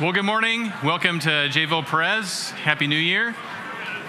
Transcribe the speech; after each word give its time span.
Well, 0.00 0.12
good 0.12 0.24
morning. 0.24 0.72
Welcome 0.84 1.18
to 1.18 1.28
Jayville 1.28 1.84
Perez. 1.84 2.50
Happy 2.50 2.86
New 2.86 2.94
Year. 2.94 3.34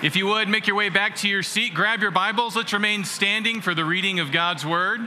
If 0.04 0.16
you 0.16 0.28
would, 0.28 0.48
make 0.48 0.68
your 0.68 0.76
way 0.76 0.90
back 0.90 1.16
to 1.16 1.28
your 1.28 1.42
seat, 1.42 1.74
grab 1.74 2.04
your 2.04 2.12
Bibles. 2.12 2.56
Let's 2.56 2.74
remain 2.74 3.04
standing 3.04 3.60
for 3.60 3.74
the 3.74 3.84
reading 3.84 4.20
of 4.20 4.32
God's 4.32 4.64
Word. 4.64 5.02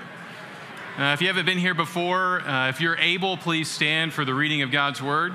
Uh, 0.99 1.13
if 1.15 1.21
you 1.21 1.29
haven't 1.29 1.47
been 1.47 1.59
here 1.59 1.75
before, 1.75 2.41
uh, 2.41 2.69
if 2.69 2.81
you're 2.81 2.97
able, 2.97 3.37
please 3.37 3.71
stand 3.71 4.13
for 4.13 4.25
the 4.25 4.35
reading 4.35 4.63
of 4.63 4.73
God's 4.73 5.01
Word. 5.01 5.35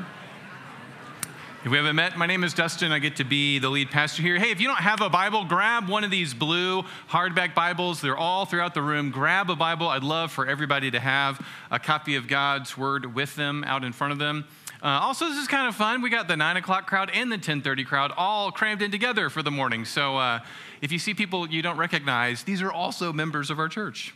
If 1.64 1.72
we 1.72 1.78
haven't 1.78 1.96
met, 1.96 2.18
my 2.18 2.26
name 2.26 2.44
is 2.44 2.54
Dustin. 2.54 2.92
I 2.92 3.00
get 3.00 3.16
to 3.16 3.24
be 3.24 3.58
the 3.58 3.70
lead 3.70 3.90
pastor 3.90 4.22
here. 4.22 4.38
Hey, 4.40 4.52
if 4.52 4.60
you 4.60 4.68
don't 4.68 4.76
have 4.82 5.00
a 5.00 5.10
Bible, 5.10 5.46
grab 5.46 5.88
one 5.88 6.04
of 6.04 6.12
these 6.12 6.34
blue 6.34 6.84
hardback 7.10 7.56
Bibles. 7.56 8.02
They're 8.02 8.18
all 8.18 8.46
throughout 8.46 8.74
the 8.74 8.82
room. 8.82 9.12
Grab 9.12 9.50
a 9.50 9.56
Bible. 9.56 9.88
I'd 9.88 10.04
love 10.04 10.30
for 10.30 10.46
everybody 10.46 10.92
to 10.92 11.00
have 11.00 11.40
a 11.72 11.80
copy 11.80 12.18
of 12.18 12.28
God's 12.28 12.78
Word 12.78 13.16
with 13.16 13.38
them 13.38 13.64
out 13.64 13.86
in 13.86 13.94
front 13.94 14.12
of 14.12 14.20
them. 14.20 14.46
Uh, 14.82 15.00
also, 15.02 15.28
this 15.28 15.40
is 15.40 15.48
kind 15.48 15.68
of 15.68 15.76
fun. 15.76 16.04
We 16.04 16.12
got 16.12 16.28
the 16.28 16.38
9 16.38 16.58
o'clock 16.58 16.86
crowd 16.86 17.10
and 17.12 17.32
the 17.32 17.38
10.30 17.38 17.86
crowd 17.88 18.12
all 18.16 18.52
crammed 18.52 18.84
in 18.84 18.92
together 18.92 19.32
for 19.32 19.42
the 19.42 19.50
morning. 19.50 19.86
So 19.86 20.18
uh, 20.18 20.40
if 20.82 20.92
you 20.92 21.00
see 21.00 21.16
people 21.16 21.50
you 21.50 21.64
don't 21.64 21.78
recognize, 21.78 22.44
these 22.44 22.62
are 22.62 22.72
also 22.72 23.12
members 23.12 23.50
of 23.50 23.58
our 23.58 23.70
church. 23.70 24.14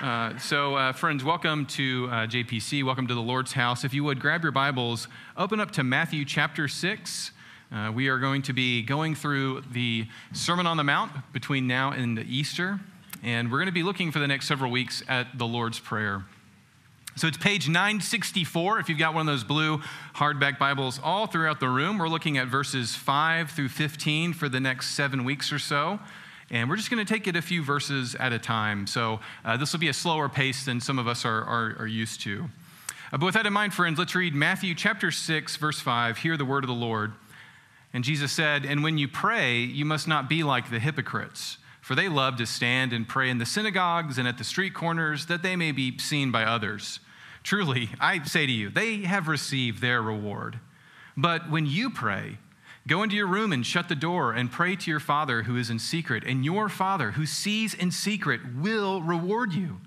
Uh, 0.00 0.38
so, 0.38 0.76
uh, 0.76 0.92
friends, 0.92 1.22
welcome 1.22 1.66
to 1.66 2.08
uh, 2.10 2.26
JPC. 2.26 2.82
Welcome 2.82 3.06
to 3.06 3.14
the 3.14 3.20
Lord's 3.20 3.52
house. 3.52 3.84
If 3.84 3.92
you 3.92 4.02
would, 4.04 4.18
grab 4.18 4.42
your 4.42 4.50
Bibles, 4.50 5.08
open 5.36 5.60
up 5.60 5.70
to 5.72 5.84
Matthew 5.84 6.24
chapter 6.24 6.68
6. 6.68 7.30
Uh, 7.70 7.92
we 7.94 8.08
are 8.08 8.18
going 8.18 8.40
to 8.42 8.54
be 8.54 8.82
going 8.82 9.14
through 9.14 9.62
the 9.72 10.06
Sermon 10.32 10.66
on 10.66 10.78
the 10.78 10.84
Mount 10.84 11.12
between 11.34 11.66
now 11.66 11.90
and 11.90 12.18
Easter. 12.20 12.80
And 13.22 13.52
we're 13.52 13.58
going 13.58 13.66
to 13.66 13.72
be 13.72 13.82
looking 13.82 14.10
for 14.10 14.20
the 14.20 14.26
next 14.26 14.48
several 14.48 14.70
weeks 14.70 15.02
at 15.06 15.36
the 15.36 15.46
Lord's 15.46 15.78
Prayer. 15.78 16.24
So 17.14 17.26
it's 17.26 17.36
page 17.36 17.68
964 17.68 18.78
if 18.78 18.88
you've 18.88 18.98
got 18.98 19.12
one 19.12 19.28
of 19.28 19.32
those 19.32 19.44
blue 19.44 19.82
hardback 20.14 20.58
Bibles 20.58 20.98
all 21.02 21.26
throughout 21.26 21.60
the 21.60 21.68
room. 21.68 21.98
We're 21.98 22.08
looking 22.08 22.38
at 22.38 22.48
verses 22.48 22.94
5 22.94 23.50
through 23.50 23.68
15 23.68 24.32
for 24.32 24.48
the 24.48 24.60
next 24.60 24.94
seven 24.94 25.24
weeks 25.24 25.52
or 25.52 25.58
so. 25.58 26.00
And 26.50 26.70
we're 26.70 26.76
just 26.76 26.90
going 26.90 27.04
to 27.04 27.12
take 27.12 27.26
it 27.26 27.36
a 27.36 27.42
few 27.42 27.62
verses 27.62 28.14
at 28.14 28.32
a 28.32 28.38
time. 28.38 28.86
So 28.86 29.20
uh, 29.44 29.58
this 29.58 29.72
will 29.72 29.80
be 29.80 29.88
a 29.88 29.94
slower 29.94 30.30
pace 30.30 30.64
than 30.64 30.80
some 30.80 30.98
of 30.98 31.06
us 31.06 31.26
are, 31.26 31.44
are, 31.44 31.76
are 31.80 31.86
used 31.86 32.22
to. 32.22 32.48
Uh, 33.12 33.18
but 33.18 33.26
with 33.26 33.34
that 33.34 33.44
in 33.44 33.52
mind, 33.52 33.74
friends, 33.74 33.98
let's 33.98 34.14
read 34.14 34.34
Matthew 34.34 34.74
chapter 34.74 35.10
6, 35.10 35.56
verse 35.56 35.80
5. 35.80 36.16
Hear 36.16 36.38
the 36.38 36.46
word 36.46 36.64
of 36.64 36.68
the 36.68 36.74
Lord. 36.74 37.12
And 37.92 38.04
Jesus 38.04 38.32
said, 38.32 38.64
And 38.64 38.82
when 38.82 38.96
you 38.96 39.06
pray, 39.06 39.58
you 39.58 39.84
must 39.84 40.08
not 40.08 40.30
be 40.30 40.42
like 40.42 40.70
the 40.70 40.80
hypocrites 40.80 41.58
for 41.82 41.96
they 41.96 42.08
love 42.08 42.36
to 42.36 42.46
stand 42.46 42.92
and 42.92 43.06
pray 43.06 43.28
in 43.28 43.38
the 43.38 43.44
synagogues 43.44 44.16
and 44.16 44.26
at 44.26 44.38
the 44.38 44.44
street 44.44 44.72
corners 44.72 45.26
that 45.26 45.42
they 45.42 45.56
may 45.56 45.72
be 45.72 45.98
seen 45.98 46.30
by 46.30 46.44
others. 46.44 47.00
Truly, 47.42 47.90
I 48.00 48.22
say 48.24 48.46
to 48.46 48.52
you, 48.52 48.70
they 48.70 48.98
have 48.98 49.28
received 49.28 49.80
their 49.80 50.00
reward. 50.00 50.60
But 51.16 51.50
when 51.50 51.66
you 51.66 51.90
pray, 51.90 52.38
go 52.86 53.02
into 53.02 53.16
your 53.16 53.26
room 53.26 53.52
and 53.52 53.66
shut 53.66 53.88
the 53.88 53.94
door 53.94 54.32
and 54.32 54.50
pray 54.50 54.76
to 54.76 54.90
your 54.90 55.00
Father 55.00 55.42
who 55.42 55.56
is 55.56 55.70
in 55.70 55.78
secret, 55.78 56.24
and 56.24 56.44
your 56.44 56.68
Father 56.68 57.12
who 57.12 57.26
sees 57.26 57.74
in 57.74 57.90
secret 57.90 58.40
will 58.54 59.02
reward 59.02 59.52
you. 59.52 59.80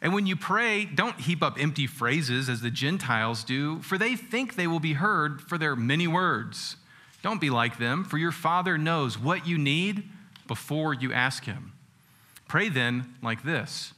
And 0.00 0.12
when 0.12 0.26
you 0.26 0.34
pray, 0.34 0.84
don't 0.84 1.20
heap 1.20 1.42
up 1.42 1.60
empty 1.60 1.86
phrases 1.86 2.48
as 2.48 2.60
the 2.60 2.72
Gentiles 2.72 3.44
do, 3.44 3.80
for 3.82 3.96
they 3.96 4.16
think 4.16 4.56
they 4.56 4.66
will 4.66 4.80
be 4.80 4.94
heard 4.94 5.40
for 5.40 5.56
their 5.56 5.76
many 5.76 6.08
words. 6.08 6.76
Don't 7.22 7.40
be 7.40 7.50
like 7.50 7.78
them, 7.78 8.02
for 8.02 8.18
your 8.18 8.32
Father 8.32 8.76
knows 8.76 9.16
what 9.16 9.46
you 9.46 9.56
need 9.56 10.08
before 10.48 10.92
you 10.92 11.12
ask 11.12 11.44
Him. 11.44 11.72
Pray 12.48 12.68
then 12.68 13.14
like 13.22 13.44
this 13.44 13.94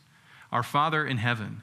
Our 0.52 0.62
Father 0.62 1.06
in 1.06 1.16
heaven, 1.16 1.62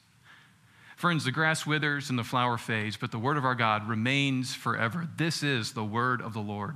Friends, 1.01 1.25
the 1.25 1.31
grass 1.31 1.65
withers 1.65 2.11
and 2.11 2.19
the 2.19 2.23
flower 2.23 2.59
fades, 2.59 2.95
but 2.95 3.09
the 3.09 3.17
word 3.17 3.35
of 3.35 3.43
our 3.43 3.55
God 3.55 3.89
remains 3.89 4.53
forever. 4.53 5.07
This 5.17 5.41
is 5.41 5.73
the 5.73 5.83
word 5.83 6.21
of 6.21 6.33
the 6.33 6.39
Lord. 6.41 6.75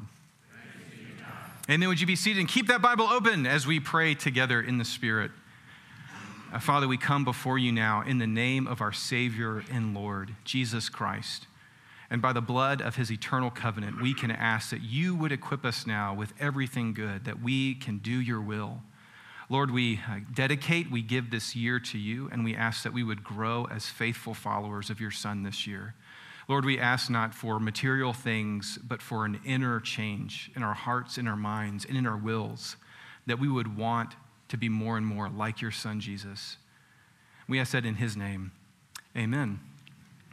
Amen. 1.70 1.88
Would 1.88 2.02
you 2.02 2.08
be 2.08 2.16
seated 2.16 2.40
and 2.40 2.50
keep 2.50 2.66
that 2.70 2.82
Bible 2.82 3.06
open 3.06 3.46
as 3.46 3.68
we 3.68 3.80
pray 3.80 4.16
together 4.16 4.60
in 4.60 4.80
the 4.80 4.84
Spirit? 4.84 5.30
Uh, 6.52 6.58
Father, 6.58 6.88
we 6.88 6.98
come 6.98 7.24
before 7.24 7.60
you 7.60 7.72
now 7.72 8.02
in 8.02 8.18
the 8.18 8.26
name 8.26 8.66
of 8.66 8.82
our 8.82 8.92
Savior 8.92 9.64
and 9.72 9.94
Lord, 9.94 10.34
Jesus 10.44 10.90
Christ. 10.90 11.46
And 12.10 12.20
by 12.20 12.34
the 12.34 12.42
blood 12.42 12.82
of 12.82 12.96
his 12.96 13.12
eternal 13.12 13.52
covenant, 13.52 14.02
we 14.02 14.16
can 14.16 14.32
ask 14.32 14.72
that 14.72 14.82
you 14.82 15.16
would 15.16 15.34
equip 15.34 15.64
us 15.64 15.86
now 15.86 16.16
with 16.16 16.34
everything 16.40 16.96
good, 16.96 17.26
that 17.26 17.44
we 17.44 17.76
can 17.76 18.00
do 18.00 18.20
your 18.20 18.42
will. 18.42 18.82
Lord, 19.50 19.70
we 19.70 20.00
uh, 20.10 20.20
dedicate, 20.34 20.90
we 20.90 21.02
give 21.02 21.30
this 21.30 21.56
year 21.56 21.80
to 21.80 21.98
you, 21.98 22.30
and 22.32 22.44
we 22.44 22.56
ask 22.56 22.84
that 22.84 22.94
we 22.94 23.04
would 23.04 23.24
grow 23.24 23.66
as 23.66 23.86
faithful 23.86 24.34
followers 24.34 24.90
of 24.90 25.00
your 25.00 25.12
Son 25.12 25.44
this 25.44 25.68
year. 25.68 25.94
Lord, 26.48 26.66
we 26.66 26.80
ask 26.80 27.10
not 27.10 27.34
for 27.34 27.60
material 27.60 28.14
things, 28.14 28.80
but 28.88 29.02
for 29.02 29.26
an 29.26 29.40
inner 29.46 29.80
change 29.80 30.52
in 30.56 30.64
our 30.64 30.74
hearts, 30.74 31.18
in 31.18 31.28
our 31.28 31.36
minds, 31.36 31.86
and 31.86 31.98
in 31.98 32.08
our 32.08 32.18
wills, 32.18 32.76
that 33.28 33.40
we 33.40 33.48
would 33.48 33.78
want 33.78 34.16
to 34.50 34.58
be 34.58 34.70
more 34.70 34.98
and 34.98 35.06
more 35.06 35.30
like 35.30 35.62
your 35.62 35.72
Son, 35.72 36.00
Jesus. 36.00 36.58
We 37.48 37.60
ask 37.60 37.72
that 37.74 37.86
in 37.86 37.96
his 37.96 38.16
name. 38.18 38.52
Amen. 39.16 39.60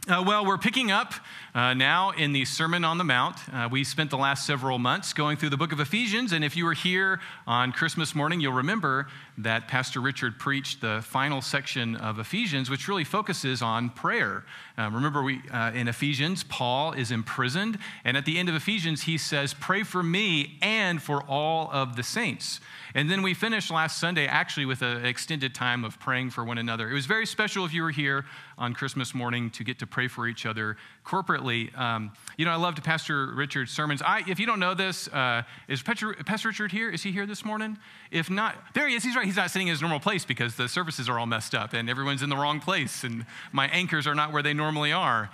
Uh, 0.05 0.21
well, 0.27 0.45
we're 0.45 0.57
picking 0.57 0.91
up 0.91 1.13
uh, 1.55 1.73
now 1.73 2.11
in 2.11 2.33
the 2.33 2.43
Sermon 2.43 2.83
on 2.83 2.97
the 2.97 3.05
Mount. 3.05 3.37
Uh, 3.53 3.69
we 3.71 3.85
spent 3.85 4.09
the 4.09 4.17
last 4.17 4.45
several 4.45 4.77
months 4.77 5.13
going 5.13 5.37
through 5.37 5.49
the 5.49 5.55
book 5.55 5.71
of 5.71 5.79
Ephesians, 5.79 6.33
and 6.33 6.43
if 6.43 6.57
you 6.57 6.65
were 6.65 6.73
here 6.73 7.21
on 7.47 7.71
Christmas 7.71 8.13
morning, 8.13 8.41
you'll 8.41 8.51
remember 8.51 9.07
that 9.37 9.69
Pastor 9.69 10.01
Richard 10.01 10.37
preached 10.37 10.81
the 10.81 10.99
final 11.05 11.41
section 11.41 11.95
of 11.95 12.19
Ephesians, 12.19 12.69
which 12.69 12.89
really 12.89 13.05
focuses 13.05 13.61
on 13.61 13.89
prayer. 13.91 14.43
Uh, 14.77 14.89
remember, 14.91 15.23
we, 15.23 15.41
uh, 15.53 15.71
in 15.71 15.87
Ephesians, 15.87 16.43
Paul 16.43 16.91
is 16.91 17.09
imprisoned, 17.09 17.79
and 18.03 18.17
at 18.17 18.25
the 18.25 18.37
end 18.37 18.49
of 18.49 18.55
Ephesians, 18.55 19.03
he 19.03 19.17
says, 19.17 19.53
Pray 19.53 19.83
for 19.83 20.03
me 20.03 20.57
and 20.61 21.01
for 21.01 21.23
all 21.23 21.69
of 21.71 21.95
the 21.95 22.03
saints. 22.03 22.59
And 22.95 23.09
then 23.09 23.23
we 23.23 23.33
finished 23.33 23.71
last 23.71 23.97
Sunday 23.97 24.27
actually 24.27 24.65
with 24.65 24.81
an 24.81 25.05
extended 25.05 25.55
time 25.55 25.83
of 25.83 25.99
praying 25.99 26.29
for 26.29 26.43
one 26.43 26.57
another. 26.57 26.89
It 26.89 26.93
was 26.93 27.07
very 27.07 27.25
special 27.25 27.65
if 27.65 27.73
you 27.73 27.81
were 27.81 27.91
here 27.91 28.25
on 28.57 28.73
Christmas 28.73 29.15
morning 29.15 29.49
to 29.51 29.63
get 29.63 29.79
to 29.79 29.87
pray 29.87 30.07
for 30.07 30.27
each 30.27 30.45
other 30.45 30.77
corporately. 31.03 31.75
Um, 31.77 32.11
you 32.37 32.45
know, 32.45 32.51
I 32.51 32.55
loved 32.55 32.83
Pastor 32.83 33.33
Richard's 33.33 33.71
sermons. 33.71 34.01
I, 34.03 34.23
if 34.27 34.39
you 34.39 34.45
don't 34.45 34.59
know 34.59 34.75
this, 34.75 35.07
uh, 35.07 35.41
is 35.67 35.81
Pastor, 35.81 36.13
Pastor 36.25 36.49
Richard 36.49 36.71
here? 36.71 36.89
Is 36.89 37.01
he 37.01 37.11
here 37.11 37.25
this 37.25 37.43
morning? 37.43 37.77
If 38.11 38.29
not, 38.29 38.55
there 38.75 38.87
he 38.87 38.95
is. 38.95 39.03
He's 39.03 39.15
right. 39.15 39.25
He's 39.25 39.37
not 39.37 39.49
sitting 39.49 39.67
in 39.67 39.71
his 39.71 39.81
normal 39.81 39.99
place 39.99 40.23
because 40.23 40.55
the 40.55 40.69
services 40.69 41.09
are 41.09 41.17
all 41.17 41.25
messed 41.25 41.55
up 41.55 41.73
and 41.73 41.89
everyone's 41.89 42.21
in 42.21 42.29
the 42.29 42.37
wrong 42.37 42.59
place 42.59 43.03
and 43.03 43.25
my 43.51 43.67
anchors 43.69 44.05
are 44.05 44.15
not 44.15 44.31
where 44.31 44.43
they 44.43 44.53
normally 44.53 44.91
are. 44.91 45.31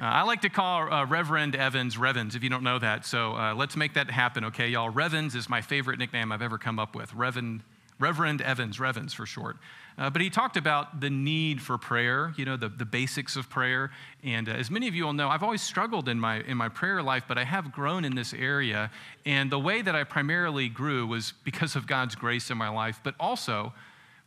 Uh, 0.00 0.06
I 0.06 0.22
like 0.22 0.40
to 0.40 0.48
call 0.48 0.92
uh, 0.92 1.06
Reverend 1.06 1.54
Evans 1.54 1.96
Revens, 1.96 2.34
if 2.34 2.42
you 2.42 2.50
don't 2.50 2.64
know 2.64 2.80
that. 2.80 3.06
So 3.06 3.36
uh, 3.36 3.54
let's 3.54 3.76
make 3.76 3.94
that 3.94 4.10
happen, 4.10 4.44
okay, 4.46 4.68
y'all? 4.68 4.90
Revens 4.90 5.36
is 5.36 5.48
my 5.48 5.60
favorite 5.60 6.00
nickname 6.00 6.32
I've 6.32 6.42
ever 6.42 6.58
come 6.58 6.80
up 6.80 6.96
with. 6.96 7.14
Reverend, 7.14 7.62
Reverend 8.00 8.42
Evans, 8.42 8.80
Revens 8.80 9.14
for 9.14 9.24
short. 9.24 9.56
Uh, 9.96 10.10
but 10.10 10.20
he 10.20 10.30
talked 10.30 10.56
about 10.56 11.00
the 11.00 11.10
need 11.10 11.62
for 11.62 11.78
prayer, 11.78 12.34
you 12.36 12.44
know, 12.44 12.56
the, 12.56 12.68
the 12.68 12.84
basics 12.84 13.36
of 13.36 13.48
prayer. 13.48 13.92
And 14.24 14.48
uh, 14.48 14.52
as 14.52 14.68
many 14.68 14.88
of 14.88 14.96
you 14.96 15.04
will 15.04 15.12
know, 15.12 15.28
I've 15.28 15.44
always 15.44 15.62
struggled 15.62 16.08
in 16.08 16.18
my, 16.18 16.40
in 16.40 16.56
my 16.56 16.68
prayer 16.68 17.00
life, 17.00 17.26
but 17.28 17.38
I 17.38 17.44
have 17.44 17.70
grown 17.70 18.04
in 18.04 18.16
this 18.16 18.34
area. 18.34 18.90
And 19.24 19.48
the 19.52 19.60
way 19.60 19.80
that 19.80 19.94
I 19.94 20.02
primarily 20.02 20.68
grew 20.68 21.06
was 21.06 21.34
because 21.44 21.76
of 21.76 21.86
God's 21.86 22.16
grace 22.16 22.50
in 22.50 22.58
my 22.58 22.68
life, 22.68 22.98
but 23.04 23.14
also 23.20 23.72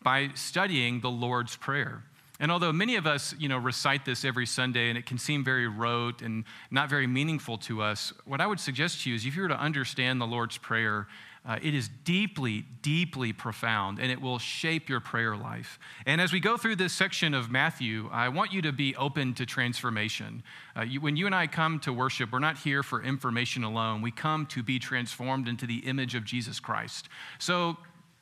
by 0.02 0.30
studying 0.34 1.02
the 1.02 1.10
Lord's 1.10 1.58
Prayer. 1.58 2.04
And 2.40 2.52
although 2.52 2.72
many 2.72 2.96
of 2.96 3.08
us, 3.08 3.34
you 3.40 3.50
know, 3.50 3.58
recite 3.58 4.06
this 4.06 4.24
every 4.24 4.46
Sunday 4.46 4.90
and 4.90 4.98
it 4.98 5.06
can 5.06 5.18
seem 5.18 5.44
very 5.44 5.68
rote 5.68 6.22
and 6.22 6.44
not 6.70 6.90
very 6.90 7.08
meaningful 7.08 7.58
to 7.60 7.82
us, 7.82 8.14
what 8.26 8.42
I 8.42 8.48
would 8.48 8.60
suggest 8.60 9.04
to 9.04 9.10
you 9.10 9.16
is 9.16 9.26
if 9.26 9.36
you 9.36 9.42
were 9.42 9.48
to 9.48 9.60
understand 9.60 10.22
the 10.22 10.28
Lord's 10.28 10.58
Prayer, 10.58 11.08
uh, 11.48 11.58
it 11.62 11.74
is 11.74 11.90
deeply, 12.04 12.66
deeply 12.82 13.32
profound 13.32 14.00
and 14.00 14.12
it 14.12 14.22
will 14.22 14.38
shape 14.38 14.90
your 14.90 15.00
prayer 15.00 15.36
life. 15.36 15.80
And 16.06 16.20
as 16.20 16.34
we 16.34 16.42
go 16.42 16.58
through 16.58 16.76
this 16.76 16.92
section 16.92 17.34
of 17.34 17.50
Matthew, 17.50 18.10
I 18.12 18.28
want 18.30 18.52
you 18.52 18.62
to 18.64 18.74
be 18.74 18.96
open 18.98 19.34
to 19.36 19.46
transformation. 19.46 20.44
Uh, 20.76 20.82
you, 20.82 21.00
when 21.00 21.16
you 21.16 21.26
and 21.26 21.34
I 21.34 21.48
come 21.48 21.80
to 21.80 21.94
worship, 21.94 22.34
we're 22.34 22.40
not 22.40 22.58
here 22.58 22.84
for 22.84 23.02
information 23.02 23.64
alone. 23.64 24.02
We 24.02 24.12
come 24.12 24.46
to 24.48 24.62
be 24.62 24.78
transformed 24.78 25.48
into 25.48 25.66
the 25.66 25.78
image 25.78 26.16
of 26.16 26.26
Jesus 26.26 26.60
Christ. 26.60 27.08
So 27.40 27.78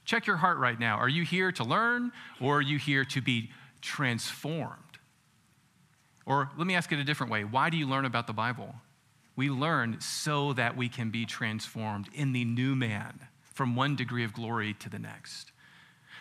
check 0.05 0.27
your 0.27 0.37
heart 0.37 0.59
right 0.59 0.79
now. 0.79 0.97
Are 0.97 1.09
you 1.09 1.23
here 1.23 1.51
to 1.53 1.63
learn 1.63 2.11
or 2.39 2.57
are 2.57 2.61
you 2.61 2.77
here 2.77 3.03
to 3.05 3.21
be 3.21 3.49
transformed? 3.85 4.81
Or 6.25 6.49
let 6.57 6.65
me 6.65 6.75
ask 6.75 6.91
it 6.91 6.99
a 6.99 7.03
different 7.03 7.31
way 7.31 7.43
why 7.43 7.69
do 7.69 7.77
you 7.77 7.87
learn 7.87 8.05
about 8.05 8.27
the 8.27 8.33
Bible? 8.33 8.75
We 9.35 9.49
learn 9.49 9.99
so 9.99 10.53
that 10.53 10.75
we 10.75 10.89
can 10.89 11.11
be 11.11 11.25
transformed 11.25 12.09
in 12.13 12.33
the 12.33 12.45
new 12.45 12.75
man 12.75 13.19
from 13.53 13.75
one 13.75 13.95
degree 13.95 14.23
of 14.23 14.33
glory 14.33 14.73
to 14.79 14.89
the 14.89 14.99
next. 14.99 15.51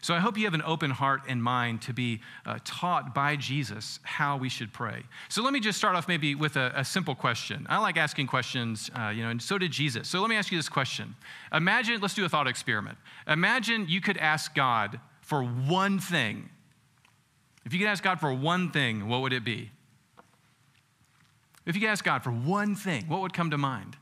So 0.01 0.13
I 0.13 0.19
hope 0.19 0.37
you 0.37 0.45
have 0.45 0.53
an 0.53 0.63
open 0.67 0.91
heart 0.91 1.23
and 1.29 1.43
mind 1.43 1.81
to 1.83 1.95
be 1.95 2.21
uh, 2.45 2.59
taught 2.65 3.15
by 3.15 3.37
Jesus 3.37 4.01
how 4.03 4.37
we 4.37 4.51
should 4.51 4.71
pray. 4.71 5.03
So 5.31 5.43
let 5.43 5.55
me 5.55 5.61
just 5.61 5.79
start 5.79 5.97
off 5.97 6.07
maybe 6.09 6.35
with 6.35 6.57
a, 6.57 6.73
a 6.77 6.85
simple 6.85 7.15
question. 7.15 7.67
I 7.71 7.79
like 7.79 7.97
asking 7.97 8.27
questions, 8.27 8.91
uh, 8.95 9.09
you 9.09 9.23
know, 9.23 9.31
and 9.31 9.41
so 9.41 9.57
did 9.57 9.71
Jesus. 9.71 10.07
So 10.07 10.21
let 10.21 10.29
me 10.29 10.37
ask 10.37 10.53
you 10.53 10.59
this 10.59 10.69
question. 10.69 11.15
Imagine, 11.55 12.03
let's 12.03 12.13
do 12.13 12.27
a 12.27 12.29
thought 12.29 12.47
experiment. 12.47 12.99
Imagine 13.27 13.87
you 13.89 14.03
could 14.03 14.19
ask 14.19 14.55
God 14.55 15.01
for 15.23 15.43
one 15.43 15.99
thing. 15.99 16.51
If 17.65 17.73
you 17.73 17.79
could 17.79 17.89
ask 17.89 18.03
God 18.03 18.21
for 18.21 18.33
one 18.33 18.71
thing, 18.71 19.09
what 19.09 19.23
would 19.23 19.33
it 19.33 19.45
be? 19.45 19.71
If 21.67 21.75
you 21.75 21.81
could 21.81 21.91
ask 21.91 22.05
God 22.05 22.23
for 22.23 22.31
one 22.31 22.75
thing, 22.75 23.05
what 23.09 23.21
would 23.23 23.33
come 23.33 23.51
to 23.51 23.59
mind? 23.59 23.97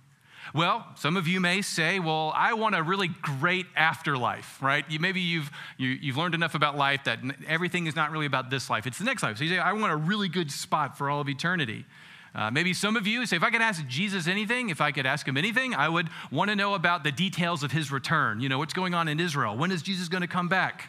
Well, 0.55 0.85
some 0.97 1.17
of 1.17 1.29
you 1.29 1.41
may 1.41 1.63
say, 1.63 1.99
well, 1.99 2.33
I 2.35 2.55
want 2.55 2.75
a 2.75 2.83
really 2.83 3.09
great 3.09 3.67
afterlife, 3.77 4.61
right? 4.61 4.85
You, 4.91 4.99
maybe 4.99 5.21
you've, 5.21 5.51
you, 5.79 5.95
have 5.95 6.03
you 6.03 6.13
have 6.13 6.19
learned 6.19 6.35
enough 6.35 6.55
about 6.55 6.77
life 6.77 7.05
that 7.05 7.21
everything 7.47 7.87
is 7.87 7.95
not 7.95 8.11
really 8.11 8.27
about 8.27 8.51
this 8.51 8.69
life, 8.69 8.87
it's 8.87 8.99
the 8.99 9.05
next 9.05 9.23
life. 9.23 9.39
So 9.39 9.45
you 9.45 9.51
say, 9.51 9.59
I 9.59 9.73
want 9.73 9.93
a 9.93 9.97
really 9.97 10.29
good 10.29 10.51
spot 10.51 10.99
for 10.99 11.09
all 11.09 11.21
of 11.21 11.29
eternity. 11.29 11.87
Uh, 12.35 12.51
maybe 12.51 12.75
some 12.75 12.97
of 12.97 13.07
you 13.07 13.25
say, 13.27 13.37
if 13.37 13.43
I 13.43 13.51
could 13.51 13.63
ask 13.63 13.87
Jesus 13.87 14.27
anything, 14.27 14.71
if 14.71 14.81
I 14.81 14.91
could 14.91 15.07
ask 15.07 15.29
him 15.29 15.37
anything, 15.37 15.75
I 15.75 15.89
would 15.89 16.09
want 16.31 16.51
to 16.51 16.57
know 16.57 16.75
about 16.75 17.05
the 17.05 17.13
details 17.13 17.63
of 17.63 17.73
his 17.73 17.93
return. 17.93 18.41
You 18.41 18.49
know, 18.49 18.59
what's 18.59 18.73
going 18.73 18.95
on 18.95 19.07
in 19.07 19.21
Israel? 19.21 19.57
When 19.57 19.71
is 19.71 19.83
Jesus 19.83 20.09
going 20.09 20.23
to 20.23 20.29
come 20.29 20.49
back? 20.49 20.89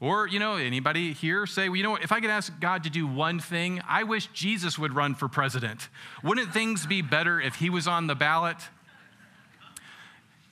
Or, 0.00 0.26
you 0.26 0.38
know, 0.38 0.56
anybody 0.56 1.12
here 1.12 1.44
say, 1.46 1.68
well, 1.68 1.76
you 1.76 1.82
know, 1.82 1.90
what, 1.90 2.02
if 2.02 2.10
I 2.10 2.20
could 2.20 2.30
ask 2.30 2.58
God 2.58 2.84
to 2.84 2.90
do 2.90 3.06
one 3.06 3.38
thing, 3.38 3.82
I 3.86 4.04
wish 4.04 4.28
Jesus 4.28 4.78
would 4.78 4.94
run 4.94 5.14
for 5.14 5.28
president. 5.28 5.90
Wouldn't 6.24 6.54
things 6.54 6.86
be 6.86 7.02
better 7.02 7.38
if 7.38 7.56
he 7.56 7.68
was 7.68 7.86
on 7.86 8.06
the 8.06 8.14
ballot? 8.14 8.56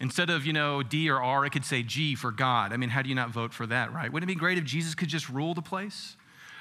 Instead 0.00 0.28
of, 0.28 0.44
you 0.44 0.52
know, 0.52 0.82
D 0.82 1.08
or 1.08 1.22
R, 1.22 1.46
it 1.46 1.50
could 1.50 1.64
say 1.64 1.82
G 1.82 2.14
for 2.14 2.30
God. 2.30 2.74
I 2.74 2.76
mean, 2.76 2.90
how 2.90 3.00
do 3.00 3.08
you 3.08 3.14
not 3.14 3.30
vote 3.30 3.54
for 3.54 3.66
that, 3.66 3.92
right? 3.92 4.12
Wouldn't 4.12 4.30
it 4.30 4.34
be 4.34 4.38
great 4.38 4.58
if 4.58 4.64
Jesus 4.64 4.94
could 4.94 5.08
just 5.08 5.30
rule 5.30 5.54
the 5.54 5.62
place? 5.62 6.16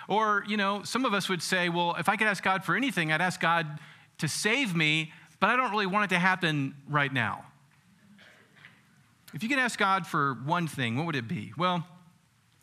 Or, 0.07 0.45
you 0.47 0.55
know, 0.55 0.83
some 0.83 1.03
of 1.03 1.13
us 1.13 1.27
would 1.27 1.43
say, 1.43 1.67
well, 1.67 1.93
if 1.99 2.07
I 2.07 2.15
could 2.15 2.27
ask 2.27 2.41
God 2.41 2.63
for 2.63 2.75
anything, 2.75 3.11
I'd 3.11 3.19
ask 3.19 3.41
God 3.41 3.79
to 4.19 4.29
save 4.29 4.73
me, 4.73 5.11
but 5.41 5.49
I 5.49 5.57
don't 5.57 5.71
really 5.71 5.85
want 5.85 6.05
it 6.05 6.15
to 6.15 6.19
happen 6.19 6.73
right 6.87 7.11
now. 7.11 7.43
If 9.33 9.43
you 9.43 9.49
could 9.49 9.59
ask 9.59 9.77
God 9.77 10.07
for 10.07 10.35
one 10.45 10.67
thing, 10.67 10.95
what 10.95 11.05
would 11.05 11.17
it 11.17 11.27
be? 11.27 11.51
Well, 11.57 11.85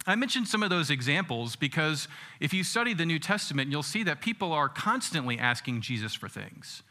I 0.07 0.17
mentioned 0.17 0.49
some 0.49 0.63
of 0.63 0.71
those 0.71 0.91
examples 0.91 1.57
because 1.57 2.09
if 2.39 2.53
you 2.53 2.63
study 2.63 2.93
the 2.93 3.07
New 3.07 3.19
Testament, 3.19 3.71
you'll 3.71 3.83
see 3.83 4.03
that 4.03 4.21
people 4.21 4.53
are 4.53 4.69
constantly 4.69 5.39
asking 5.39 5.81
Jesus 5.81 6.15
for 6.15 6.29
things. 6.29 6.83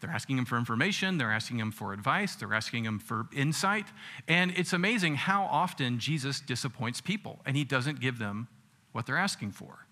They're 0.00 0.10
asking 0.10 0.38
him 0.38 0.44
for 0.46 0.58
information, 0.58 1.18
they're 1.18 1.30
asking 1.30 1.60
him 1.60 1.70
for 1.70 1.92
advice, 1.92 2.34
they're 2.34 2.54
asking 2.54 2.84
him 2.84 2.98
for 2.98 3.26
insight. 3.32 3.86
And 4.26 4.52
it's 4.56 4.72
amazing 4.72 5.14
how 5.14 5.44
often 5.44 6.00
Jesus 6.00 6.40
disappoints 6.40 7.00
people 7.00 7.40
and 7.46 7.56
he 7.56 7.62
doesn't 7.62 8.00
give 8.00 8.18
them 8.18 8.48
what 8.90 9.06
they're 9.06 9.16
asking 9.16 9.52
for. 9.52 9.86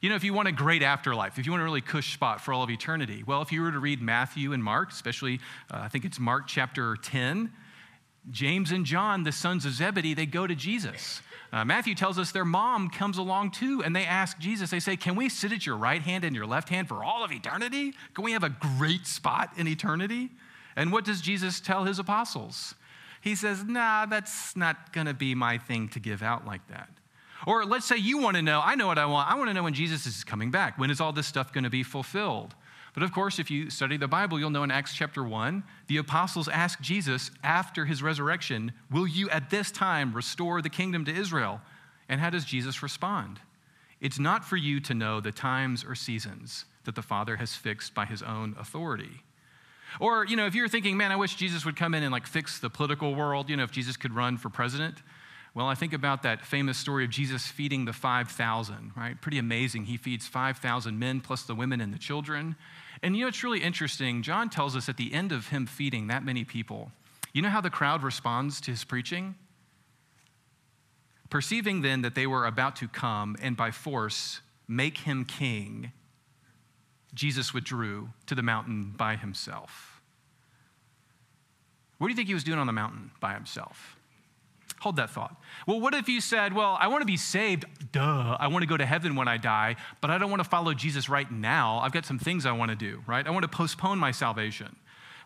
You 0.00 0.08
know, 0.08 0.16
if 0.16 0.24
you 0.24 0.32
want 0.32 0.48
a 0.48 0.52
great 0.52 0.82
afterlife, 0.82 1.38
if 1.38 1.46
you 1.46 1.52
want 1.52 1.62
a 1.62 1.64
really 1.64 1.82
cush 1.82 2.14
spot 2.14 2.40
for 2.40 2.52
all 2.52 2.62
of 2.62 2.70
eternity, 2.70 3.22
well, 3.24 3.42
if 3.42 3.52
you 3.52 3.62
were 3.62 3.70
to 3.70 3.78
read 3.78 4.00
Matthew 4.00 4.52
and 4.52 4.64
Mark, 4.64 4.90
especially, 4.90 5.40
uh, 5.70 5.80
I 5.82 5.88
think 5.88 6.04
it's 6.04 6.18
Mark 6.18 6.46
chapter 6.46 6.96
10, 6.96 7.52
James 8.30 8.72
and 8.72 8.84
John, 8.84 9.24
the 9.24 9.32
sons 9.32 9.64
of 9.64 9.72
Zebedee, 9.72 10.14
they 10.14 10.26
go 10.26 10.46
to 10.46 10.54
Jesus. 10.54 11.22
Uh, 11.52 11.64
Matthew 11.64 11.94
tells 11.94 12.18
us 12.18 12.30
their 12.30 12.44
mom 12.44 12.90
comes 12.90 13.18
along 13.18 13.50
too, 13.50 13.82
and 13.84 13.94
they 13.94 14.04
ask 14.04 14.38
Jesus, 14.38 14.70
they 14.70 14.78
say, 14.78 14.96
Can 14.96 15.16
we 15.16 15.28
sit 15.28 15.52
at 15.52 15.66
your 15.66 15.76
right 15.76 16.02
hand 16.02 16.24
and 16.24 16.36
your 16.36 16.46
left 16.46 16.68
hand 16.68 16.86
for 16.86 17.02
all 17.02 17.24
of 17.24 17.32
eternity? 17.32 17.92
Can 18.14 18.24
we 18.24 18.32
have 18.32 18.44
a 18.44 18.54
great 18.78 19.06
spot 19.06 19.50
in 19.56 19.66
eternity? 19.66 20.30
And 20.76 20.92
what 20.92 21.04
does 21.04 21.20
Jesus 21.20 21.60
tell 21.60 21.84
his 21.84 21.98
apostles? 21.98 22.74
He 23.20 23.34
says, 23.34 23.64
Nah, 23.64 24.06
that's 24.06 24.54
not 24.54 24.92
going 24.92 25.06
to 25.06 25.14
be 25.14 25.34
my 25.34 25.58
thing 25.58 25.88
to 25.88 26.00
give 26.00 26.22
out 26.22 26.46
like 26.46 26.66
that. 26.68 26.88
Or 27.46 27.64
let's 27.64 27.86
say 27.86 27.96
you 27.96 28.18
want 28.18 28.36
to 28.36 28.42
know, 28.42 28.60
I 28.62 28.74
know 28.74 28.86
what 28.86 28.98
I 28.98 29.06
want. 29.06 29.30
I 29.30 29.34
want 29.34 29.48
to 29.48 29.54
know 29.54 29.62
when 29.62 29.74
Jesus 29.74 30.06
is 30.06 30.24
coming 30.24 30.50
back. 30.50 30.78
When 30.78 30.90
is 30.90 31.00
all 31.00 31.12
this 31.12 31.26
stuff 31.26 31.52
going 31.52 31.64
to 31.64 31.70
be 31.70 31.82
fulfilled? 31.82 32.54
But 32.92 33.02
of 33.02 33.12
course, 33.12 33.38
if 33.38 33.50
you 33.50 33.70
study 33.70 33.96
the 33.96 34.08
Bible, 34.08 34.38
you'll 34.38 34.50
know 34.50 34.64
in 34.64 34.70
Acts 34.70 34.94
chapter 34.94 35.22
1, 35.22 35.62
the 35.86 35.98
apostles 35.98 36.48
ask 36.48 36.80
Jesus 36.80 37.30
after 37.42 37.84
his 37.84 38.02
resurrection, 38.02 38.72
Will 38.90 39.06
you 39.06 39.30
at 39.30 39.50
this 39.50 39.70
time 39.70 40.12
restore 40.12 40.60
the 40.60 40.68
kingdom 40.68 41.04
to 41.04 41.14
Israel? 41.14 41.60
And 42.08 42.20
how 42.20 42.30
does 42.30 42.44
Jesus 42.44 42.82
respond? 42.82 43.38
It's 44.00 44.18
not 44.18 44.44
for 44.44 44.56
you 44.56 44.80
to 44.80 44.94
know 44.94 45.20
the 45.20 45.30
times 45.30 45.84
or 45.84 45.94
seasons 45.94 46.64
that 46.84 46.94
the 46.94 47.02
Father 47.02 47.36
has 47.36 47.54
fixed 47.54 47.94
by 47.94 48.06
his 48.06 48.22
own 48.22 48.56
authority. 48.58 49.22
Or, 49.98 50.24
you 50.24 50.36
know, 50.36 50.46
if 50.46 50.54
you're 50.54 50.68
thinking, 50.68 50.96
man, 50.96 51.12
I 51.12 51.16
wish 51.16 51.34
Jesus 51.34 51.64
would 51.64 51.76
come 51.76 51.94
in 51.94 52.02
and 52.02 52.12
like 52.12 52.26
fix 52.26 52.58
the 52.58 52.70
political 52.70 53.14
world, 53.14 53.50
you 53.50 53.56
know, 53.56 53.64
if 53.64 53.70
Jesus 53.70 53.96
could 53.96 54.14
run 54.14 54.36
for 54.36 54.48
president. 54.48 55.02
Well, 55.52 55.66
I 55.66 55.74
think 55.74 55.92
about 55.92 56.22
that 56.22 56.46
famous 56.46 56.78
story 56.78 57.04
of 57.04 57.10
Jesus 57.10 57.46
feeding 57.46 57.84
the 57.84 57.92
5,000, 57.92 58.92
right? 58.96 59.20
Pretty 59.20 59.38
amazing. 59.38 59.86
He 59.86 59.96
feeds 59.96 60.26
5,000 60.26 60.98
men 60.98 61.20
plus 61.20 61.42
the 61.42 61.56
women 61.56 61.80
and 61.80 61.92
the 61.92 61.98
children. 61.98 62.54
And 63.02 63.16
you 63.16 63.22
know, 63.22 63.28
it's 63.28 63.42
really 63.42 63.62
interesting. 63.62 64.22
John 64.22 64.48
tells 64.48 64.76
us 64.76 64.88
at 64.88 64.96
the 64.96 65.12
end 65.12 65.32
of 65.32 65.48
him 65.48 65.66
feeding 65.66 66.06
that 66.06 66.24
many 66.24 66.44
people, 66.44 66.92
you 67.32 67.42
know 67.42 67.48
how 67.48 67.60
the 67.60 67.70
crowd 67.70 68.02
responds 68.02 68.60
to 68.62 68.70
his 68.70 68.84
preaching? 68.84 69.34
Perceiving 71.30 71.82
then 71.82 72.02
that 72.02 72.14
they 72.14 72.26
were 72.26 72.46
about 72.46 72.76
to 72.76 72.88
come 72.88 73.36
and 73.40 73.56
by 73.56 73.70
force 73.70 74.40
make 74.68 74.98
him 74.98 75.24
king, 75.24 75.92
Jesus 77.12 77.52
withdrew 77.52 78.10
to 78.26 78.34
the 78.36 78.42
mountain 78.42 78.94
by 78.96 79.16
himself. 79.16 80.00
What 81.98 82.06
do 82.06 82.12
you 82.12 82.16
think 82.16 82.28
he 82.28 82.34
was 82.34 82.44
doing 82.44 82.58
on 82.58 82.66
the 82.66 82.72
mountain 82.72 83.10
by 83.20 83.34
himself? 83.34 83.96
Hold 84.80 84.96
that 84.96 85.10
thought. 85.10 85.36
Well, 85.66 85.78
what 85.78 85.94
if 85.94 86.08
you 86.08 86.20
said, 86.20 86.54
Well, 86.54 86.76
I 86.80 86.88
want 86.88 87.02
to 87.02 87.06
be 87.06 87.16
saved? 87.16 87.64
Duh. 87.92 88.36
I 88.40 88.48
want 88.48 88.62
to 88.62 88.66
go 88.66 88.76
to 88.76 88.86
heaven 88.86 89.14
when 89.14 89.28
I 89.28 89.36
die, 89.36 89.76
but 90.00 90.10
I 90.10 90.18
don't 90.18 90.30
want 90.30 90.42
to 90.42 90.48
follow 90.48 90.74
Jesus 90.74 91.08
right 91.08 91.30
now. 91.30 91.78
I've 91.78 91.92
got 91.92 92.06
some 92.06 92.18
things 92.18 92.46
I 92.46 92.52
want 92.52 92.70
to 92.70 92.76
do, 92.76 93.02
right? 93.06 93.26
I 93.26 93.30
want 93.30 93.42
to 93.42 93.48
postpone 93.48 93.98
my 93.98 94.10
salvation. 94.10 94.74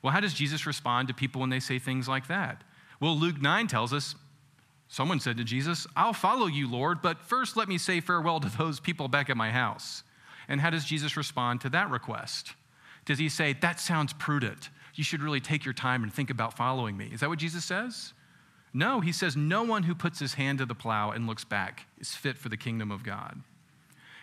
Well, 0.02 0.12
how 0.12 0.20
does 0.20 0.34
Jesus 0.34 0.66
respond 0.66 1.08
to 1.08 1.14
people 1.14 1.40
when 1.40 1.50
they 1.50 1.60
say 1.60 1.78
things 1.78 2.08
like 2.08 2.26
that? 2.26 2.62
Well, 3.00 3.16
Luke 3.16 3.40
9 3.40 3.68
tells 3.68 3.92
us 3.92 4.16
someone 4.88 5.20
said 5.20 5.36
to 5.36 5.44
Jesus, 5.44 5.86
I'll 5.96 6.12
follow 6.12 6.46
you, 6.46 6.70
Lord, 6.70 7.00
but 7.00 7.22
first 7.22 7.56
let 7.56 7.68
me 7.68 7.78
say 7.78 8.00
farewell 8.00 8.40
to 8.40 8.48
those 8.58 8.80
people 8.80 9.08
back 9.08 9.30
at 9.30 9.36
my 9.36 9.50
house. 9.50 10.02
And 10.48 10.60
how 10.60 10.70
does 10.70 10.84
Jesus 10.84 11.16
respond 11.16 11.60
to 11.62 11.70
that 11.70 11.90
request? 11.90 12.54
Does 13.04 13.18
he 13.18 13.28
say, 13.28 13.52
That 13.52 13.80
sounds 13.80 14.12
prudent? 14.12 14.68
You 14.94 15.04
should 15.04 15.22
really 15.22 15.40
take 15.40 15.64
your 15.64 15.74
time 15.74 16.02
and 16.02 16.12
think 16.12 16.30
about 16.30 16.56
following 16.56 16.96
me. 16.96 17.10
Is 17.12 17.20
that 17.20 17.28
what 17.28 17.38
Jesus 17.38 17.64
says? 17.64 18.12
No, 18.74 19.00
he 19.00 19.12
says, 19.12 19.36
no 19.36 19.62
one 19.62 19.84
who 19.84 19.94
puts 19.94 20.18
his 20.18 20.34
hand 20.34 20.58
to 20.58 20.66
the 20.66 20.74
plow 20.74 21.12
and 21.12 21.28
looks 21.28 21.44
back 21.44 21.86
is 22.00 22.14
fit 22.14 22.36
for 22.36 22.48
the 22.48 22.56
kingdom 22.56 22.90
of 22.90 23.04
God. 23.04 23.40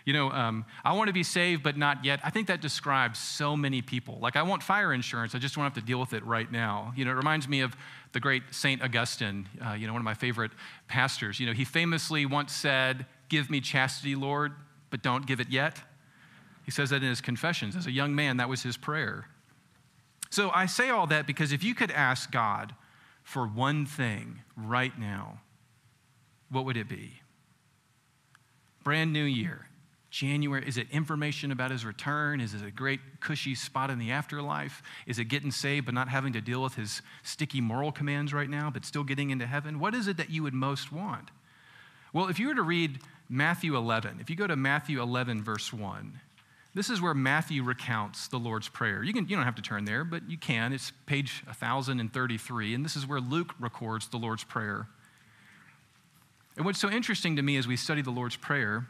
You 0.04 0.12
know, 0.12 0.30
um, 0.30 0.66
I 0.84 0.92
want 0.92 1.08
to 1.08 1.12
be 1.12 1.22
saved, 1.22 1.62
but 1.62 1.76
not 1.76 2.04
yet. 2.04 2.20
I 2.24 2.30
think 2.30 2.48
that 2.48 2.60
describes 2.60 3.18
so 3.18 3.56
many 3.56 3.82
people. 3.82 4.18
Like, 4.20 4.36
I 4.36 4.42
want 4.42 4.62
fire 4.62 4.92
insurance, 4.92 5.34
I 5.34 5.38
just 5.38 5.54
don't 5.54 5.64
have 5.64 5.74
to 5.74 5.80
deal 5.80 6.00
with 6.00 6.12
it 6.12 6.24
right 6.26 6.50
now. 6.50 6.92
You 6.96 7.04
know, 7.04 7.12
it 7.12 7.14
reminds 7.14 7.48
me 7.48 7.60
of 7.60 7.74
the 8.12 8.20
great 8.20 8.42
St. 8.50 8.82
Augustine, 8.82 9.48
uh, 9.64 9.72
you 9.72 9.86
know, 9.86 9.92
one 9.92 10.00
of 10.00 10.04
my 10.04 10.14
favorite 10.14 10.50
pastors. 10.88 11.40
You 11.40 11.46
know, 11.46 11.52
he 11.52 11.64
famously 11.64 12.26
once 12.26 12.52
said, 12.52 13.06
Give 13.28 13.48
me 13.48 13.62
chastity, 13.62 14.14
Lord, 14.14 14.52
but 14.90 15.02
don't 15.02 15.24
give 15.26 15.40
it 15.40 15.48
yet. 15.48 15.80
He 16.64 16.70
says 16.70 16.90
that 16.90 17.02
in 17.02 17.08
his 17.08 17.22
confessions. 17.22 17.74
As 17.76 17.86
a 17.86 17.90
young 17.90 18.14
man, 18.14 18.36
that 18.36 18.48
was 18.48 18.62
his 18.62 18.76
prayer. 18.76 19.26
So 20.30 20.50
I 20.50 20.66
say 20.66 20.90
all 20.90 21.06
that 21.06 21.26
because 21.26 21.52
if 21.52 21.64
you 21.64 21.74
could 21.74 21.90
ask 21.90 22.30
God, 22.30 22.74
for 23.22 23.46
one 23.46 23.86
thing 23.86 24.40
right 24.56 24.98
now, 24.98 25.40
what 26.50 26.64
would 26.64 26.76
it 26.76 26.88
be? 26.88 27.20
Brand 28.84 29.12
new 29.12 29.24
year, 29.24 29.66
January. 30.10 30.66
Is 30.66 30.76
it 30.76 30.88
information 30.90 31.52
about 31.52 31.70
his 31.70 31.84
return? 31.84 32.40
Is 32.40 32.52
it 32.52 32.62
a 32.62 32.70
great 32.70 33.00
cushy 33.20 33.54
spot 33.54 33.90
in 33.90 33.98
the 33.98 34.10
afterlife? 34.10 34.82
Is 35.06 35.18
it 35.18 35.24
getting 35.26 35.50
saved 35.50 35.86
but 35.86 35.94
not 35.94 36.08
having 36.08 36.32
to 36.34 36.40
deal 36.40 36.62
with 36.62 36.74
his 36.74 37.00
sticky 37.22 37.60
moral 37.60 37.92
commands 37.92 38.34
right 38.34 38.50
now, 38.50 38.70
but 38.70 38.84
still 38.84 39.04
getting 39.04 39.30
into 39.30 39.46
heaven? 39.46 39.78
What 39.78 39.94
is 39.94 40.08
it 40.08 40.16
that 40.18 40.30
you 40.30 40.42
would 40.42 40.54
most 40.54 40.92
want? 40.92 41.30
Well, 42.12 42.28
if 42.28 42.38
you 42.38 42.48
were 42.48 42.54
to 42.54 42.62
read 42.62 42.98
Matthew 43.28 43.76
11, 43.76 44.18
if 44.20 44.28
you 44.28 44.36
go 44.36 44.46
to 44.46 44.56
Matthew 44.56 45.00
11, 45.00 45.42
verse 45.42 45.72
1, 45.72 46.20
this 46.74 46.88
is 46.88 47.02
where 47.02 47.12
Matthew 47.12 47.62
recounts 47.62 48.28
the 48.28 48.38
Lord's 48.38 48.68
Prayer. 48.68 49.02
You, 49.02 49.12
can, 49.12 49.28
you 49.28 49.36
don't 49.36 49.44
have 49.44 49.56
to 49.56 49.62
turn 49.62 49.84
there, 49.84 50.04
but 50.04 50.28
you 50.28 50.38
can. 50.38 50.72
It's 50.72 50.92
page 51.04 51.42
1033, 51.46 52.74
and 52.74 52.84
this 52.84 52.96
is 52.96 53.06
where 53.06 53.20
Luke 53.20 53.54
records 53.60 54.08
the 54.08 54.16
Lord's 54.16 54.44
Prayer. 54.44 54.86
And 56.56 56.64
what's 56.64 56.78
so 56.78 56.90
interesting 56.90 57.36
to 57.36 57.42
me 57.42 57.56
as 57.56 57.66
we 57.66 57.76
study 57.76 58.00
the 58.00 58.10
Lord's 58.10 58.36
Prayer 58.36 58.86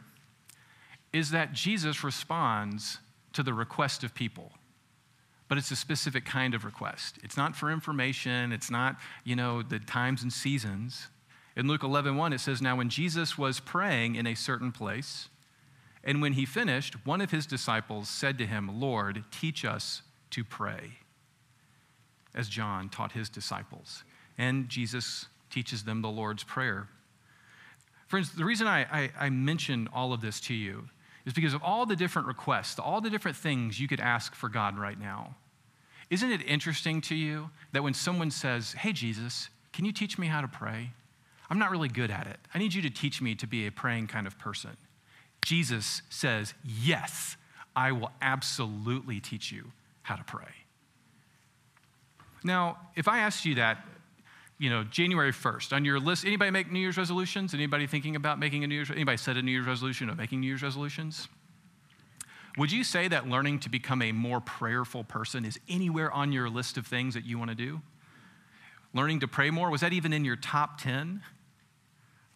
is 1.11 1.31
that 1.31 1.53
Jesus 1.53 2.03
responds 2.03 2.99
to 3.33 3.43
the 3.43 3.53
request 3.53 4.03
of 4.03 4.15
people. 4.15 4.51
But 5.49 5.57
it's 5.57 5.71
a 5.71 5.75
specific 5.75 6.25
kind 6.25 6.55
of 6.55 6.63
request. 6.63 7.19
It's 7.21 7.35
not 7.35 7.55
for 7.55 7.69
information, 7.69 8.53
it's 8.53 8.71
not, 8.71 8.95
you 9.25 9.35
know, 9.35 9.61
the 9.61 9.79
times 9.79 10.23
and 10.23 10.31
seasons. 10.31 11.07
In 11.55 11.67
Luke 11.67 11.83
11, 11.83 12.15
1, 12.15 12.33
it 12.33 12.39
says, 12.39 12.61
Now 12.61 12.77
when 12.77 12.89
Jesus 12.89 13.37
was 13.37 13.59
praying 13.59 14.15
in 14.15 14.25
a 14.25 14.35
certain 14.35 14.71
place, 14.71 15.27
and 16.03 16.21
when 16.21 16.33
he 16.33 16.45
finished, 16.45 17.05
one 17.05 17.21
of 17.21 17.31
his 17.31 17.45
disciples 17.45 18.09
said 18.09 18.37
to 18.37 18.45
him, 18.45 18.79
Lord, 18.81 19.23
teach 19.31 19.63
us 19.63 20.01
to 20.31 20.43
pray. 20.43 20.97
as 22.35 22.49
John 22.49 22.89
taught 22.89 23.11
his 23.11 23.29
disciples. 23.29 24.03
And 24.39 24.67
Jesus 24.67 25.27
teaches 25.51 25.83
them 25.83 26.01
the 26.01 26.09
Lord's 26.09 26.43
Prayer. 26.43 26.87
Friends, 28.07 28.33
the 28.33 28.43
reason 28.43 28.65
I, 28.65 28.81
I, 28.91 29.11
I 29.19 29.29
mention 29.29 29.87
all 29.93 30.13
of 30.13 30.21
this 30.21 30.39
to 30.41 30.53
you 30.53 30.89
is 31.25 31.33
because 31.33 31.53
of 31.53 31.61
all 31.61 31.85
the 31.85 31.95
different 31.95 32.27
requests, 32.27 32.79
all 32.79 33.01
the 33.01 33.11
different 33.11 33.37
things 33.37 33.79
you 33.79 33.87
could 33.87 33.99
ask 33.99 34.33
for 34.33 34.49
God 34.49 34.79
right 34.79 34.99
now. 34.99 35.35
Isn't 36.09 36.31
it 36.31 36.41
interesting 36.47 37.01
to 37.01 37.15
you 37.15 37.51
that 37.71 37.83
when 37.83 37.93
someone 37.93 38.31
says, 38.31 38.73
Hey, 38.73 38.93
Jesus, 38.93 39.49
can 39.71 39.85
you 39.85 39.91
teach 39.91 40.17
me 40.17 40.27
how 40.27 40.41
to 40.41 40.47
pray? 40.47 40.91
I'm 41.49 41.59
not 41.59 41.69
really 41.69 41.87
good 41.87 42.09
at 42.09 42.25
it. 42.25 42.39
I 42.53 42.57
need 42.57 42.73
you 42.73 42.81
to 42.81 42.89
teach 42.89 43.21
me 43.21 43.35
to 43.35 43.45
be 43.45 43.67
a 43.67 43.71
praying 43.71 44.07
kind 44.07 44.25
of 44.25 44.39
person. 44.39 44.75
Jesus 45.43 46.01
says, 46.09 46.53
Yes, 46.63 47.37
I 47.75 47.91
will 47.91 48.11
absolutely 48.21 49.19
teach 49.19 49.51
you 49.51 49.71
how 50.01 50.15
to 50.15 50.23
pray. 50.23 50.47
Now, 52.43 52.77
if 52.95 53.07
I 53.07 53.19
asked 53.19 53.45
you 53.45 53.55
that, 53.55 53.85
you 54.57 54.69
know, 54.69 54.83
January 54.83 55.31
1st, 55.31 55.73
on 55.73 55.85
your 55.85 55.99
list, 55.99 56.25
anybody 56.25 56.51
make 56.51 56.71
New 56.71 56.79
Year's 56.79 56.97
resolutions? 56.97 57.53
Anybody 57.53 57.87
thinking 57.87 58.15
about 58.15 58.39
making 58.39 58.63
a 58.63 58.67
New 58.67 58.75
Year's, 58.75 58.91
anybody 58.91 59.17
set 59.17 59.37
a 59.37 59.41
New 59.41 59.51
Year's 59.51 59.65
resolution 59.65 60.09
or 60.09 60.15
making 60.15 60.41
New 60.41 60.47
Year's 60.47 60.63
resolutions? 60.63 61.27
Would 62.57 62.71
you 62.71 62.83
say 62.83 63.07
that 63.07 63.27
learning 63.27 63.59
to 63.59 63.69
become 63.69 64.01
a 64.01 64.11
more 64.11 64.39
prayerful 64.39 65.05
person 65.05 65.43
is 65.43 65.59
anywhere 65.67 66.11
on 66.11 66.31
your 66.31 66.49
list 66.49 66.77
of 66.77 66.85
things 66.85 67.15
that 67.15 67.25
you 67.25 67.39
want 67.39 67.49
to 67.49 67.55
do? 67.55 67.81
Learning 68.93 69.19
to 69.21 69.27
pray 69.27 69.49
more, 69.49 69.71
was 69.71 69.81
that 69.81 69.91
even 69.91 70.13
in 70.13 70.23
your 70.23 70.35
top 70.35 70.79
10? 70.79 71.23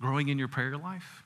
Growing 0.02 0.30
in 0.30 0.40
your 0.40 0.48
prayer 0.48 0.76
life? 0.76 1.24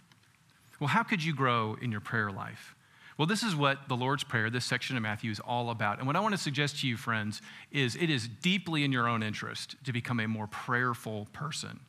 Well, 0.82 0.88
how 0.88 1.04
could 1.04 1.24
you 1.24 1.36
grow 1.36 1.78
in 1.80 1.92
your 1.92 2.02
prayer 2.02 2.32
life? 2.32 2.76
Well, 3.16 3.28
this 3.28 3.44
is 3.44 3.56
what 3.56 3.88
the 3.88 3.96
Lord's 3.96 4.24
Prayer, 4.24 4.50
this 4.50 4.66
section 4.66 4.98
of 4.98 5.04
Matthew, 5.04 5.30
is 5.30 5.40
all 5.40 5.70
about. 5.70 6.00
And 6.00 6.08
what 6.08 6.16
I 6.16 6.20
want 6.22 6.34
to 6.34 6.40
suggest 6.40 6.80
to 6.80 6.88
you, 6.88 6.98
friends, 6.98 7.40
is 7.72 7.96
it 7.96 8.10
is 8.10 8.28
deeply 8.28 8.84
in 8.84 8.92
your 8.92 9.08
own 9.08 9.22
interest 9.22 9.76
to 9.84 9.94
become 9.94 10.20
a 10.20 10.28
more 10.28 10.48
prayerful 10.48 11.28
person. 11.34 11.82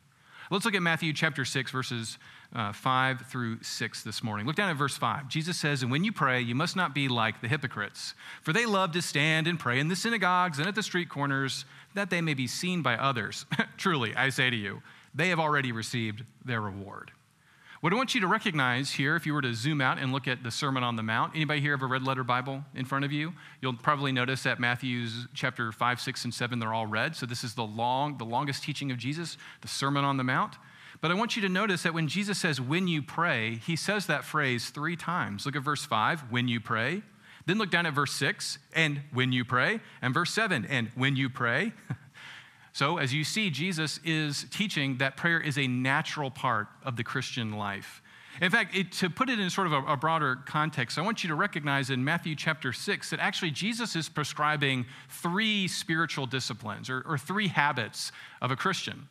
Let's 0.51 0.67
look 0.67 0.75
at 0.75 0.83
Matthew 0.83 1.15
chapter 1.15 1.47
6, 1.47 1.71
verses 1.71 2.19
uh, 2.55 2.75
5 2.75 3.23
through 3.29 3.63
6 3.63 4.03
this 4.03 4.23
morning. 4.23 4.47
Look 4.47 4.57
down 4.57 4.69
at 4.69 4.77
verse 4.77 4.99
5. 4.99 5.27
Jesus 5.27 5.57
says, 5.57 5.83
And 5.83 5.91
when 5.91 6.05
you 6.05 6.13
pray, 6.13 6.43
you 6.43 6.55
must 6.55 6.77
not 6.77 6.95
be 6.95 7.09
like 7.09 7.41
the 7.41 7.49
hypocrites, 7.49 8.13
for 8.43 8.53
they 8.53 8.67
love 8.67 8.93
to 8.93 9.01
stand 9.01 9.47
and 9.47 9.59
pray 9.59 9.81
in 9.81 9.89
the 9.89 9.97
synagogues 9.97 10.59
and 10.59 10.69
at 10.69 10.75
the 10.75 10.83
street 10.83 11.09
corners, 11.09 11.65
that 11.95 12.11
they 12.11 12.21
may 12.21 12.35
be 12.35 12.47
seen 12.47 12.83
by 12.83 12.97
others. 12.97 13.47
Truly, 13.79 14.15
I 14.15 14.29
say 14.29 14.51
to 14.51 14.57
you, 14.57 14.83
they 15.15 15.31
have 15.31 15.41
already 15.41 15.73
received 15.73 16.25
their 16.45 16.61
reward. 16.61 17.11
What 17.83 17.93
I 17.93 17.97
want 17.97 18.15
you 18.15 18.21
to 18.21 18.29
recognize 18.29 18.93
here, 18.93 19.17
if 19.17 19.27
you 19.27 19.35
were 19.35 19.43
to 19.43 19.53
zoom 19.55 19.81
out 19.81 19.99
and 19.99 20.12
look 20.12 20.29
at 20.29 20.45
the 20.45 20.53
Sermon 20.53 20.85
on 20.85 20.95
the 20.95 21.03
Mount, 21.03 21.35
anybody 21.35 21.61
here 21.61 21.73
have 21.73 21.83
a 21.83 21.87
red 21.87 22.05
letter 22.05 22.23
Bible 22.23 22.62
in 22.77 22.85
front 22.85 23.05
of 23.05 23.11
you? 23.11 23.33
You'll 23.61 23.75
probably 23.75 24.12
notice 24.12 24.45
that 24.45 24.61
Matthew's 24.61 25.27
chapter 25.35 25.73
5, 25.73 26.01
6, 26.01 26.25
and 26.27 26.33
7, 26.33 26.61
they're 26.61 26.73
all 26.73 26.87
red. 26.87 27.17
So 27.17 27.27
this 27.27 27.43
is 27.43 27.55
the 27.55 27.65
long, 27.65 28.19
the 28.19 28.25
longest 28.25 28.62
teaching 28.62 28.93
of 28.93 28.99
Jesus, 28.99 29.37
the 29.62 29.67
Sermon 29.67 30.05
on 30.05 30.17
the 30.17 30.23
Mount. 30.23 30.59
But 31.01 31.11
I 31.11 31.15
want 31.15 31.35
you 31.35 31.43
to 31.43 31.49
notice 31.49 31.83
that 31.83 31.93
when 31.93 32.07
Jesus 32.07 32.39
says, 32.39 32.61
when 32.61 32.87
you 32.87 33.03
pray, 33.03 33.57
he 33.57 33.75
says 33.75 34.07
that 34.07 34.23
phrase 34.23 34.71
three 34.71 34.95
times. 34.95 35.45
Look 35.45 35.57
at 35.57 35.62
verse 35.65 35.85
5, 35.85 36.31
when 36.31 36.47
you 36.47 36.61
pray. 36.61 37.03
Then 37.47 37.59
look 37.59 37.73
down 37.73 37.87
at 37.87 37.95
verse 37.95 38.12
6, 38.12 38.59
and 38.77 39.01
when 39.12 39.33
you 39.33 39.45
pray. 39.45 39.81
And 40.01 40.15
verse 40.15 40.33
7, 40.33 40.65
and 40.67 40.93
when 40.95 41.17
you 41.17 41.29
pray. 41.29 41.73
So, 42.73 42.97
as 42.97 43.12
you 43.12 43.23
see, 43.23 43.50
Jesus 43.50 44.00
is 44.02 44.47
teaching 44.50 44.97
that 44.99 45.17
prayer 45.17 45.41
is 45.41 45.59
a 45.59 45.67
natural 45.67 46.31
part 46.31 46.69
of 46.83 46.97
the 46.97 47.05
Christian 47.05 47.52
life. 47.52 48.02
In 48.41 48.50
fact, 48.50 48.75
it, 48.75 48.93
to 48.93 49.11
put 49.11 49.29
it 49.29 49.38
in 49.38 49.50
sort 49.50 49.67
of 49.67 49.75
a, 49.75 49.83
a, 49.93 49.97
broader 49.97 50.38
context, 50.47 50.97
I 50.97 51.02
want 51.02 51.23
you 51.23 51.29
to 51.29 51.35
recognize 51.35 51.91
in 51.91 52.02
Matthew 52.02 52.35
chapter 52.35 52.73
6 52.73 53.11
that 53.11 53.21
actually 53.21 53.50
Jesus 53.50 53.95
is 53.95 54.09
prescribing 54.09 54.87
three 55.11 55.69
spiritual 55.69 56.26
disciplines 56.26 56.88
or, 56.88 57.05
or 57.07 57.19
three 57.19 57.49
habits 57.49 58.11
of 58.41 58.50
a 58.50 58.57
Christian. 58.57 59.07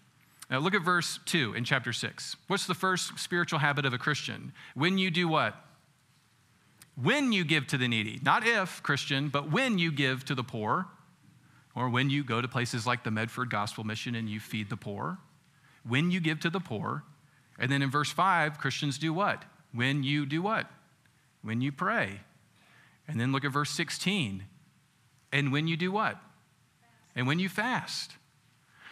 Now, 0.49 0.57
look 0.57 0.73
at 0.73 0.81
verse 0.81 1.19
2 1.27 1.53
in 1.53 1.63
chapter 1.63 1.93
6. 1.93 2.35
What's 2.47 2.65
the 2.65 2.73
first 2.73 3.19
spiritual 3.19 3.59
habit 3.59 3.85
of 3.85 3.93
a 3.93 3.99
Christian? 3.99 4.53
When 4.73 4.97
you 4.97 5.11
do 5.11 5.27
what? 5.27 5.55
When 7.01 7.31
you 7.31 7.45
give 7.45 7.67
to 7.67 7.77
the 7.77 7.87
needy. 7.87 8.19
Not 8.23 8.45
if, 8.45 8.81
Christian, 8.81 9.29
but 9.29 9.51
when 9.51 9.77
you 9.77 9.91
give 9.91 10.25
to 10.25 10.35
the 10.35 10.43
poor 10.43 10.87
or 11.75 11.89
when 11.89 12.09
you 12.09 12.23
go 12.23 12.41
to 12.41 12.47
places 12.47 12.85
like 12.85 13.03
the 13.03 13.11
Medford 13.11 13.49
Gospel 13.49 13.83
Mission 13.83 14.15
and 14.15 14.29
you 14.29 14.39
feed 14.39 14.69
the 14.69 14.77
poor, 14.77 15.19
when 15.87 16.11
you 16.11 16.19
give 16.19 16.39
to 16.41 16.49
the 16.49 16.59
poor. 16.59 17.03
And 17.57 17.71
then 17.71 17.81
in 17.81 17.89
verse 17.89 18.11
5, 18.11 18.57
Christians 18.57 18.97
do 18.97 19.13
what? 19.13 19.45
When 19.73 20.03
you 20.03 20.25
do 20.25 20.41
what? 20.41 20.67
When 21.41 21.61
you 21.61 21.71
pray. 21.71 22.21
And 23.07 23.19
then 23.19 23.31
look 23.31 23.45
at 23.45 23.51
verse 23.51 23.71
16. 23.71 24.43
And 25.31 25.51
when 25.51 25.67
you 25.67 25.77
do 25.77 25.91
what? 25.91 26.17
And 27.15 27.27
when 27.27 27.39
you 27.39 27.49
fast. 27.49 28.13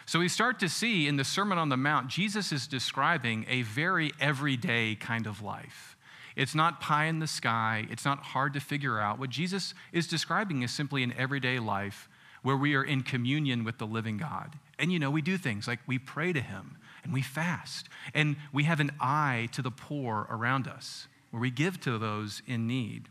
So 0.06 0.18
we 0.18 0.28
start 0.28 0.58
to 0.60 0.68
see 0.68 1.06
in 1.06 1.16
the 1.16 1.24
Sermon 1.24 1.58
on 1.58 1.68
the 1.68 1.76
Mount, 1.76 2.08
Jesus 2.08 2.50
is 2.50 2.66
describing 2.66 3.46
a 3.48 3.62
very 3.62 4.10
everyday 4.20 4.96
kind 4.96 5.26
of 5.26 5.42
life. 5.42 5.96
It's 6.34 6.54
not 6.54 6.80
pie 6.80 7.04
in 7.04 7.18
the 7.18 7.26
sky, 7.26 7.86
it's 7.90 8.04
not 8.04 8.18
hard 8.18 8.54
to 8.54 8.60
figure 8.60 8.98
out. 8.98 9.18
What 9.18 9.30
Jesus 9.30 9.74
is 9.92 10.06
describing 10.06 10.62
is 10.62 10.72
simply 10.72 11.02
an 11.02 11.14
everyday 11.16 11.58
life 11.58 12.08
where 12.42 12.56
we 12.56 12.74
are 12.74 12.84
in 12.84 13.02
communion 13.02 13.64
with 13.64 13.78
the 13.78 13.86
living 13.86 14.16
God. 14.16 14.58
And 14.78 14.92
you 14.92 14.98
know, 14.98 15.10
we 15.10 15.22
do 15.22 15.36
things 15.36 15.68
like 15.68 15.80
we 15.86 15.98
pray 15.98 16.32
to 16.32 16.40
Him 16.40 16.76
and 17.02 17.12
we 17.12 17.22
fast, 17.22 17.88
and 18.12 18.36
we 18.52 18.64
have 18.64 18.80
an 18.80 18.92
eye 19.00 19.48
to 19.52 19.62
the 19.62 19.70
poor 19.70 20.26
around 20.28 20.68
us, 20.68 21.08
where 21.30 21.40
we 21.40 21.50
give 21.50 21.80
to 21.80 21.96
those 21.98 22.42
in 22.46 22.66
need. 22.66 23.08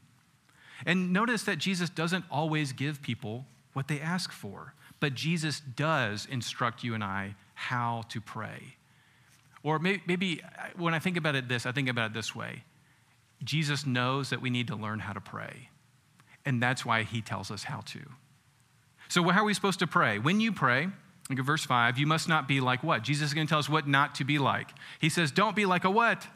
And 0.85 1.11
notice 1.11 1.43
that 1.43 1.57
Jesus 1.57 1.89
doesn't 1.89 2.25
always 2.29 2.71
give 2.71 3.01
people 3.01 3.45
what 3.73 3.87
they 3.87 3.99
ask 3.99 4.31
for, 4.31 4.73
but 4.99 5.13
Jesus 5.13 5.59
does 5.59 6.27
instruct 6.29 6.83
you 6.83 6.93
and 6.93 7.03
I 7.03 7.35
how 7.53 8.03
to 8.09 8.21
pray. 8.21 8.75
Or 9.63 9.79
maybe, 9.79 10.41
uh, 10.43 10.67
when 10.77 10.93
I 10.93 10.99
think 10.99 11.17
about 11.17 11.35
it 11.35 11.49
this, 11.49 11.65
I 11.65 11.71
think 11.71 11.89
about 11.89 12.11
it 12.11 12.13
this 12.13 12.33
way 12.35 12.63
Jesus 13.43 13.85
knows 13.85 14.29
that 14.29 14.41
we 14.41 14.49
need 14.49 14.67
to 14.67 14.75
learn 14.75 14.99
how 14.99 15.13
to 15.13 15.21
pray, 15.21 15.69
and 16.45 16.61
that's 16.61 16.85
why 16.85 17.03
he 17.03 17.21
tells 17.21 17.51
us 17.51 17.63
how 17.63 17.81
to. 17.81 17.99
So, 19.09 19.23
how 19.29 19.41
are 19.41 19.45
we 19.45 19.53
supposed 19.53 19.79
to 19.79 19.87
pray? 19.87 20.19
When 20.19 20.39
you 20.39 20.53
pray, 20.53 20.87
look 21.29 21.39
at 21.39 21.45
verse 21.45 21.65
5, 21.65 21.97
you 21.97 22.07
must 22.07 22.29
not 22.29 22.47
be 22.47 22.61
like 22.61 22.83
what? 22.83 23.03
Jesus 23.03 23.29
is 23.29 23.33
going 23.33 23.47
to 23.47 23.51
tell 23.51 23.59
us 23.59 23.67
what 23.67 23.87
not 23.87 24.15
to 24.15 24.23
be 24.23 24.37
like. 24.37 24.69
He 24.99 25.09
says, 25.09 25.31
Don't 25.31 25.55
be 25.55 25.65
like 25.65 25.83
a 25.83 25.89
what? 25.89 26.27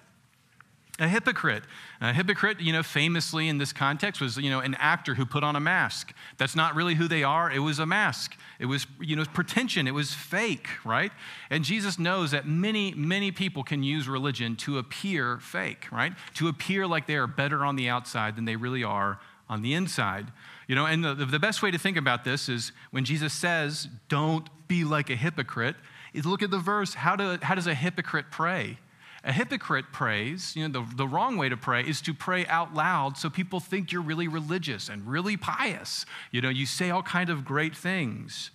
A 1.00 1.08
hypocrite. 1.08 1.64
A 2.02 2.14
hypocrite, 2.14 2.62
you 2.62 2.72
know, 2.72 2.84
famously 2.84 3.48
in 3.48 3.58
this 3.58 3.74
context 3.74 4.22
was, 4.22 4.38
you 4.38 4.52
know, 4.52 4.60
an 4.60 4.76
actor 4.76 5.16
who 5.16 5.26
put 5.26 5.44
on 5.44 5.56
a 5.56 5.60
mask. 5.60 6.14
That's 6.38 6.56
not 6.56 6.76
really 6.76 6.94
who 6.94 7.08
they 7.08 7.24
are. 7.24 7.52
It 7.52 7.60
was 7.60 7.80
a 7.80 7.86
mask. 7.86 8.38
It 8.60 8.68
was, 8.68 8.86
you 9.00 9.16
know, 9.16 9.26
pretension. 9.26 9.88
It 9.88 9.94
was 9.96 10.14
fake, 10.14 10.68
right? 10.86 11.12
And 11.50 11.64
Jesus 11.64 11.98
knows 11.98 12.30
that 12.30 12.48
many, 12.48 12.94
many 12.94 13.32
people 13.32 13.64
can 13.64 13.82
use 13.82 14.08
religion 14.08 14.56
to 14.58 14.78
appear 14.78 15.40
fake, 15.40 15.88
right? 15.92 16.14
To 16.36 16.48
appear 16.48 16.86
like 16.86 17.08
they 17.08 17.16
are 17.16 17.28
better 17.28 17.66
on 17.66 17.76
the 17.76 17.90
outside 17.90 18.36
than 18.36 18.46
they 18.46 18.56
really 18.56 18.84
are 18.84 19.20
on 19.50 19.64
the 19.64 19.74
inside. 19.74 20.32
You 20.68 20.76
know, 20.76 20.86
and 20.86 21.04
the, 21.04 21.14
the 21.14 21.40
best 21.40 21.62
way 21.62 21.72
to 21.72 21.78
think 21.78 21.98
about 21.98 22.24
this 22.24 22.48
is 22.50 22.72
when 22.92 23.06
Jesus 23.06 23.34
says, 23.34 23.88
don't 24.08 24.48
be 24.68 24.84
like 24.84 25.10
a 25.10 25.16
hypocrite, 25.16 25.76
is 26.14 26.26
look 26.26 26.42
at 26.42 26.52
the 26.52 26.60
verse. 26.60 26.94
How, 26.94 27.16
do, 27.16 27.38
how 27.42 27.56
does 27.56 27.68
a 27.68 27.74
hypocrite 27.74 28.28
pray? 28.32 28.78
A 29.26 29.32
hypocrite 29.32 29.86
prays, 29.94 30.54
you 30.56 30.68
know, 30.68 30.82
the, 30.82 30.96
the 30.96 31.08
wrong 31.08 31.38
way 31.38 31.48
to 31.48 31.56
pray 31.56 31.82
is 31.82 32.02
to 32.02 32.14
pray 32.14 32.46
out 32.48 32.74
loud 32.74 33.18
so 33.18 33.30
people 33.30 33.62
think 33.62 33.92
you're 33.92 34.02
really 34.02 34.28
religious 34.28 34.90
and 34.90 35.08
really 35.08 35.38
pious. 35.38 36.06
You 36.32 36.42
know, 36.42 36.50
you 36.50 36.66
say 36.66 36.90
all 36.90 37.04
kind 37.04 37.30
of 37.30 37.46
great 37.46 37.76
things. 37.76 38.52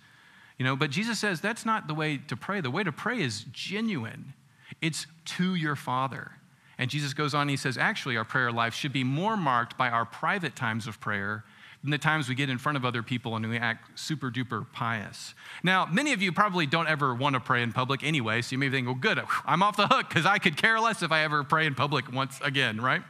You 0.59 0.65
know, 0.65 0.75
but 0.75 0.91
Jesus 0.91 1.17
says 1.17 1.41
that's 1.41 1.65
not 1.65 1.87
the 1.87 1.95
way 1.95 2.17
to 2.17 2.37
pray. 2.37 2.61
The 2.61 2.69
way 2.69 2.83
to 2.83 2.91
pray 2.91 3.21
is 3.21 3.45
genuine. 3.51 4.33
It's 4.79 5.07
to 5.25 5.55
your 5.55 5.75
Father. 5.75 6.33
And 6.77 6.89
Jesus 6.89 7.13
goes 7.13 7.33
on, 7.33 7.49
he 7.49 7.57
says, 7.57 7.77
actually, 7.77 8.15
our 8.15 8.23
prayer 8.23 8.51
life 8.51 8.73
should 8.73 8.93
be 8.93 9.03
more 9.03 9.35
marked 9.35 9.77
by 9.77 9.89
our 9.89 10.05
private 10.05 10.55
times 10.55 10.85
of 10.87 10.99
prayer 10.99 11.43
than 11.81 11.91
the 11.91 11.97
times 11.97 12.27
we 12.27 12.35
get 12.35 12.49
in 12.49 12.57
front 12.57 12.77
of 12.77 12.83
other 12.83 13.01
people 13.01 13.35
and 13.35 13.49
we 13.49 13.57
act 13.57 13.97
super 13.97 14.29
duper 14.29 14.65
pious. 14.73 15.33
Now, 15.63 15.85
many 15.85 16.13
of 16.13 16.21
you 16.21 16.31
probably 16.31 16.65
don't 16.65 16.87
ever 16.87 17.15
want 17.15 17.35
to 17.35 17.39
pray 17.39 17.63
in 17.63 17.71
public 17.71 18.03
anyway, 18.03 18.41
so 18.41 18.53
you 18.53 18.57
may 18.57 18.69
think, 18.69 18.87
well, 18.87 18.95
good, 18.95 19.21
I'm 19.45 19.63
off 19.63 19.77
the 19.77 19.87
hook 19.87 20.09
because 20.09 20.25
I 20.25 20.39
could 20.39 20.57
care 20.57 20.79
less 20.79 21.01
if 21.01 21.11
I 21.11 21.23
ever 21.23 21.43
pray 21.43 21.65
in 21.65 21.75
public 21.75 22.11
once 22.11 22.39
again, 22.43 22.81
right? 22.81 23.01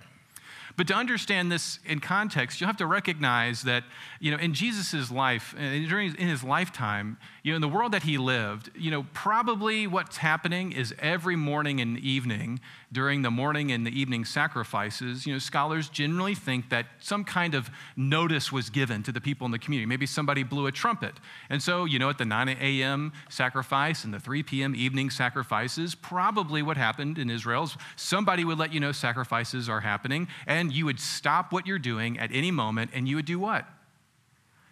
But 0.80 0.88
to 0.88 0.94
understand 0.94 1.52
this 1.52 1.78
in 1.86 2.00
context, 2.00 2.62
you 2.62 2.68
have 2.68 2.78
to 2.78 2.86
recognize 2.86 3.64
that, 3.64 3.84
you 4.22 4.32
know, 4.32 4.38
in 4.38 4.54
Jesus' 4.54 5.12
life, 5.12 5.54
uh, 5.58 5.60
during 5.60 6.16
in 6.16 6.30
his 6.30 6.42
lifetime, 6.42 7.18
you 7.44 7.52
know, 7.52 7.58
in 7.58 7.62
the 7.62 7.68
world 7.68 7.92
that 7.92 8.04
he 8.04 8.18
lived, 8.18 8.72
you 8.78 8.90
know, 8.90 9.06
probably 9.12 9.88
what's 9.88 10.16
happening 10.16 10.72
is 10.72 10.96
every 11.00 11.36
morning 11.36 11.82
and 11.82 11.98
evening, 12.00 12.62
during 12.94 13.24
the 13.24 13.30
morning 13.30 13.72
and 13.74 13.86
the 13.86 13.92
evening 13.92 14.24
sacrifices, 14.24 15.26
you 15.26 15.34
know, 15.34 15.40
scholars 15.40 15.90
generally 15.90 16.34
think 16.34 16.70
that 16.70 16.86
some 17.00 17.24
kind 17.24 17.56
of 17.56 17.70
notice 17.98 18.52
was 18.52 18.70
given 18.70 19.04
to 19.04 19.12
the 19.12 19.22
people 19.22 19.46
in 19.46 19.52
the 19.52 19.60
community. 19.60 19.86
Maybe 19.86 20.06
somebody 20.06 20.44
blew 20.44 20.66
a 20.66 20.72
trumpet. 20.72 21.14
And 21.50 21.62
so, 21.62 21.86
you 21.86 22.00
know, 22.00 22.10
at 22.10 22.18
the 22.18 22.26
9 22.26 22.50
a.m. 22.50 23.12
sacrifice 23.30 24.06
and 24.06 24.14
the 24.14 24.20
3 24.20 24.44
p.m. 24.44 24.76
evening 24.76 25.10
sacrifices, 25.10 25.94
probably 25.94 26.62
what 26.62 26.78
happened 26.78 27.18
in 27.18 27.30
Israel 27.30 27.64
is 27.64 27.76
somebody 27.96 28.46
would 28.46 28.58
let 28.58 28.74
you 28.74 28.80
know 28.80 28.92
sacrifices 28.92 29.70
are 29.70 29.82
happening, 29.82 30.28
and 30.48 30.69
you 30.74 30.86
would 30.86 31.00
stop 31.00 31.52
what 31.52 31.68
you're 31.68 31.80
doing 31.80 32.20
at 32.20 32.32
any 32.34 32.52
moment, 32.52 32.92
and 32.94 33.08
you 33.08 33.16
would 33.16 33.26
do 33.26 33.40
what? 33.40 33.66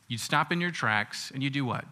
You'd 0.07 0.21
stop 0.21 0.51
in 0.51 0.61
your 0.61 0.71
tracks, 0.71 1.31
and 1.33 1.43
you 1.43 1.49
do 1.49 1.65
what? 1.65 1.85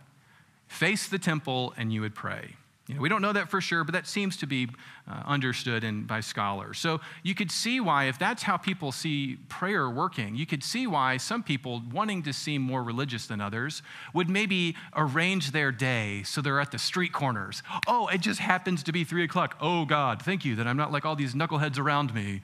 face 0.67 1.07
the 1.07 1.19
temple 1.19 1.73
and 1.77 1.91
you 1.93 2.01
would 2.01 2.15
pray. 2.15 2.55
You 2.87 2.93
know, 2.93 3.01
we 3.01 3.09
don't 3.09 3.23
know 3.23 3.33
that 3.33 3.49
for 3.49 3.61
sure, 3.61 3.83
but 3.83 3.93
that 3.93 4.05
seems 4.05 4.37
to 4.37 4.45
be 4.45 4.69
uh, 5.09 5.23
understood 5.25 5.83
in, 5.83 6.03
by 6.03 6.19
scholars. 6.19 6.77
So 6.77 7.01
you 7.23 7.33
could 7.33 7.49
see 7.49 7.79
why, 7.79 8.05
if 8.05 8.19
that's 8.19 8.43
how 8.43 8.57
people 8.57 8.91
see 8.91 9.37
prayer 9.49 9.89
working, 9.89 10.35
you 10.35 10.45
could 10.45 10.63
see 10.63 10.85
why 10.85 11.17
some 11.17 11.41
people, 11.41 11.81
wanting 11.91 12.21
to 12.23 12.33
seem 12.33 12.61
more 12.61 12.83
religious 12.83 13.25
than 13.25 13.41
others, 13.41 13.81
would 14.13 14.29
maybe 14.29 14.75
arrange 14.95 15.49
their 15.49 15.71
day 15.71 16.21
so 16.23 16.41
they're 16.41 16.59
at 16.59 16.71
the 16.71 16.77
street 16.77 17.11
corners. 17.11 17.63
Oh, 17.87 18.05
it 18.07 18.21
just 18.21 18.39
happens 18.39 18.83
to 18.83 18.91
be 18.91 19.03
three 19.03 19.23
o'clock. 19.23 19.57
Oh, 19.59 19.85
God, 19.85 20.21
thank 20.21 20.45
you 20.45 20.55
that 20.57 20.67
I'm 20.67 20.77
not 20.77 20.91
like 20.91 21.05
all 21.05 21.15
these 21.15 21.33
knuckleheads 21.33 21.79
around 21.79 22.13
me. 22.13 22.41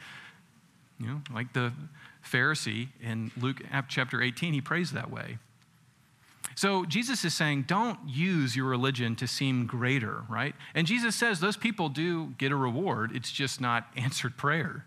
You 1.02 1.08
know, 1.08 1.22
like 1.34 1.54
the 1.54 1.74
Pharisee 2.24 2.90
in 3.02 3.32
Luke 3.40 3.62
chapter 3.90 4.22
18, 4.22 4.54
he 4.54 4.62
prays 4.62 4.92
that 4.92 5.10
way. 5.10 5.40
So 6.56 6.86
Jesus 6.86 7.26
is 7.26 7.34
saying, 7.34 7.64
don't 7.64 7.98
use 8.08 8.56
your 8.56 8.68
religion 8.68 9.16
to 9.16 9.28
seem 9.28 9.66
greater, 9.66 10.24
right? 10.30 10.54
And 10.76 10.86
Jesus 10.86 11.16
says 11.16 11.40
those 11.40 11.58
people 11.58 11.90
do 11.90 12.28
get 12.38 12.52
a 12.52 12.56
reward, 12.56 13.16
it's 13.16 13.32
just 13.32 13.60
not 13.60 13.88
answered 13.98 14.38
prayer. 14.38 14.86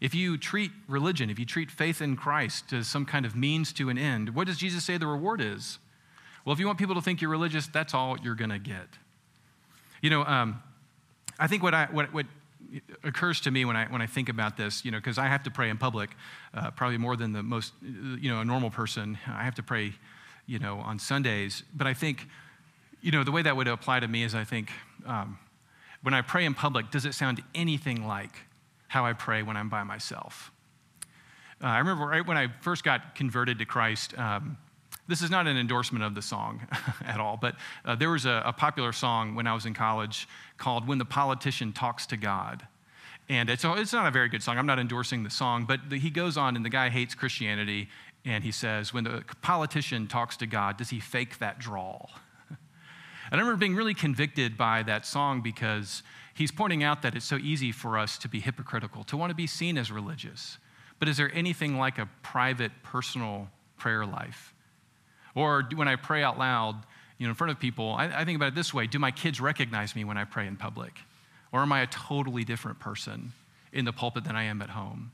If 0.00 0.14
you 0.14 0.36
treat 0.36 0.70
religion, 0.88 1.30
if 1.30 1.38
you 1.38 1.44
treat 1.44 1.70
faith 1.70 2.00
in 2.00 2.16
Christ 2.16 2.72
as 2.72 2.86
some 2.86 3.04
kind 3.04 3.24
of 3.24 3.36
means 3.36 3.72
to 3.74 3.88
an 3.88 3.98
end, 3.98 4.34
what 4.34 4.46
does 4.46 4.56
Jesus 4.56 4.84
say 4.84 4.96
the 4.96 5.06
reward 5.06 5.40
is? 5.40 5.78
Well, 6.44 6.54
if 6.54 6.58
you 6.58 6.66
want 6.66 6.78
people 6.78 6.94
to 6.94 7.02
think 7.02 7.20
you're 7.20 7.30
religious, 7.30 7.66
that's 7.66 7.92
all 7.92 8.16
you're 8.22 8.34
going 8.34 8.50
to 8.50 8.58
get. 8.58 8.88
You 10.00 10.08
know, 10.08 10.24
um, 10.24 10.62
I 11.38 11.46
think 11.46 11.62
what, 11.62 11.74
I, 11.74 11.86
what, 11.90 12.12
what 12.14 12.26
occurs 13.02 13.40
to 13.42 13.50
me 13.50 13.64
when 13.64 13.76
I, 13.76 13.86
when 13.86 14.02
I 14.02 14.06
think 14.06 14.28
about 14.28 14.56
this, 14.56 14.84
you 14.84 14.90
know, 14.90 14.98
because 14.98 15.18
I 15.18 15.26
have 15.26 15.42
to 15.44 15.50
pray 15.50 15.70
in 15.70 15.78
public, 15.78 16.10
uh, 16.54 16.70
probably 16.70 16.98
more 16.98 17.16
than 17.16 17.32
the 17.32 17.42
most, 17.42 17.72
you 17.82 18.30
know, 18.30 18.40
a 18.40 18.44
normal 18.44 18.70
person. 18.70 19.18
I 19.26 19.44
have 19.44 19.54
to 19.56 19.62
pray 19.62 19.94
you 20.50 20.58
know, 20.58 20.78
on 20.78 20.98
Sundays. 20.98 21.62
But 21.72 21.86
I 21.86 21.94
think, 21.94 22.26
you 23.00 23.12
know, 23.12 23.22
the 23.22 23.30
way 23.30 23.40
that 23.42 23.56
would 23.56 23.68
apply 23.68 24.00
to 24.00 24.08
me 24.08 24.24
is 24.24 24.34
I 24.34 24.42
think 24.42 24.72
um, 25.06 25.38
when 26.02 26.12
I 26.12 26.22
pray 26.22 26.44
in 26.44 26.54
public, 26.54 26.90
does 26.90 27.06
it 27.06 27.14
sound 27.14 27.40
anything 27.54 28.04
like 28.04 28.32
how 28.88 29.06
I 29.06 29.12
pray 29.12 29.44
when 29.44 29.56
I'm 29.56 29.68
by 29.68 29.84
myself? 29.84 30.50
Uh, 31.62 31.68
I 31.68 31.78
remember 31.78 32.04
right 32.04 32.26
when 32.26 32.36
I 32.36 32.48
first 32.62 32.82
got 32.82 33.14
converted 33.14 33.60
to 33.60 33.64
Christ, 33.64 34.18
um, 34.18 34.58
this 35.10 35.22
is 35.22 35.30
not 35.30 35.48
an 35.48 35.56
endorsement 35.56 36.04
of 36.04 36.14
the 36.14 36.22
song 36.22 36.66
at 37.04 37.18
all, 37.18 37.36
but 37.36 37.56
uh, 37.84 37.96
there 37.96 38.10
was 38.10 38.26
a, 38.26 38.42
a, 38.46 38.52
popular 38.52 38.92
song 38.92 39.34
when 39.34 39.46
I 39.46 39.52
was 39.52 39.66
in 39.66 39.74
college 39.74 40.28
called 40.56 40.86
When 40.86 40.98
the 40.98 41.04
Politician 41.04 41.72
Talks 41.72 42.06
to 42.06 42.16
God. 42.16 42.66
And 43.28 43.50
it's, 43.50 43.64
it's 43.64 43.92
not 43.92 44.06
a 44.06 44.10
very 44.12 44.28
good 44.28 44.42
song. 44.42 44.56
I'm 44.56 44.66
not 44.66 44.78
endorsing 44.78 45.24
the 45.24 45.30
song, 45.30 45.64
but 45.64 45.80
the, 45.90 45.98
he 45.98 46.10
goes 46.10 46.36
on, 46.36 46.54
and 46.54 46.64
the 46.64 46.70
guy 46.70 46.90
hates 46.90 47.16
Christianity, 47.16 47.88
and 48.24 48.44
he 48.44 48.52
says, 48.52 48.94
when 48.94 49.02
the 49.02 49.24
politician 49.42 50.06
talks 50.06 50.36
to 50.38 50.46
God, 50.46 50.76
does 50.76 50.90
he 50.90 51.00
fake 51.00 51.38
that 51.38 51.58
drawl? 51.58 52.10
and 52.48 52.58
I 53.32 53.36
remember 53.36 53.56
being 53.56 53.74
really 53.74 53.94
convicted 53.94 54.56
by 54.56 54.84
that 54.84 55.04
song 55.06 55.40
because 55.40 56.04
he's 56.34 56.52
pointing 56.52 56.84
out 56.84 57.02
that 57.02 57.16
it's 57.16 57.26
so 57.26 57.36
easy 57.36 57.72
for 57.72 57.98
us 57.98 58.16
to 58.18 58.28
be 58.28 58.38
hypocritical, 58.38 59.02
to 59.04 59.16
want 59.16 59.30
to 59.30 59.36
be 59.36 59.48
seen 59.48 59.76
as 59.76 59.90
religious. 59.90 60.58
But 61.00 61.08
is 61.08 61.16
there 61.16 61.32
anything 61.34 61.78
like 61.78 61.98
a 61.98 62.08
private, 62.22 62.70
personal 62.84 63.48
prayer 63.76 64.06
life? 64.06 64.49
Or 65.40 65.66
when 65.74 65.88
I 65.88 65.96
pray 65.96 66.22
out 66.22 66.38
loud, 66.38 66.76
you 67.16 67.26
know, 67.26 67.30
in 67.30 67.34
front 67.34 67.50
of 67.50 67.58
people, 67.58 67.94
I, 67.98 68.06
I 68.08 68.24
think 68.26 68.36
about 68.36 68.48
it 68.48 68.54
this 68.54 68.74
way 68.74 68.86
do 68.86 68.98
my 68.98 69.10
kids 69.10 69.40
recognize 69.40 69.96
me 69.96 70.04
when 70.04 70.18
I 70.18 70.24
pray 70.24 70.46
in 70.46 70.56
public? 70.56 70.92
Or 71.50 71.60
am 71.60 71.72
I 71.72 71.80
a 71.80 71.86
totally 71.86 72.44
different 72.44 72.78
person 72.78 73.32
in 73.72 73.86
the 73.86 73.92
pulpit 73.92 74.24
than 74.24 74.36
I 74.36 74.44
am 74.44 74.60
at 74.60 74.70
home? 74.70 75.12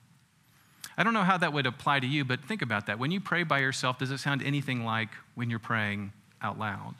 I 0.99 1.05
don't 1.05 1.15
know 1.15 1.23
how 1.23 1.37
that 1.37 1.53
would 1.53 1.67
apply 1.67 2.01
to 2.01 2.07
you, 2.07 2.25
but 2.25 2.43
think 2.45 2.61
about 2.61 2.87
that. 2.87 2.99
When 2.99 3.13
you 3.13 3.21
pray 3.21 3.45
by 3.45 3.61
yourself, 3.61 3.99
does 3.99 4.11
it 4.11 4.19
sound 4.19 4.43
anything 4.43 4.85
like 4.85 5.11
when 5.37 5.49
you're 5.49 5.59
praying 5.59 6.13
out 6.43 6.59
loud? 6.59 6.95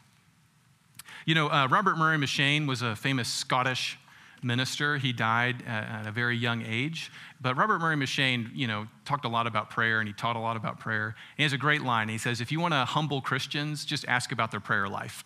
You 1.25 1.35
know, 1.35 1.49
uh, 1.49 1.67
Robert 1.69 1.97
Murray 1.97 2.19
M'Cheyne 2.19 2.69
was 2.69 2.83
a 2.83 2.95
famous 2.95 3.29
Scottish 3.29 3.99
minister. 4.43 4.97
He 4.97 5.13
died 5.13 5.63
at 5.67 6.07
a 6.07 6.13
very 6.13 6.37
young 6.37 6.63
age. 6.63 7.11
But 7.41 7.57
Robert 7.57 7.79
Murray 7.79 7.97
M'Cheyne, 7.97 8.51
you 8.55 8.67
know, 8.67 8.87
talked 9.05 9.25
a 9.25 9.29
lot 9.29 9.47
about 9.47 9.71
prayer 9.71 10.01
and 10.01 10.09
he 10.09 10.15
taught 10.15 10.37
a 10.37 10.41
lot 10.41 10.57
about 10.57 10.79
prayer. 10.79 11.15
he 11.37 11.43
has 11.43 11.53
a 11.53 11.59
great 11.59 11.83
line. 11.83 12.09
He 12.09 12.19
says, 12.19 12.41
if 12.41 12.51
you 12.51 12.61
want 12.61 12.73
to 12.73 12.85
humble 12.85 13.21
Christians, 13.21 13.85
just 13.85 14.07
ask 14.09 14.33
about 14.33 14.51
their 14.51 14.61
prayer 14.61 14.89
life. 14.89 15.23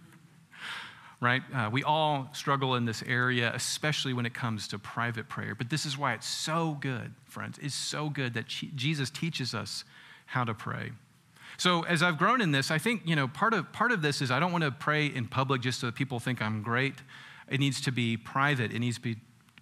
right? 1.20 1.42
Uh, 1.54 1.70
we 1.72 1.82
all 1.82 2.28
struggle 2.32 2.74
in 2.74 2.84
this 2.84 3.02
area, 3.06 3.50
especially 3.54 4.12
when 4.12 4.26
it 4.26 4.34
comes 4.34 4.68
to 4.68 4.78
private 4.78 5.28
prayer. 5.28 5.54
But 5.54 5.70
this 5.70 5.86
is 5.86 5.96
why 5.96 6.12
it's 6.12 6.26
so 6.26 6.76
good, 6.80 7.14
friends. 7.24 7.58
It's 7.62 7.74
so 7.74 8.10
good 8.10 8.34
that 8.34 8.46
Jesus 8.46 9.08
teaches 9.10 9.54
us 9.54 9.84
how 10.26 10.44
to 10.44 10.52
pray. 10.52 10.92
So 11.56 11.82
as 11.82 12.02
I've 12.02 12.18
grown 12.18 12.40
in 12.40 12.50
this, 12.50 12.70
I 12.70 12.78
think, 12.78 13.02
you 13.04 13.16
know, 13.16 13.28
part 13.28 13.54
of, 13.54 13.72
part 13.72 13.92
of 13.92 14.02
this 14.02 14.20
is 14.20 14.30
I 14.30 14.40
don't 14.40 14.52
want 14.52 14.64
to 14.64 14.70
pray 14.70 15.06
in 15.06 15.26
public 15.26 15.62
just 15.62 15.80
so 15.80 15.86
that 15.86 15.94
people 15.94 16.18
think 16.18 16.42
I'm 16.42 16.62
great. 16.62 16.94
It 17.50 17.60
needs 17.60 17.80
to 17.82 17.92
be 17.92 18.16
private. 18.16 18.72
It 18.72 18.78
needs 18.78 18.96
to 18.96 19.02
be 19.02 19.16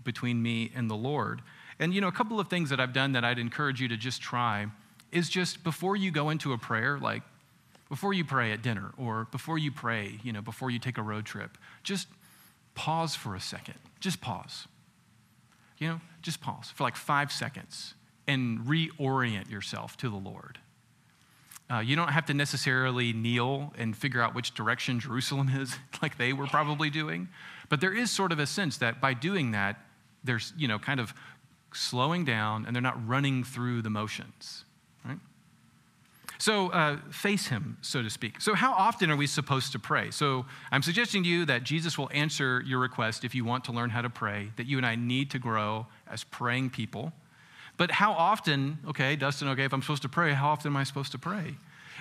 between 0.04 0.42
me 0.42 0.72
and 0.74 0.90
the 0.90 0.94
Lord. 0.94 1.42
And, 1.78 1.94
you 1.94 2.00
know, 2.00 2.08
a 2.08 2.12
couple 2.12 2.38
of 2.38 2.48
things 2.48 2.70
that 2.70 2.80
I've 2.80 2.92
done 2.92 3.12
that 3.12 3.24
I'd 3.24 3.38
encourage 3.38 3.80
you 3.80 3.88
to 3.88 3.96
just 3.96 4.20
try 4.20 4.66
is 5.10 5.28
just 5.28 5.62
before 5.64 5.96
you 5.96 6.10
go 6.10 6.30
into 6.30 6.52
a 6.52 6.58
prayer, 6.58 6.98
like 6.98 7.22
before 7.88 8.14
you 8.14 8.24
pray 8.24 8.52
at 8.52 8.62
dinner 8.62 8.92
or 8.96 9.26
before 9.30 9.58
you 9.58 9.70
pray, 9.70 10.18
you 10.22 10.32
know, 10.32 10.40
before 10.40 10.70
you 10.70 10.78
take 10.78 10.98
a 10.98 11.02
road 11.02 11.24
trip, 11.24 11.58
just 11.82 12.08
pause 12.74 13.14
for 13.14 13.34
a 13.34 13.40
second. 13.40 13.74
Just 14.00 14.20
pause. 14.20 14.66
You 15.78 15.88
know, 15.88 16.00
just 16.22 16.40
pause 16.40 16.70
for 16.74 16.84
like 16.84 16.96
five 16.96 17.30
seconds 17.32 17.94
and 18.26 18.60
reorient 18.60 19.50
yourself 19.50 19.96
to 19.98 20.08
the 20.08 20.16
Lord. 20.16 20.58
Uh, 21.70 21.80
you 21.80 21.96
don't 21.96 22.08
have 22.08 22.26
to 22.26 22.34
necessarily 22.34 23.12
kneel 23.12 23.72
and 23.78 23.96
figure 23.96 24.20
out 24.20 24.34
which 24.34 24.54
direction 24.54 25.00
Jerusalem 25.00 25.48
is, 25.48 25.76
like 26.02 26.18
they 26.18 26.32
were 26.32 26.46
probably 26.46 26.90
doing. 26.90 27.28
But 27.72 27.80
there 27.80 27.94
is 27.94 28.10
sort 28.10 28.32
of 28.32 28.38
a 28.38 28.46
sense 28.46 28.76
that 28.76 29.00
by 29.00 29.14
doing 29.14 29.52
that, 29.52 29.80
there's, 30.24 30.52
you 30.58 30.68
know, 30.68 30.78
kind 30.78 31.00
of 31.00 31.14
slowing 31.72 32.22
down 32.22 32.66
and 32.66 32.76
they're 32.76 32.82
not 32.82 33.08
running 33.08 33.44
through 33.44 33.80
the 33.80 33.88
motions, 33.88 34.66
right? 35.06 35.16
So 36.36 36.68
uh, 36.68 36.98
face 37.10 37.46
him, 37.46 37.78
so 37.80 38.02
to 38.02 38.10
speak. 38.10 38.42
So, 38.42 38.52
how 38.52 38.74
often 38.74 39.10
are 39.10 39.16
we 39.16 39.26
supposed 39.26 39.72
to 39.72 39.78
pray? 39.78 40.10
So, 40.10 40.44
I'm 40.70 40.82
suggesting 40.82 41.22
to 41.22 41.28
you 41.30 41.46
that 41.46 41.64
Jesus 41.64 41.96
will 41.96 42.10
answer 42.12 42.62
your 42.66 42.78
request 42.78 43.24
if 43.24 43.34
you 43.34 43.46
want 43.46 43.64
to 43.64 43.72
learn 43.72 43.88
how 43.88 44.02
to 44.02 44.10
pray, 44.10 44.50
that 44.56 44.66
you 44.66 44.76
and 44.76 44.84
I 44.84 44.94
need 44.94 45.30
to 45.30 45.38
grow 45.38 45.86
as 46.10 46.24
praying 46.24 46.68
people. 46.68 47.10
But 47.78 47.90
how 47.90 48.12
often, 48.12 48.80
okay, 48.88 49.16
Dustin, 49.16 49.48
okay, 49.48 49.64
if 49.64 49.72
I'm 49.72 49.80
supposed 49.80 50.02
to 50.02 50.10
pray, 50.10 50.34
how 50.34 50.50
often 50.50 50.72
am 50.72 50.76
I 50.76 50.84
supposed 50.84 51.12
to 51.12 51.18
pray? 51.18 51.54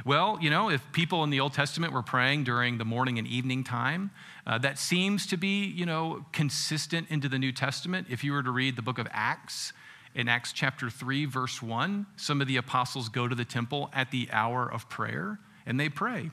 Well, 0.05 0.37
you 0.41 0.49
know, 0.49 0.69
if 0.69 0.81
people 0.91 1.23
in 1.23 1.29
the 1.29 1.39
Old 1.39 1.53
Testament 1.53 1.93
were 1.93 2.01
praying 2.01 2.43
during 2.43 2.77
the 2.77 2.85
morning 2.85 3.19
and 3.19 3.27
evening 3.27 3.63
time, 3.63 4.11
uh, 4.47 4.57
that 4.59 4.79
seems 4.79 5.27
to 5.27 5.37
be, 5.37 5.65
you 5.65 5.85
know, 5.85 6.25
consistent 6.31 7.09
into 7.09 7.29
the 7.29 7.37
New 7.37 7.51
Testament. 7.51 8.07
If 8.09 8.23
you 8.23 8.33
were 8.33 8.43
to 8.43 8.51
read 8.51 8.75
the 8.75 8.81
book 8.81 8.97
of 8.97 9.07
Acts, 9.11 9.73
in 10.13 10.27
Acts 10.27 10.51
chapter 10.51 10.89
3, 10.89 11.25
verse 11.25 11.61
1, 11.61 12.05
some 12.17 12.41
of 12.41 12.47
the 12.47 12.57
apostles 12.57 13.09
go 13.09 13.27
to 13.27 13.35
the 13.35 13.45
temple 13.45 13.89
at 13.93 14.11
the 14.11 14.27
hour 14.31 14.69
of 14.69 14.89
prayer 14.89 15.39
and 15.65 15.79
they 15.79 15.89
pray. 15.89 16.31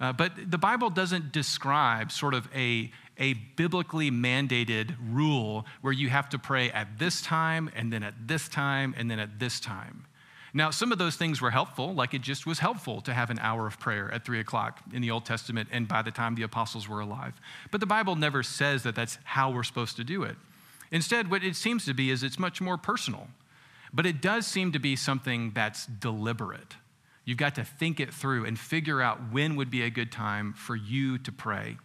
Uh, 0.00 0.12
but 0.12 0.32
the 0.50 0.58
Bible 0.58 0.90
doesn't 0.90 1.32
describe 1.32 2.12
sort 2.12 2.34
of 2.34 2.48
a, 2.54 2.90
a 3.18 3.34
biblically 3.56 4.10
mandated 4.10 4.94
rule 5.10 5.66
where 5.80 5.92
you 5.92 6.08
have 6.08 6.28
to 6.28 6.38
pray 6.38 6.70
at 6.70 6.98
this 6.98 7.20
time 7.20 7.70
and 7.74 7.92
then 7.92 8.02
at 8.02 8.14
this 8.26 8.48
time 8.48 8.94
and 8.96 9.10
then 9.10 9.18
at 9.18 9.38
this 9.38 9.58
time. 9.58 10.04
Now, 10.54 10.70
some 10.70 10.92
of 10.92 10.98
those 10.98 11.16
things 11.16 11.40
were 11.40 11.50
helpful, 11.50 11.94
like 11.94 12.14
it 12.14 12.22
just 12.22 12.46
was 12.46 12.58
helpful 12.58 13.00
to 13.02 13.12
have 13.12 13.30
an 13.30 13.38
hour 13.38 13.66
of 13.66 13.78
prayer 13.78 14.10
at 14.12 14.24
three 14.24 14.40
o'clock 14.40 14.80
in 14.92 15.02
the 15.02 15.10
Old 15.10 15.26
Testament 15.26 15.68
and 15.70 15.86
by 15.86 16.02
the 16.02 16.10
time 16.10 16.34
the 16.34 16.42
apostles 16.42 16.88
were 16.88 17.00
alive. 17.00 17.34
But 17.70 17.80
the 17.80 17.86
Bible 17.86 18.16
never 18.16 18.42
says 18.42 18.82
that 18.84 18.94
that's 18.94 19.18
how 19.24 19.50
we're 19.50 19.62
supposed 19.62 19.96
to 19.96 20.04
do 20.04 20.22
it. 20.22 20.36
Instead, 20.90 21.30
what 21.30 21.44
it 21.44 21.54
seems 21.54 21.84
to 21.84 21.94
be 21.94 22.10
is 22.10 22.22
it's 22.22 22.38
much 22.38 22.60
more 22.60 22.78
personal, 22.78 23.28
but 23.92 24.06
it 24.06 24.22
does 24.22 24.46
seem 24.46 24.72
to 24.72 24.78
be 24.78 24.96
something 24.96 25.52
that's 25.54 25.86
deliberate. 25.86 26.76
You've 27.24 27.36
got 27.36 27.54
to 27.56 27.64
think 27.64 28.00
it 28.00 28.14
through 28.14 28.46
and 28.46 28.58
figure 28.58 29.02
out 29.02 29.32
when 29.32 29.56
would 29.56 29.70
be 29.70 29.82
a 29.82 29.90
good 29.90 30.10
time 30.10 30.54
for 30.54 30.74
you 30.74 31.18
to 31.18 31.30
pray. 31.30 31.76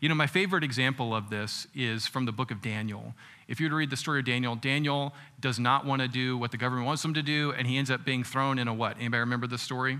You 0.00 0.08
know, 0.08 0.14
my 0.14 0.26
favorite 0.26 0.64
example 0.64 1.14
of 1.14 1.30
this 1.30 1.66
is 1.74 2.06
from 2.06 2.24
the 2.24 2.32
book 2.32 2.50
of 2.50 2.62
Daniel. 2.62 3.14
If 3.52 3.60
you 3.60 3.66
were 3.66 3.70
to 3.70 3.76
read 3.76 3.90
the 3.90 3.98
story 3.98 4.20
of 4.20 4.24
Daniel, 4.24 4.56
Daniel 4.56 5.12
does 5.38 5.58
not 5.58 5.84
want 5.84 6.00
to 6.00 6.08
do 6.08 6.38
what 6.38 6.52
the 6.52 6.56
government 6.56 6.86
wants 6.86 7.04
him 7.04 7.12
to 7.12 7.22
do, 7.22 7.52
and 7.52 7.66
he 7.66 7.76
ends 7.76 7.90
up 7.90 8.02
being 8.02 8.24
thrown 8.24 8.58
in 8.58 8.66
a 8.66 8.72
what? 8.72 8.96
Anybody 8.96 9.20
remember 9.20 9.46
the 9.46 9.58
story? 9.58 9.98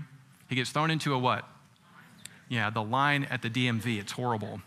He 0.49 0.55
gets 0.55 0.71
thrown 0.71 0.89
into 0.89 1.13
a 1.13 1.19
what? 1.19 1.47
Yeah, 2.49 2.71
the 2.71 2.81
line 2.81 3.25
at 3.25 3.43
the 3.43 3.51
DMV. 3.51 3.99
It's 3.99 4.13
horrible. 4.13 4.59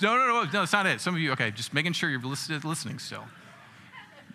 No, 0.00 0.14
no, 0.14 0.26
no, 0.28 0.44
no, 0.44 0.46
that's 0.46 0.72
not 0.72 0.86
it. 0.86 1.00
Some 1.00 1.16
of 1.16 1.20
you, 1.20 1.32
okay, 1.32 1.50
just 1.50 1.74
making 1.74 1.92
sure 1.94 2.08
you're 2.08 2.22
listening 2.22 3.00
still. 3.00 3.24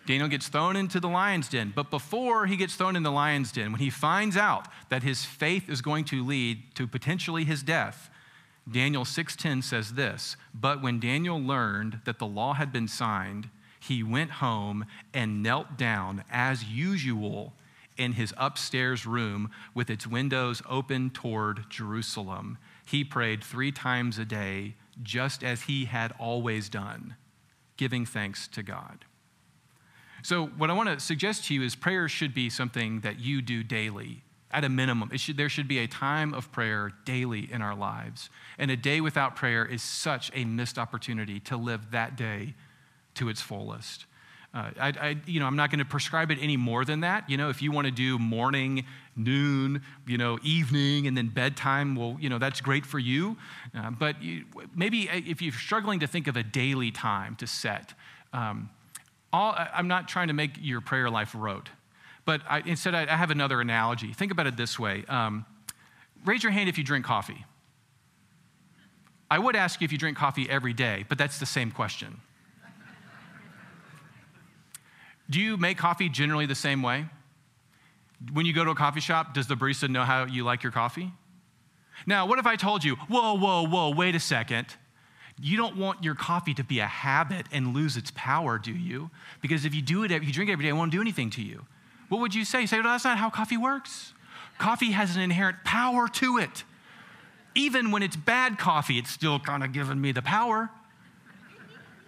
Daniel 0.05 0.27
gets 0.27 0.49
thrown 0.49 0.75
into 0.75 0.99
the 0.99 1.07
lion's 1.07 1.47
den. 1.47 1.71
But 1.73 1.89
before 1.89 2.47
he 2.47 2.57
gets 2.57 2.75
thrown 2.75 2.97
in 2.97 3.03
the 3.03 3.11
lion's 3.13 3.53
den, 3.53 3.71
when 3.71 3.79
he 3.79 3.89
finds 3.89 4.35
out 4.35 4.67
that 4.89 5.03
his 5.03 5.23
faith 5.23 5.69
is 5.69 5.81
going 5.81 6.03
to 6.05 6.21
lead 6.21 6.75
to 6.75 6.85
potentially 6.85 7.45
his 7.45 7.63
death, 7.63 8.09
Daniel 8.69 9.05
6:10 9.05 9.61
says 9.61 9.93
this, 9.93 10.37
"But 10.53 10.81
when 10.81 10.99
Daniel 10.99 11.41
learned 11.41 12.01
that 12.05 12.19
the 12.19 12.27
law 12.27 12.53
had 12.53 12.71
been 12.71 12.87
signed, 12.87 13.49
he 13.87 14.01
went 14.01 14.31
home 14.31 14.85
and 15.13 15.43
knelt 15.43 15.77
down 15.77 16.23
as 16.31 16.63
usual 16.63 17.53
in 17.97 18.13
his 18.13 18.33
upstairs 18.37 19.05
room 19.05 19.51
with 19.73 19.89
its 19.89 20.07
windows 20.07 20.61
open 20.69 21.09
toward 21.09 21.69
Jerusalem. 21.69 22.57
he 22.85 23.03
prayed 23.03 23.43
three 23.43 23.71
times 23.71 24.17
a 24.17 24.25
day, 24.25 24.75
just 25.01 25.43
as 25.43 25.63
he 25.63 25.85
had 25.85 26.13
always 26.19 26.69
done, 26.69 27.15
giving 27.77 28.05
thanks 28.05 28.47
to 28.49 28.63
God. 28.63 29.05
So, 30.21 30.47
what 30.47 30.69
I 30.69 30.73
want 30.73 30.89
to 30.89 30.99
suggest 30.99 31.45
to 31.45 31.53
you 31.53 31.63
is 31.63 31.75
prayer 31.75 32.07
should 32.07 32.33
be 32.33 32.49
something 32.49 33.01
that 33.01 33.19
you 33.19 33.41
do 33.41 33.63
daily. 33.63 34.23
At 34.51 34.63
a 34.63 34.69
minimum, 34.69 35.15
should, 35.17 35.37
there 35.37 35.49
should 35.49 35.67
be 35.67 35.79
a 35.79 35.87
time 35.87 36.33
of 36.33 36.51
prayer 36.51 36.91
daily 37.05 37.51
in 37.51 37.61
our 37.61 37.75
lives. 37.75 38.29
And 38.57 38.69
a 38.69 38.77
day 38.77 39.01
without 39.01 39.35
prayer 39.35 39.65
is 39.65 39.81
such 39.81 40.31
a 40.33 40.45
missed 40.45 40.77
opportunity 40.77 41.39
to 41.41 41.57
live 41.57 41.91
that 41.91 42.15
day 42.15 42.53
to 43.15 43.29
its 43.29 43.41
fullest. 43.41 44.05
Uh, 44.53 44.69
I, 44.79 44.87
I, 44.87 45.17
you 45.25 45.39
know, 45.39 45.47
I'm 45.47 45.55
not 45.55 45.71
going 45.71 45.79
to 45.79 45.85
prescribe 45.85 46.29
it 46.29 46.37
any 46.39 46.57
more 46.57 46.85
than 46.85 46.99
that. 46.99 47.27
You 47.27 47.37
know, 47.37 47.49
if 47.49 47.63
you 47.63 47.71
want 47.71 47.85
to 47.85 47.91
do 47.91 48.19
morning, 48.19 48.85
noon, 49.15 49.81
you 50.05 50.19
know, 50.19 50.37
evening, 50.43 51.07
and 51.07 51.17
then 51.17 51.29
bedtime, 51.29 51.95
well, 51.95 52.17
you 52.19 52.29
know, 52.29 52.37
that's 52.37 52.61
great 52.61 52.85
for 52.85 52.99
you. 52.99 53.35
Uh, 53.75 53.89
but 53.89 54.21
you, 54.21 54.45
maybe 54.75 55.09
uh, 55.09 55.21
if 55.25 55.41
you're 55.41 55.53
struggling 55.53 56.01
to 56.01 56.07
think 56.07 56.27
of 56.27 56.37
a 56.37 56.43
daily 56.43 56.91
time 56.91 57.35
to 57.37 57.47
set, 57.47 57.95
um, 58.31 58.69
all, 59.31 59.55
I'm 59.57 59.87
not 59.87 60.07
trying 60.07 60.27
to 60.27 60.33
make 60.33 60.51
your 60.61 60.81
prayer 60.81 61.09
life 61.09 61.33
rote, 61.33 61.69
but 62.23 62.41
I, 62.47 62.59
instead 62.59 62.93
I, 62.93 63.07
have 63.07 63.31
another 63.31 63.59
analogy. 63.59 64.13
Think 64.13 64.31
about 64.31 64.45
it 64.45 64.55
this 64.55 64.77
way 64.77 65.03
um, 65.09 65.47
raise 66.25 66.43
your 66.43 66.51
hand 66.51 66.69
if 66.69 66.77
you 66.77 66.83
drink 66.83 67.05
coffee. 67.05 67.43
I 69.31 69.39
would 69.39 69.55
ask 69.55 69.81
you 69.81 69.85
if 69.85 69.91
you 69.91 69.97
drink 69.97 70.15
coffee 70.15 70.47
every 70.47 70.73
day, 70.73 71.05
but 71.09 71.17
that's 71.17 71.39
the 71.39 71.47
same 71.47 71.71
question. 71.71 72.21
Do 75.29 75.39
you 75.39 75.57
make 75.57 75.77
coffee 75.77 76.09
generally 76.09 76.45
the 76.45 76.55
same 76.55 76.81
way? 76.81 77.05
When 78.31 78.45
you 78.45 78.53
go 78.53 78.63
to 78.63 78.71
a 78.71 78.75
coffee 78.75 78.99
shop, 78.99 79.33
does 79.33 79.47
the 79.47 79.55
barista 79.55 79.89
know 79.89 80.03
how 80.03 80.25
you 80.25 80.43
like 80.43 80.63
your 80.63 80.71
coffee? 80.71 81.11
Now, 82.05 82.25
what 82.25 82.39
if 82.39 82.45
I 82.45 82.55
told 82.55 82.83
you, 82.83 82.95
whoa, 82.95 83.37
whoa, 83.37 83.67
whoa, 83.67 83.91
wait 83.91 84.15
a 84.15 84.19
second. 84.19 84.67
You 85.41 85.57
don't 85.57 85.77
want 85.77 86.03
your 86.03 86.15
coffee 86.15 86.53
to 86.53 86.63
be 86.63 86.79
a 86.79 86.85
habit 86.85 87.47
and 87.51 87.73
lose 87.73 87.97
its 87.97 88.11
power, 88.15 88.59
do 88.59 88.71
you? 88.71 89.09
Because 89.41 89.65
if 89.65 89.73
you 89.73 89.81
do 89.81 90.03
it, 90.03 90.11
if 90.11 90.23
you 90.23 90.31
drink 90.31 90.49
it 90.49 90.53
every 90.53 90.63
day, 90.63 90.69
it 90.69 90.73
won't 90.73 90.91
do 90.91 91.01
anything 91.01 91.29
to 91.31 91.41
you. 91.41 91.65
What 92.09 92.21
would 92.21 92.35
you 92.35 92.45
say? 92.45 92.61
You 92.61 92.67
say, 92.67 92.77
well, 92.77 92.91
that's 92.91 93.03
not 93.03 93.17
how 93.17 93.29
coffee 93.29 93.57
works. 93.57 94.13
Coffee 94.57 94.91
has 94.91 95.15
an 95.15 95.21
inherent 95.21 95.63
power 95.63 96.07
to 96.07 96.37
it. 96.37 96.63
Even 97.55 97.91
when 97.91 98.03
it's 98.03 98.15
bad 98.15 98.57
coffee, 98.57 98.97
it's 98.97 99.09
still 99.09 99.39
kind 99.39 99.63
of 99.63 99.71
giving 99.71 99.99
me 99.99 100.11
the 100.11 100.21
power. 100.21 100.69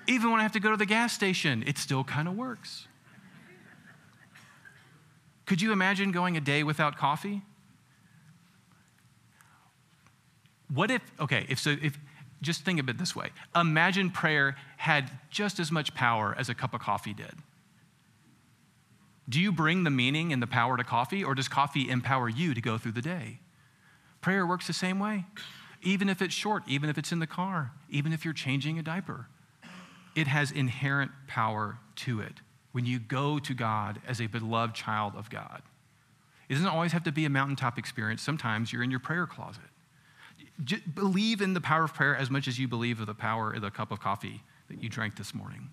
Even 0.08 0.32
when 0.32 0.40
I 0.40 0.44
have 0.44 0.52
to 0.52 0.60
go 0.60 0.72
to 0.72 0.78
the 0.78 0.86
gas 0.86 1.14
station, 1.14 1.64
it 1.66 1.78
still 1.78 2.04
kind 2.04 2.28
of 2.28 2.36
works. 2.36 2.88
Could 5.46 5.62
you 5.62 5.72
imagine 5.72 6.12
going 6.12 6.38
a 6.38 6.42
day 6.42 6.64
without 6.64 6.98
coffee? 6.98 7.42
What 10.74 10.90
if, 10.90 11.02
okay, 11.20 11.46
if 11.50 11.60
so, 11.60 11.76
if, 11.82 11.98
just 12.42 12.64
think 12.64 12.80
of 12.80 12.90
it 12.90 12.98
this 12.98 13.16
way 13.16 13.30
imagine 13.56 14.10
prayer 14.10 14.56
had 14.78 15.10
just 15.30 15.60
as 15.60 15.72
much 15.72 15.94
power 15.94 16.36
as 16.38 16.50
a 16.50 16.56
cup 16.56 16.74
of 16.74 16.82
coffee 16.82 17.14
did. 17.14 17.34
Do 19.28 19.40
you 19.40 19.52
bring 19.52 19.84
the 19.84 19.90
meaning 19.90 20.34
and 20.34 20.42
the 20.42 20.48
power 20.48 20.78
to 20.78 20.84
coffee, 20.84 21.24
or 21.24 21.34
does 21.34 21.48
coffee 21.48 21.90
empower 21.90 22.30
you 22.30 22.54
to 22.54 22.62
go 22.62 22.78
through 22.78 22.92
the 22.92 23.02
day? 23.02 23.40
Prayer 24.22 24.46
works 24.46 24.68
the 24.68 24.74
same 24.74 25.00
way. 25.00 25.26
Even 25.82 26.10
if 26.10 26.22
it's 26.22 26.34
short, 26.34 26.64
even 26.68 26.90
if 26.90 26.98
it's 26.98 27.12
in 27.12 27.20
the 27.20 27.28
car, 27.28 27.72
even 27.90 28.14
if 28.14 28.24
you're 28.24 28.34
changing 28.36 28.78
a 28.78 28.84
diaper, 28.84 29.28
it 30.16 30.28
has 30.28 30.52
inherent 30.52 31.12
power 31.28 31.78
to 31.96 32.20
it 32.22 32.42
when 32.76 32.86
you 32.86 33.00
go 33.00 33.40
to 33.40 33.54
God 33.54 34.02
as 34.06 34.20
a 34.20 34.28
beloved 34.28 34.76
child 34.76 35.14
of 35.16 35.30
God. 35.30 35.62
It 36.50 36.56
doesn't 36.56 36.68
always 36.68 36.92
have 36.92 37.06
to 37.06 37.12
be 37.14 37.24
a 37.24 37.30
mountaintop 37.30 37.78
experience. 37.78 38.22
Sometimes 38.22 38.74
you're 38.74 38.84
in 38.84 38.92
your 38.92 39.00
prayer 39.00 39.26
closet. 39.26 39.64
Just 40.62 40.94
believe 40.94 41.40
in 41.42 41.54
the 41.54 41.62
power 41.62 41.86
of 41.86 41.94
prayer 41.94 42.18
as 42.18 42.30
much 42.30 42.50
as 42.50 42.60
you 42.60 42.68
believe 42.68 43.00
of 43.00 43.08
the 43.08 43.14
power 43.14 43.54
of 43.54 43.62
the 43.62 43.72
cup 43.72 43.92
of 43.92 44.02
coffee 44.02 44.44
that 44.68 44.84
you 44.84 44.90
drank 44.90 45.16
this 45.16 45.34
morning. 45.34 45.70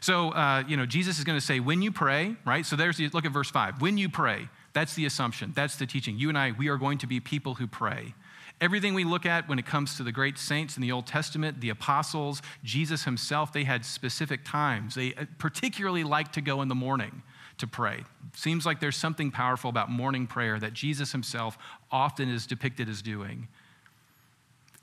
So, 0.00 0.30
uh, 0.30 0.62
you 0.68 0.76
know, 0.76 0.86
Jesus 0.86 1.18
is 1.18 1.24
going 1.24 1.36
to 1.36 1.44
say, 1.44 1.58
when 1.58 1.82
you 1.82 1.90
pray, 1.90 2.36
right? 2.46 2.64
So 2.64 2.76
there's 2.76 2.96
the, 2.96 3.08
look 3.08 3.24
at 3.24 3.32
verse 3.32 3.50
five. 3.50 3.82
When 3.82 3.98
you 3.98 4.08
pray, 4.08 4.48
that's 4.72 4.94
the 4.94 5.06
assumption, 5.06 5.50
that's 5.56 5.74
the 5.74 5.86
teaching. 5.86 6.16
You 6.16 6.28
and 6.28 6.38
I, 6.38 6.52
we 6.52 6.68
are 6.68 6.76
going 6.76 6.98
to 6.98 7.08
be 7.08 7.18
people 7.18 7.56
who 7.56 7.66
pray. 7.66 8.14
Everything 8.60 8.94
we 8.94 9.04
look 9.04 9.26
at 9.26 9.48
when 9.48 9.58
it 9.58 9.66
comes 9.66 9.96
to 9.96 10.02
the 10.02 10.12
great 10.12 10.38
saints 10.38 10.76
in 10.76 10.82
the 10.82 10.92
Old 10.92 11.06
Testament, 11.06 11.60
the 11.60 11.70
apostles, 11.70 12.40
Jesus 12.62 13.04
himself, 13.04 13.52
they 13.52 13.64
had 13.64 13.84
specific 13.84 14.44
times. 14.44 14.94
They 14.94 15.12
uh, 15.14 15.24
particularly 15.38 16.04
liked 16.04 16.34
to 16.34 16.40
go 16.40 16.62
in 16.62 16.68
the 16.68 16.74
morning 16.74 17.22
to 17.58 17.66
pray. 17.66 18.04
Seems 18.34 18.64
like 18.64 18.80
there's 18.80 18.96
something 18.96 19.30
powerful 19.30 19.70
about 19.70 19.90
morning 19.90 20.26
prayer 20.26 20.58
that 20.58 20.72
Jesus 20.72 21.12
himself 21.12 21.58
often 21.90 22.28
is 22.28 22.46
depicted 22.46 22.88
as 22.88 23.02
doing. 23.02 23.48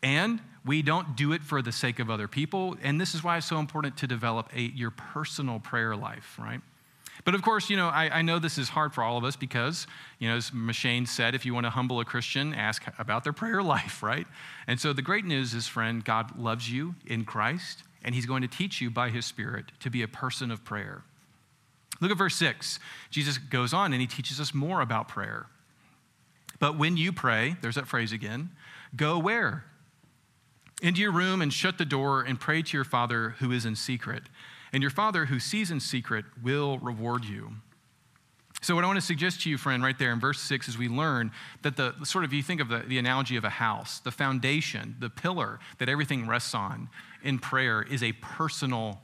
And 0.03 0.41
we 0.65 0.81
don't 0.81 1.15
do 1.15 1.31
it 1.31 1.41
for 1.41 1.61
the 1.61 1.71
sake 1.71 1.99
of 1.99 2.09
other 2.09 2.27
people. 2.27 2.75
And 2.81 2.99
this 2.99 3.15
is 3.15 3.23
why 3.23 3.37
it's 3.37 3.45
so 3.45 3.59
important 3.59 3.97
to 3.97 4.07
develop 4.07 4.49
a, 4.55 4.61
your 4.61 4.91
personal 4.91 5.59
prayer 5.59 5.95
life, 5.95 6.37
right? 6.39 6.61
But 7.23 7.35
of 7.35 7.41
course, 7.41 7.69
you 7.69 7.77
know, 7.77 7.87
I, 7.87 8.19
I, 8.19 8.21
know 8.21 8.39
this 8.39 8.57
is 8.57 8.69
hard 8.69 8.93
for 8.93 9.03
all 9.03 9.17
of 9.17 9.23
us 9.23 9.35
because, 9.35 9.85
you 10.19 10.29
know, 10.29 10.35
as 10.35 10.51
M'Cheyne 10.51 11.07
said, 11.07 11.35
if 11.35 11.45
you 11.45 11.53
want 11.53 11.65
to 11.65 11.69
humble 11.69 11.99
a 11.99 12.05
Christian, 12.05 12.53
ask 12.53 12.83
about 12.97 13.23
their 13.23 13.33
prayer 13.33 13.61
life, 13.75 14.01
right? 14.01 14.25
And 14.67 14.79
so 14.79 14.93
the 14.93 15.01
great 15.01 15.25
news 15.25 15.53
is, 15.53 15.67
friend, 15.67 16.03
God 16.03 16.37
loves 16.37 16.71
you 16.71 16.95
in 17.05 17.25
Christ, 17.25 17.83
and 18.03 18.15
He's 18.15 18.25
going 18.25 18.41
to 18.41 18.47
teach 18.47 18.81
you 18.81 18.89
by 18.89 19.09
His 19.09 19.25
Spirit 19.25 19.65
to 19.81 19.89
be 19.89 20.01
a 20.01 20.07
person 20.07 20.49
of 20.49 20.63
prayer. 20.63 21.03
Look 21.99 22.11
at 22.11 22.17
verse 22.17 22.35
6. 22.35 22.79
Jesus 23.11 23.37
goes 23.37 23.73
on 23.73 23.93
and 23.93 24.01
He 24.01 24.07
teaches 24.07 24.39
us 24.39 24.53
more 24.53 24.81
about 24.81 25.07
prayer. 25.07 25.45
But 26.59 26.77
when 26.77 26.97
you 26.97 27.11
pray, 27.11 27.55
there's 27.61 27.75
that 27.75 27.87
phrase 27.87 28.11
again, 28.11 28.49
go 28.95 29.19
where? 29.19 29.65
Into 30.81 31.01
your 31.01 31.11
room 31.11 31.41
and 31.41 31.53
shut 31.53 31.77
the 31.77 31.85
door 31.85 32.21
and 32.21 32.39
pray 32.39 32.63
to 32.63 32.77
your 32.77 32.83
Father 32.83 33.35
who 33.39 33.51
is 33.51 33.65
in 33.65 33.75
secret 33.75 34.23
and 34.73 34.81
your 34.81 34.89
Father 34.89 35.25
who 35.25 35.39
sees 35.39 35.71
in 35.71 35.79
secret 35.79 36.25
will 36.41 36.77
reward 36.79 37.25
you. 37.25 37.53
So, 38.61 38.75
what 38.75 38.83
I 38.83 38.87
want 38.87 38.99
to 38.99 39.05
suggest 39.05 39.41
to 39.41 39.49
you, 39.49 39.57
friend, 39.57 39.81
right 39.81 39.97
there 39.97 40.11
in 40.11 40.19
verse 40.19 40.39
6 40.39 40.67
is 40.67 40.77
we 40.77 40.87
learn 40.87 41.31
that 41.63 41.77
the 41.77 41.95
sort 42.03 42.23
of, 42.23 42.31
you 42.31 42.43
think 42.43 42.61
of 42.61 42.69
the, 42.69 42.79
the 42.79 42.99
analogy 42.99 43.35
of 43.35 43.43
a 43.43 43.49
house, 43.49 43.99
the 43.99 44.11
foundation, 44.11 44.95
the 44.99 45.09
pillar 45.09 45.59
that 45.79 45.89
everything 45.89 46.27
rests 46.27 46.53
on 46.53 46.87
in 47.23 47.39
prayer 47.39 47.81
is 47.81 48.03
a 48.03 48.11
personal 48.13 49.01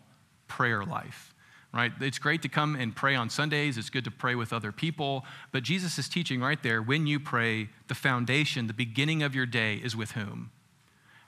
prayer 0.47 0.83
life 0.83 1.33
right? 1.73 1.91
It's 2.01 2.17
great 2.17 2.41
to 2.41 2.49
come 2.49 2.75
and 2.75 2.95
pray 2.95 3.15
on 3.15 3.29
Sundays. 3.29 3.77
It's 3.77 3.89
good 3.89 4.05
to 4.05 4.11
pray 4.11 4.35
with 4.35 4.53
other 4.53 4.71
people. 4.71 5.25
But 5.51 5.63
Jesus 5.63 5.99
is 5.99 6.09
teaching 6.09 6.41
right 6.41 6.61
there 6.63 6.81
when 6.81 7.05
you 7.05 7.19
pray, 7.19 7.69
the 7.87 7.95
foundation, 7.95 8.67
the 8.67 8.73
beginning 8.73 9.21
of 9.21 9.35
your 9.35 9.45
day 9.45 9.75
is 9.75 9.95
with 9.95 10.11
whom? 10.11 10.51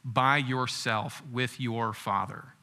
By 0.04 0.38
yourself, 0.38 1.22
with 1.32 1.60
your 1.60 1.94
Father. 1.94 2.54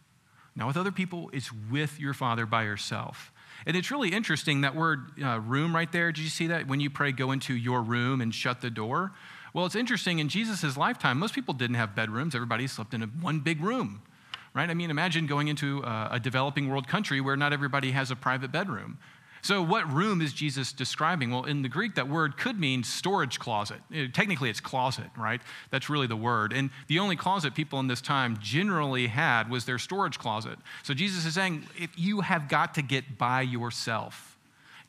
Not 0.56 0.66
with 0.66 0.76
other 0.76 0.90
people, 0.90 1.30
it's 1.32 1.50
with 1.70 2.00
your 2.00 2.14
Father 2.14 2.46
by 2.46 2.64
yourself. 2.64 3.30
And 3.66 3.76
it's 3.76 3.90
really 3.90 4.08
interesting 4.10 4.62
that 4.62 4.74
word 4.74 5.22
uh, 5.22 5.40
room 5.40 5.74
right 5.74 5.90
there. 5.90 6.12
Did 6.12 6.22
you 6.22 6.30
see 6.30 6.46
that? 6.48 6.66
When 6.66 6.80
you 6.80 6.90
pray, 6.90 7.12
go 7.12 7.30
into 7.30 7.54
your 7.54 7.82
room 7.82 8.20
and 8.20 8.34
shut 8.34 8.60
the 8.62 8.70
door. 8.70 9.12
Well, 9.52 9.66
it's 9.66 9.74
interesting. 9.74 10.18
In 10.18 10.28
Jesus' 10.28 10.76
lifetime, 10.76 11.18
most 11.18 11.34
people 11.34 11.54
didn't 11.54 11.76
have 11.76 11.94
bedrooms, 11.94 12.34
everybody 12.34 12.66
slept 12.66 12.94
in 12.94 13.02
a, 13.02 13.06
one 13.06 13.40
big 13.40 13.62
room, 13.62 14.02
right? 14.54 14.68
I 14.68 14.74
mean, 14.74 14.90
imagine 14.90 15.26
going 15.26 15.48
into 15.48 15.82
a, 15.82 16.08
a 16.12 16.20
developing 16.20 16.68
world 16.68 16.88
country 16.88 17.20
where 17.20 17.36
not 17.36 17.52
everybody 17.52 17.92
has 17.92 18.10
a 18.10 18.16
private 18.16 18.52
bedroom. 18.52 18.98
So, 19.46 19.62
what 19.62 19.88
room 19.92 20.20
is 20.22 20.32
Jesus 20.32 20.72
describing? 20.72 21.30
Well, 21.30 21.44
in 21.44 21.62
the 21.62 21.68
Greek, 21.68 21.94
that 21.94 22.08
word 22.08 22.36
could 22.36 22.58
mean 22.58 22.82
storage 22.82 23.38
closet. 23.38 23.78
Uh, 23.94 24.06
technically, 24.12 24.50
it's 24.50 24.58
closet, 24.58 25.06
right? 25.16 25.40
That's 25.70 25.88
really 25.88 26.08
the 26.08 26.16
word. 26.16 26.52
And 26.52 26.70
the 26.88 26.98
only 26.98 27.14
closet 27.14 27.54
people 27.54 27.78
in 27.78 27.86
this 27.86 28.00
time 28.00 28.38
generally 28.42 29.06
had 29.06 29.48
was 29.48 29.64
their 29.64 29.78
storage 29.78 30.18
closet. 30.18 30.58
So, 30.82 30.94
Jesus 30.94 31.24
is 31.24 31.34
saying, 31.34 31.64
if 31.78 31.90
you 31.96 32.22
have 32.22 32.48
got 32.48 32.74
to 32.74 32.82
get 32.82 33.18
by 33.18 33.42
yourself, 33.42 34.36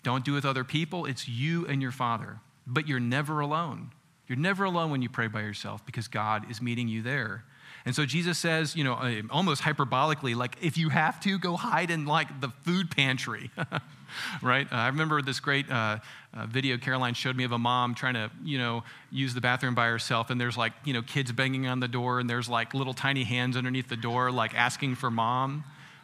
don't 0.02 0.26
do 0.26 0.32
it 0.32 0.38
with 0.38 0.46
other 0.46 0.64
people, 0.64 1.06
it's 1.06 1.30
you 1.30 1.68
and 1.68 1.80
your 1.80 1.92
Father. 1.92 2.40
But 2.66 2.88
you're 2.88 3.00
never 3.00 3.42
alone. 3.42 3.92
You're 4.28 4.40
never 4.40 4.64
alone 4.64 4.90
when 4.90 5.04
you 5.04 5.10
pray 5.10 5.28
by 5.28 5.42
yourself 5.42 5.86
because 5.86 6.08
God 6.08 6.50
is 6.50 6.64
meeting 6.64 6.88
you 6.88 7.04
there. 7.04 7.44
And 7.86 7.96
so 7.96 8.08
Jesus 8.08 8.40
says, 8.40 8.76
you 8.76 8.84
know, 8.84 8.94
uh, 8.94 9.22
almost 9.30 9.62
hyperbolically, 9.62 10.36
like, 10.36 10.58
if 10.64 10.80
you 10.80 10.90
have 10.90 11.20
to, 11.22 11.38
go 11.38 11.56
hide 11.58 11.92
in 11.92 12.08
like 12.08 12.42
the 12.42 12.50
food 12.64 12.90
pantry. 12.90 13.52
right? 14.42 14.72
Uh, 14.72 14.76
I 14.76 14.88
remember 14.88 15.22
this 15.22 15.40
great 15.40 15.70
uh, 15.70 16.00
uh, 16.34 16.46
video 16.48 16.78
Caroline 16.78 17.14
showed 17.14 17.36
me 17.36 17.44
of 17.44 17.52
a 17.52 17.58
mom 17.58 17.96
trying 17.96 18.16
to, 18.16 18.32
you 18.44 18.58
know, 18.58 18.84
use 19.12 19.34
the 19.34 19.42
bathroom 19.42 19.76
by 19.76 19.88
herself, 19.88 20.30
and 20.30 20.40
there's 20.40 20.58
like, 20.58 20.74
you 20.86 20.94
know, 20.94 21.02
kids 21.02 21.32
banging 21.32 21.68
on 21.68 21.80
the 21.80 21.88
door, 21.88 22.20
and 22.20 22.30
there's 22.30 22.50
like 22.50 22.74
little 22.74 22.94
tiny 22.94 23.24
hands 23.24 23.58
underneath 23.58 23.90
the 23.90 23.98
door, 23.98 24.32
like 24.32 24.54
asking 24.56 24.96
for 24.96 25.10
mom. 25.12 25.64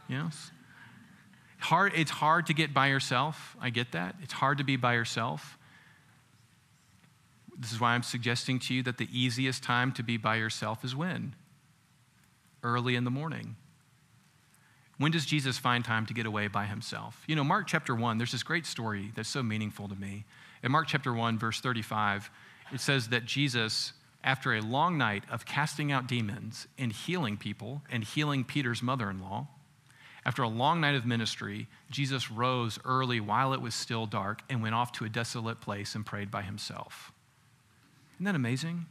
Know, 0.09 0.29
hard. 1.59 1.93
It's 1.95 2.11
hard 2.11 2.47
to 2.47 2.53
get 2.53 2.73
by 2.73 2.87
yourself. 2.87 3.55
I 3.59 3.71
get 3.71 3.93
that. 3.93 4.15
It's 4.21 4.33
hard 4.33 4.59
to 4.59 4.63
be 4.63 4.75
by 4.75 4.93
yourself. 4.93 5.57
This 7.57 7.71
is 7.71 7.79
why 7.79 7.93
I'm 7.93 8.03
suggesting 8.03 8.59
to 8.59 8.73
you 8.73 8.83
that 8.83 8.97
the 8.97 9.07
easiest 9.11 9.63
time 9.63 9.91
to 9.93 10.03
be 10.03 10.17
by 10.17 10.35
yourself 10.35 10.83
is 10.83 10.95
when? 10.95 11.35
Early 12.61 12.95
in 12.95 13.03
the 13.03 13.11
morning. 13.11 13.55
When 15.03 15.11
does 15.11 15.25
Jesus 15.25 15.57
find 15.57 15.83
time 15.83 16.05
to 16.05 16.13
get 16.13 16.25
away 16.25 16.47
by 16.47 16.65
himself? 16.65 17.25
You 17.27 17.35
know, 17.35 17.43
Mark 17.43 17.67
chapter 17.67 17.93
1, 17.93 18.17
there's 18.17 18.31
this 18.31 18.41
great 18.41 18.65
story 18.65 19.11
that's 19.13 19.27
so 19.27 19.43
meaningful 19.43 19.89
to 19.89 19.95
me. 19.95 20.23
In 20.63 20.71
Mark 20.71 20.87
chapter 20.87 21.13
1, 21.13 21.37
verse 21.37 21.59
35, 21.59 22.31
it 22.71 22.79
says 22.79 23.09
that 23.09 23.25
Jesus 23.25 23.91
after 24.23 24.53
a 24.53 24.61
long 24.61 24.97
night 24.97 25.25
of 25.29 25.45
casting 25.45 25.91
out 25.91 26.07
demons 26.07 26.69
and 26.77 26.93
healing 26.93 27.35
people 27.35 27.81
and 27.91 28.01
healing 28.01 28.45
Peter's 28.45 28.81
mother 28.81 29.09
in 29.09 29.21
law, 29.21 29.47
after 30.25 30.41
a 30.41 30.47
long 30.47 30.79
night 30.79 30.95
of 30.95 31.05
ministry, 31.05 31.67
Jesus 31.91 32.31
rose 32.31 32.79
early 32.85 33.19
while 33.19 33.51
it 33.51 33.59
was 33.59 33.75
still 33.75 34.05
dark 34.05 34.41
and 34.49 34.61
went 34.61 34.73
off 34.73 34.93
to 34.93 35.03
a 35.03 35.09
desolate 35.09 35.59
place 35.59 35.95
and 35.95 36.05
prayed 36.05 36.31
by 36.31 36.43
himself. 36.43 37.11
Isn't 38.15 38.23
that 38.23 38.35
amazing? 38.35 38.85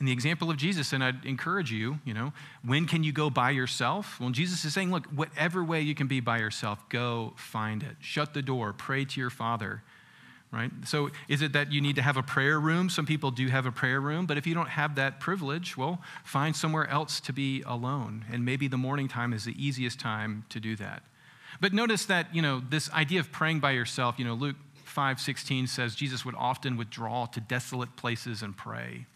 In 0.00 0.06
the 0.06 0.12
example 0.12 0.48
of 0.50 0.56
Jesus, 0.56 0.92
and 0.92 1.02
I'd 1.02 1.24
encourage 1.24 1.72
you, 1.72 1.98
you 2.04 2.14
know, 2.14 2.32
when 2.64 2.86
can 2.86 3.02
you 3.02 3.12
go 3.12 3.30
by 3.30 3.50
yourself? 3.50 4.20
Well, 4.20 4.30
Jesus 4.30 4.64
is 4.64 4.72
saying, 4.72 4.92
look, 4.92 5.06
whatever 5.06 5.64
way 5.64 5.80
you 5.80 5.94
can 5.94 6.06
be 6.06 6.20
by 6.20 6.38
yourself, 6.38 6.88
go 6.88 7.32
find 7.36 7.82
it. 7.82 7.96
Shut 8.00 8.32
the 8.32 8.42
door, 8.42 8.72
pray 8.72 9.04
to 9.04 9.20
your 9.20 9.30
Father 9.30 9.82
right? 10.50 10.70
So 10.84 11.10
is 11.28 11.42
it 11.42 11.52
that 11.52 11.72
you 11.72 11.80
need 11.80 11.96
to 11.96 12.02
have 12.02 12.16
a 12.16 12.22
prayer 12.22 12.58
room? 12.58 12.88
Some 12.88 13.06
people 13.06 13.30
do 13.30 13.48
have 13.48 13.66
a 13.66 13.72
prayer 13.72 14.00
room, 14.00 14.26
but 14.26 14.38
if 14.38 14.46
you 14.46 14.54
don't 14.54 14.68
have 14.68 14.94
that 14.94 15.20
privilege, 15.20 15.76
well, 15.76 16.00
find 16.24 16.56
somewhere 16.56 16.88
else 16.88 17.20
to 17.20 17.32
be 17.32 17.62
alone. 17.66 18.24
And 18.32 18.44
maybe 18.44 18.68
the 18.68 18.78
morning 18.78 19.08
time 19.08 19.32
is 19.32 19.44
the 19.44 19.54
easiest 19.62 20.00
time 20.00 20.44
to 20.50 20.60
do 20.60 20.76
that. 20.76 21.02
But 21.60 21.72
notice 21.72 22.06
that, 22.06 22.34
you 22.34 22.42
know, 22.42 22.62
this 22.68 22.90
idea 22.92 23.20
of 23.20 23.32
praying 23.32 23.60
by 23.60 23.72
yourself, 23.72 24.18
you 24.18 24.24
know, 24.24 24.34
Luke 24.34 24.56
5:16 24.86 25.68
says 25.68 25.94
Jesus 25.94 26.24
would 26.24 26.34
often 26.36 26.76
withdraw 26.76 27.26
to 27.26 27.40
desolate 27.40 27.96
places 27.96 28.42
and 28.42 28.56
pray. 28.56 29.06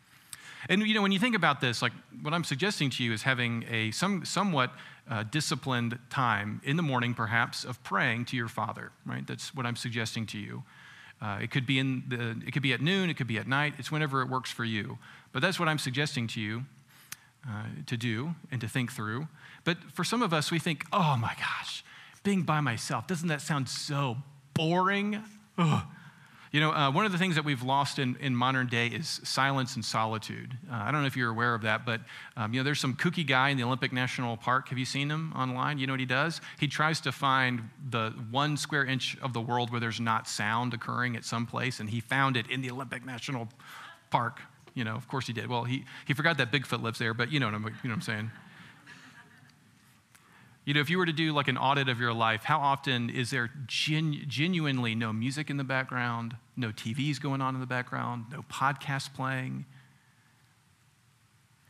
And 0.68 0.86
you 0.86 0.94
know, 0.94 1.02
when 1.02 1.12
you 1.12 1.18
think 1.18 1.34
about 1.34 1.60
this, 1.60 1.82
like 1.82 1.92
what 2.22 2.32
I'm 2.34 2.44
suggesting 2.44 2.90
to 2.90 3.04
you 3.04 3.12
is 3.12 3.22
having 3.22 3.64
a 3.70 3.90
some, 3.90 4.24
somewhat 4.24 4.72
uh, 5.10 5.24
disciplined 5.24 5.98
time 6.10 6.60
in 6.64 6.76
the 6.76 6.82
morning, 6.82 7.14
perhaps, 7.14 7.64
of 7.64 7.82
praying 7.82 8.26
to 8.26 8.36
your 8.36 8.48
Father. 8.48 8.92
Right? 9.04 9.26
That's 9.26 9.54
what 9.54 9.66
I'm 9.66 9.76
suggesting 9.76 10.26
to 10.26 10.38
you. 10.38 10.62
Uh, 11.20 11.38
it 11.40 11.50
could 11.50 11.66
be 11.66 11.78
in 11.78 12.02
the, 12.08 12.36
it 12.46 12.52
could 12.52 12.62
be 12.62 12.72
at 12.72 12.80
noon, 12.80 13.08
it 13.10 13.16
could 13.16 13.28
be 13.28 13.38
at 13.38 13.46
night. 13.46 13.74
It's 13.78 13.92
whenever 13.92 14.22
it 14.22 14.28
works 14.28 14.50
for 14.50 14.64
you. 14.64 14.98
But 15.32 15.40
that's 15.40 15.58
what 15.58 15.68
I'm 15.68 15.78
suggesting 15.78 16.26
to 16.28 16.40
you 16.40 16.64
uh, 17.48 17.64
to 17.86 17.96
do 17.96 18.34
and 18.50 18.60
to 18.60 18.68
think 18.68 18.92
through. 18.92 19.28
But 19.64 19.78
for 19.92 20.04
some 20.04 20.22
of 20.22 20.32
us, 20.32 20.50
we 20.50 20.58
think, 20.58 20.84
oh 20.92 21.16
my 21.16 21.34
gosh, 21.38 21.84
being 22.24 22.42
by 22.42 22.60
myself, 22.60 23.06
doesn't 23.06 23.28
that 23.28 23.40
sound 23.40 23.68
so 23.68 24.16
boring? 24.54 25.22
Ugh. 25.58 25.82
You 26.52 26.60
know, 26.60 26.70
uh, 26.70 26.90
one 26.90 27.06
of 27.06 27.12
the 27.12 27.18
things 27.18 27.36
that 27.36 27.46
we've 27.46 27.62
lost 27.62 27.98
in, 27.98 28.14
in 28.20 28.36
modern 28.36 28.66
day 28.66 28.88
is 28.88 29.22
silence 29.24 29.74
and 29.74 29.82
solitude. 29.82 30.58
Uh, 30.70 30.74
I 30.74 30.92
don't 30.92 31.00
know 31.00 31.06
if 31.06 31.16
you're 31.16 31.30
aware 31.30 31.54
of 31.54 31.62
that, 31.62 31.86
but 31.86 32.02
um, 32.36 32.52
you 32.52 32.60
know, 32.60 32.64
there's 32.64 32.78
some 32.78 32.94
kooky 32.94 33.26
guy 33.26 33.48
in 33.48 33.56
the 33.56 33.62
Olympic 33.62 33.90
National 33.90 34.36
Park. 34.36 34.68
Have 34.68 34.76
you 34.76 34.84
seen 34.84 35.10
him 35.10 35.32
online? 35.34 35.78
You 35.78 35.86
know 35.86 35.94
what 35.94 36.00
he 36.00 36.06
does? 36.06 36.42
He 36.60 36.68
tries 36.68 37.00
to 37.00 37.12
find 37.12 37.70
the 37.88 38.10
one 38.30 38.58
square 38.58 38.84
inch 38.84 39.16
of 39.22 39.32
the 39.32 39.40
world 39.40 39.70
where 39.70 39.80
there's 39.80 39.98
not 39.98 40.28
sound 40.28 40.74
occurring 40.74 41.16
at 41.16 41.24
some 41.24 41.46
place, 41.46 41.80
and 41.80 41.88
he 41.88 42.00
found 42.00 42.36
it 42.36 42.46
in 42.50 42.60
the 42.60 42.70
Olympic 42.70 43.06
National 43.06 43.48
Park. 44.10 44.42
You 44.74 44.84
know, 44.84 44.94
of 44.94 45.08
course 45.08 45.26
he 45.26 45.32
did. 45.32 45.48
Well, 45.48 45.64
he, 45.64 45.86
he 46.06 46.12
forgot 46.12 46.36
that 46.36 46.52
Bigfoot 46.52 46.82
lives 46.82 46.98
there, 46.98 47.14
but 47.14 47.32
you 47.32 47.40
know 47.40 47.46
what 47.46 47.54
I'm, 47.54 47.64
you 47.64 47.70
know 47.70 47.78
what 47.84 47.94
I'm 47.94 48.00
saying. 48.02 48.30
You 50.64 50.74
know, 50.74 50.80
if 50.80 50.88
you 50.90 50.98
were 50.98 51.06
to 51.06 51.12
do 51.12 51.32
like 51.32 51.48
an 51.48 51.58
audit 51.58 51.88
of 51.88 51.98
your 51.98 52.12
life, 52.12 52.44
how 52.44 52.60
often 52.60 53.10
is 53.10 53.30
there 53.30 53.50
genu- 53.66 54.24
genuinely 54.26 54.94
no 54.94 55.12
music 55.12 55.50
in 55.50 55.56
the 55.56 55.64
background, 55.64 56.36
no 56.56 56.68
TVs 56.68 57.20
going 57.20 57.40
on 57.40 57.54
in 57.54 57.60
the 57.60 57.66
background, 57.66 58.26
no 58.30 58.42
podcast 58.42 59.12
playing? 59.12 59.64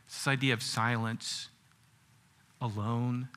This 0.07 0.27
idea 0.27 0.53
of 0.53 0.61
silence, 0.61 1.49
alone. 2.61 3.29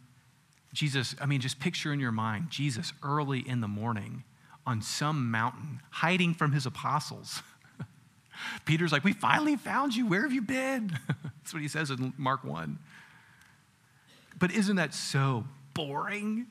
Jesus, 0.75 1.15
I 1.21 1.27
mean, 1.27 1.41
just 1.41 1.59
picture 1.59 1.91
in 1.91 2.01
your 2.01 2.13
mind 2.13 2.51
Jesus 2.51 2.93
early 3.03 3.41
in 3.41 3.63
the 3.63 3.69
morning 3.69 4.25
on 4.67 4.83
some 4.83 5.31
mountain, 5.31 5.81
hiding 5.91 6.35
from 6.35 6.53
his 6.53 6.67
apostles. 6.67 7.43
Peter's 8.67 8.93
like, 8.93 9.05
We 9.05 9.15
finally 9.15 9.57
found 9.57 9.95
you. 9.95 10.07
Where 10.07 10.23
have 10.23 10.33
you 10.33 10.43
been? 10.43 10.99
That's 11.09 11.55
what 11.55 11.63
he 11.63 11.69
says 11.69 11.91
in 11.91 12.13
Mark 12.19 12.45
1. 12.45 12.79
But 14.39 14.53
isn't 14.53 14.77
that 14.77 14.95
so 14.95 15.45
boring? 15.75 16.47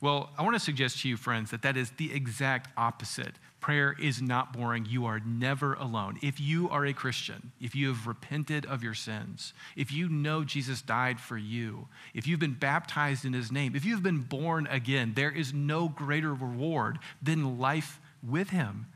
Well, 0.00 0.30
I 0.38 0.42
want 0.42 0.54
to 0.54 0.60
suggest 0.60 1.00
to 1.02 1.08
you, 1.08 1.16
friends, 1.16 1.50
that 1.50 1.62
that 1.62 1.76
is 1.76 1.90
the 1.90 2.12
exact 2.12 2.70
opposite. 2.76 3.34
Prayer 3.60 3.94
is 4.00 4.22
not 4.22 4.54
boring. 4.54 4.86
You 4.88 5.04
are 5.04 5.20
never 5.20 5.74
alone. 5.74 6.18
If 6.22 6.40
you 6.40 6.70
are 6.70 6.86
a 6.86 6.94
Christian, 6.94 7.52
if 7.60 7.74
you 7.74 7.88
have 7.88 8.06
repented 8.06 8.64
of 8.64 8.82
your 8.82 8.94
sins, 8.94 9.52
if 9.76 9.92
you 9.92 10.08
know 10.08 10.44
Jesus 10.44 10.80
died 10.80 11.20
for 11.20 11.36
you, 11.36 11.88
if 12.14 12.26
you've 12.26 12.40
been 12.40 12.54
baptized 12.54 13.26
in 13.26 13.34
his 13.34 13.52
name, 13.52 13.76
if 13.76 13.84
you've 13.84 14.02
been 14.02 14.22
born 14.22 14.66
again, 14.68 15.12
there 15.14 15.30
is 15.30 15.52
no 15.52 15.88
greater 15.88 16.32
reward 16.32 16.98
than 17.22 17.58
life 17.58 18.00
with 18.22 18.48
him. 18.48 18.86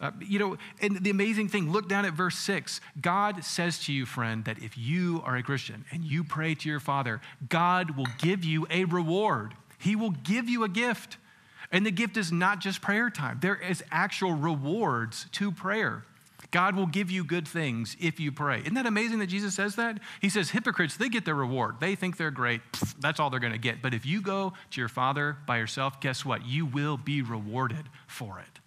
Uh, 0.00 0.12
you 0.20 0.38
know, 0.38 0.56
and 0.80 1.02
the 1.02 1.10
amazing 1.10 1.48
thing, 1.48 1.72
look 1.72 1.88
down 1.88 2.04
at 2.04 2.12
verse 2.12 2.36
six. 2.36 2.80
God 3.00 3.44
says 3.44 3.80
to 3.80 3.92
you, 3.92 4.06
friend, 4.06 4.44
that 4.44 4.62
if 4.62 4.78
you 4.78 5.22
are 5.24 5.36
a 5.36 5.42
Christian 5.42 5.84
and 5.90 6.04
you 6.04 6.22
pray 6.22 6.54
to 6.54 6.68
your 6.68 6.78
Father, 6.78 7.20
God 7.48 7.96
will 7.96 8.06
give 8.18 8.44
you 8.44 8.66
a 8.70 8.84
reward. 8.84 9.54
He 9.78 9.96
will 9.96 10.10
give 10.10 10.48
you 10.48 10.62
a 10.62 10.68
gift. 10.68 11.16
And 11.72 11.84
the 11.84 11.90
gift 11.90 12.16
is 12.16 12.32
not 12.32 12.60
just 12.60 12.80
prayer 12.80 13.10
time, 13.10 13.40
there 13.42 13.56
is 13.56 13.82
actual 13.90 14.32
rewards 14.32 15.26
to 15.32 15.52
prayer. 15.52 16.04
God 16.50 16.76
will 16.76 16.86
give 16.86 17.10
you 17.10 17.24
good 17.24 17.46
things 17.46 17.94
if 18.00 18.18
you 18.18 18.32
pray. 18.32 18.60
Isn't 18.60 18.74
that 18.74 18.86
amazing 18.86 19.18
that 19.18 19.26
Jesus 19.26 19.54
says 19.54 19.74
that? 19.76 19.98
He 20.22 20.30
says, 20.30 20.50
hypocrites, 20.50 20.96
they 20.96 21.10
get 21.10 21.26
their 21.26 21.34
reward. 21.34 21.74
They 21.78 21.94
think 21.94 22.16
they're 22.16 22.30
great. 22.30 22.62
That's 23.00 23.20
all 23.20 23.28
they're 23.28 23.38
going 23.38 23.52
to 23.52 23.58
get. 23.58 23.82
But 23.82 23.92
if 23.92 24.06
you 24.06 24.22
go 24.22 24.54
to 24.70 24.80
your 24.80 24.88
Father 24.88 25.36
by 25.46 25.58
yourself, 25.58 26.00
guess 26.00 26.24
what? 26.24 26.46
You 26.46 26.64
will 26.64 26.96
be 26.96 27.20
rewarded 27.20 27.90
for 28.06 28.38
it. 28.38 28.60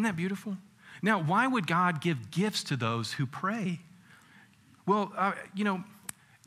Isn't 0.00 0.04
that 0.04 0.16
beautiful? 0.16 0.56
Now, 1.02 1.22
why 1.22 1.46
would 1.46 1.66
God 1.66 2.00
give 2.00 2.30
gifts 2.30 2.64
to 2.64 2.76
those 2.76 3.12
who 3.12 3.26
pray? 3.26 3.80
Well, 4.86 5.12
uh, 5.14 5.32
you 5.54 5.62
know, 5.62 5.84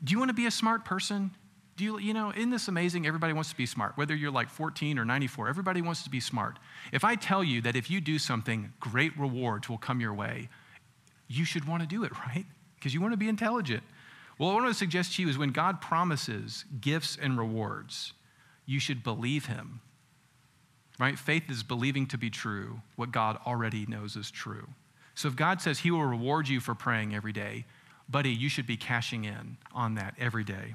do 0.02 0.10
you 0.10 0.18
want 0.18 0.30
to 0.30 0.34
be 0.34 0.46
a 0.46 0.50
smart 0.50 0.84
person? 0.84 1.30
Do 1.76 1.84
you, 1.84 1.98
you 2.00 2.14
know, 2.14 2.32
isn't 2.32 2.50
this 2.50 2.66
amazing? 2.66 3.06
Everybody 3.06 3.32
wants 3.32 3.50
to 3.50 3.56
be 3.56 3.64
smart. 3.64 3.96
Whether 3.96 4.12
you're 4.16 4.32
like 4.32 4.50
14 4.50 4.98
or 4.98 5.04
94, 5.04 5.48
everybody 5.48 5.82
wants 5.82 6.02
to 6.02 6.10
be 6.10 6.18
smart. 6.18 6.58
If 6.90 7.04
I 7.04 7.14
tell 7.14 7.44
you 7.44 7.62
that 7.62 7.76
if 7.76 7.88
you 7.88 8.00
do 8.00 8.18
something, 8.18 8.72
great 8.80 9.16
rewards 9.16 9.68
will 9.68 9.78
come 9.78 10.00
your 10.00 10.14
way, 10.14 10.48
you 11.28 11.44
should 11.44 11.68
want 11.68 11.82
to 11.82 11.88
do 11.88 12.02
it, 12.02 12.10
right? 12.26 12.46
Because 12.74 12.92
you 12.92 13.00
want 13.00 13.12
to 13.12 13.18
be 13.18 13.28
intelligent. 13.28 13.84
Well, 14.36 14.48
what 14.48 14.58
I 14.58 14.62
want 14.62 14.74
to 14.74 14.78
suggest 14.80 15.14
to 15.14 15.22
you 15.22 15.28
is 15.28 15.38
when 15.38 15.52
God 15.52 15.80
promises 15.80 16.64
gifts 16.80 17.16
and 17.22 17.38
rewards, 17.38 18.14
you 18.66 18.80
should 18.80 19.04
believe 19.04 19.46
Him 19.46 19.80
right? 20.98 21.18
Faith 21.18 21.50
is 21.50 21.62
believing 21.62 22.06
to 22.08 22.18
be 22.18 22.30
true 22.30 22.80
what 22.96 23.12
God 23.12 23.38
already 23.46 23.86
knows 23.86 24.16
is 24.16 24.30
true. 24.30 24.68
So 25.14 25.28
if 25.28 25.36
God 25.36 25.60
says 25.60 25.80
he 25.80 25.90
will 25.90 26.04
reward 26.04 26.48
you 26.48 26.60
for 26.60 26.74
praying 26.74 27.14
every 27.14 27.32
day, 27.32 27.64
buddy, 28.08 28.30
you 28.30 28.48
should 28.48 28.66
be 28.66 28.76
cashing 28.76 29.24
in 29.24 29.56
on 29.72 29.94
that 29.94 30.14
every 30.18 30.44
day. 30.44 30.74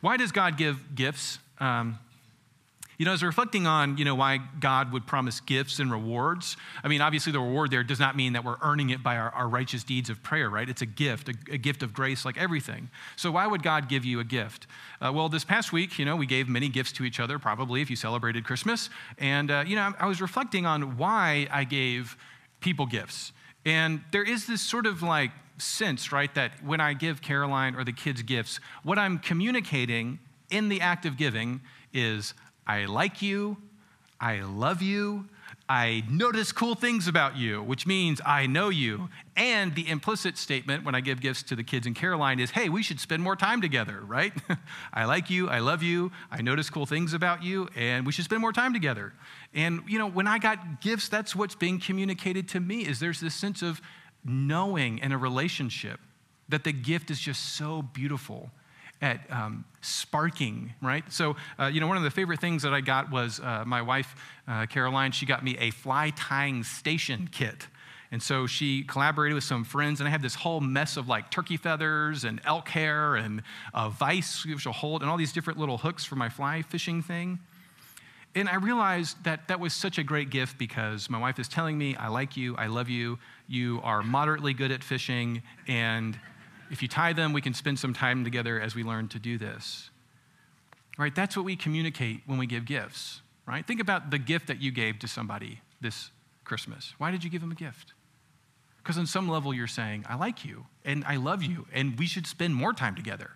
Why 0.00 0.16
does 0.16 0.32
God 0.32 0.56
give 0.56 0.94
gifts? 0.94 1.38
Um, 1.58 1.98
you 3.02 3.06
know, 3.06 3.14
as 3.14 3.22
reflecting 3.24 3.66
on, 3.66 3.98
you 3.98 4.04
know, 4.04 4.14
why 4.14 4.38
God 4.60 4.92
would 4.92 5.08
promise 5.08 5.40
gifts 5.40 5.80
and 5.80 5.90
rewards, 5.90 6.56
I 6.84 6.86
mean, 6.86 7.00
obviously 7.00 7.32
the 7.32 7.40
reward 7.40 7.72
there 7.72 7.82
does 7.82 7.98
not 7.98 8.14
mean 8.14 8.34
that 8.34 8.44
we're 8.44 8.58
earning 8.62 8.90
it 8.90 9.02
by 9.02 9.16
our, 9.16 9.30
our 9.30 9.48
righteous 9.48 9.82
deeds 9.82 10.08
of 10.08 10.22
prayer, 10.22 10.48
right? 10.48 10.68
It's 10.68 10.82
a 10.82 10.86
gift, 10.86 11.28
a, 11.28 11.34
a, 11.50 11.58
gift 11.58 11.82
of 11.82 11.92
grace 11.92 12.24
like 12.24 12.38
everything. 12.38 12.90
So 13.16 13.32
why 13.32 13.48
would 13.48 13.64
God 13.64 13.88
give 13.88 14.04
you 14.04 14.20
a 14.20 14.24
gift? 14.24 14.68
Uh, 15.00 15.10
well, 15.12 15.28
this 15.28 15.42
past 15.42 15.72
week, 15.72 15.98
you 15.98 16.04
know, 16.04 16.14
we 16.14 16.26
gave 16.26 16.48
many 16.48 16.68
gifts 16.68 16.92
to 16.92 17.04
each 17.04 17.18
other, 17.18 17.40
probably 17.40 17.82
if 17.82 17.90
you 17.90 17.96
celebrated 17.96 18.44
Christmas. 18.44 18.88
And, 19.18 19.50
uh, 19.50 19.64
you 19.66 19.74
know, 19.74 19.92
I 19.98 20.06
was 20.06 20.20
reflecting 20.20 20.64
on 20.64 20.96
why 20.96 21.48
I 21.50 21.64
gave 21.64 22.16
people 22.60 22.86
gifts. 22.86 23.32
And 23.66 24.02
there 24.12 24.22
is 24.22 24.46
this 24.46 24.62
sort 24.62 24.86
of 24.86 25.02
like 25.02 25.32
sense, 25.58 26.12
right, 26.12 26.32
that 26.36 26.52
when 26.62 26.80
I 26.80 26.94
give 26.94 27.20
Caroline 27.20 27.74
or 27.74 27.82
the 27.82 27.92
kids 27.92 28.22
gifts, 28.22 28.60
what 28.84 28.96
I'm 28.96 29.18
communicating 29.18 30.20
in 30.50 30.68
the 30.68 30.80
act 30.80 31.04
of 31.04 31.16
giving 31.16 31.62
is 31.92 32.34
I 32.72 32.86
like 32.86 33.20
you, 33.20 33.58
I 34.18 34.40
love 34.40 34.80
you, 34.80 35.26
I 35.68 36.04
notice 36.08 36.52
cool 36.52 36.74
things 36.74 37.06
about 37.06 37.36
you, 37.36 37.62
which 37.62 37.86
means 37.86 38.18
I 38.24 38.46
know 38.46 38.70
you. 38.70 39.10
And 39.36 39.74
the 39.74 39.86
implicit 39.86 40.38
statement 40.38 40.82
when 40.82 40.94
I 40.94 41.02
give 41.02 41.20
gifts 41.20 41.42
to 41.42 41.54
the 41.54 41.64
kids 41.64 41.86
in 41.86 41.92
Caroline 41.92 42.40
is, 42.40 42.52
hey, 42.52 42.70
we 42.70 42.82
should 42.82 42.98
spend 42.98 43.22
more 43.22 43.36
time 43.36 43.60
together, 43.60 44.00
right? 44.06 44.32
I 44.94 45.04
like 45.04 45.28
you, 45.28 45.50
I 45.50 45.58
love 45.58 45.82
you, 45.82 46.12
I 46.30 46.40
notice 46.40 46.70
cool 46.70 46.86
things 46.86 47.12
about 47.12 47.42
you, 47.42 47.68
and 47.76 48.06
we 48.06 48.12
should 48.12 48.24
spend 48.24 48.40
more 48.40 48.54
time 48.54 48.72
together. 48.72 49.12
And, 49.52 49.82
you 49.86 49.98
know, 49.98 50.08
when 50.08 50.26
I 50.26 50.38
got 50.38 50.80
gifts, 50.80 51.10
that's 51.10 51.36
what's 51.36 51.54
being 51.54 51.78
communicated 51.78 52.48
to 52.50 52.60
me 52.60 52.86
is 52.86 53.00
there's 53.00 53.20
this 53.20 53.34
sense 53.34 53.60
of 53.60 53.82
knowing 54.24 54.96
in 54.96 55.12
a 55.12 55.18
relationship 55.18 56.00
that 56.48 56.64
the 56.64 56.72
gift 56.72 57.10
is 57.10 57.20
just 57.20 57.54
so 57.54 57.82
beautiful 57.82 58.50
at 59.02 59.20
um, 59.30 59.64
sparking, 59.82 60.72
right? 60.80 61.04
So, 61.12 61.36
uh, 61.58 61.66
you 61.66 61.80
know, 61.80 61.88
one 61.88 61.96
of 61.96 62.04
the 62.04 62.10
favorite 62.10 62.40
things 62.40 62.62
that 62.62 62.72
I 62.72 62.80
got 62.80 63.10
was 63.10 63.40
uh, 63.40 63.64
my 63.66 63.82
wife, 63.82 64.14
uh, 64.48 64.66
Caroline, 64.66 65.12
she 65.12 65.26
got 65.26 65.44
me 65.44 65.56
a 65.58 65.70
fly 65.70 66.10
tying 66.16 66.62
station 66.62 67.28
kit. 67.30 67.66
And 68.12 68.22
so 68.22 68.46
she 68.46 68.84
collaborated 68.84 69.34
with 69.34 69.44
some 69.44 69.64
friends, 69.64 70.00
and 70.00 70.06
I 70.06 70.10
had 70.10 70.22
this 70.22 70.34
whole 70.34 70.60
mess 70.60 70.96
of 70.96 71.08
like 71.08 71.30
turkey 71.30 71.56
feathers 71.56 72.24
and 72.24 72.40
elk 72.44 72.68
hair 72.68 73.16
and 73.16 73.42
a 73.74 73.90
vice 73.90 74.44
which 74.46 74.66
will 74.66 74.72
hold, 74.72 75.02
and 75.02 75.10
all 75.10 75.16
these 75.16 75.32
different 75.32 75.58
little 75.58 75.78
hooks 75.78 76.04
for 76.04 76.14
my 76.14 76.28
fly 76.28 76.62
fishing 76.62 77.02
thing. 77.02 77.38
And 78.34 78.48
I 78.48 78.56
realized 78.56 79.22
that 79.24 79.48
that 79.48 79.60
was 79.60 79.74
such 79.74 79.98
a 79.98 80.02
great 80.02 80.30
gift 80.30 80.56
because 80.58 81.10
my 81.10 81.18
wife 81.18 81.38
is 81.38 81.48
telling 81.48 81.76
me, 81.76 81.96
I 81.96 82.08
like 82.08 82.36
you, 82.36 82.56
I 82.56 82.66
love 82.66 82.88
you, 82.88 83.18
you 83.46 83.80
are 83.82 84.02
moderately 84.02 84.54
good 84.54 84.70
at 84.70 84.82
fishing, 84.84 85.42
and 85.66 86.18
if 86.72 86.82
you 86.82 86.88
tie 86.88 87.12
them, 87.12 87.32
we 87.32 87.42
can 87.42 87.52
spend 87.52 87.78
some 87.78 87.92
time 87.92 88.24
together 88.24 88.58
as 88.58 88.74
we 88.74 88.82
learn 88.82 89.06
to 89.08 89.18
do 89.18 89.36
this. 89.36 89.90
Right? 90.98 91.14
That's 91.14 91.36
what 91.36 91.44
we 91.44 91.54
communicate 91.54 92.22
when 92.26 92.38
we 92.38 92.46
give 92.46 92.64
gifts, 92.64 93.20
right? 93.46 93.66
Think 93.66 93.80
about 93.80 94.10
the 94.10 94.18
gift 94.18 94.46
that 94.48 94.60
you 94.60 94.72
gave 94.72 94.98
to 95.00 95.08
somebody 95.08 95.60
this 95.80 96.10
Christmas. 96.44 96.94
Why 96.98 97.10
did 97.10 97.24
you 97.24 97.30
give 97.30 97.40
them 97.40 97.52
a 97.52 97.54
gift? 97.54 97.92
Because 98.78 98.98
on 98.98 99.06
some 99.06 99.28
level 99.28 99.54
you're 99.54 99.66
saying, 99.66 100.04
I 100.08 100.16
like 100.16 100.44
you 100.44 100.66
and 100.84 101.04
I 101.06 101.16
love 101.16 101.42
you 101.42 101.66
and 101.72 101.98
we 101.98 102.06
should 102.06 102.26
spend 102.26 102.54
more 102.54 102.72
time 102.72 102.94
together. 102.94 103.30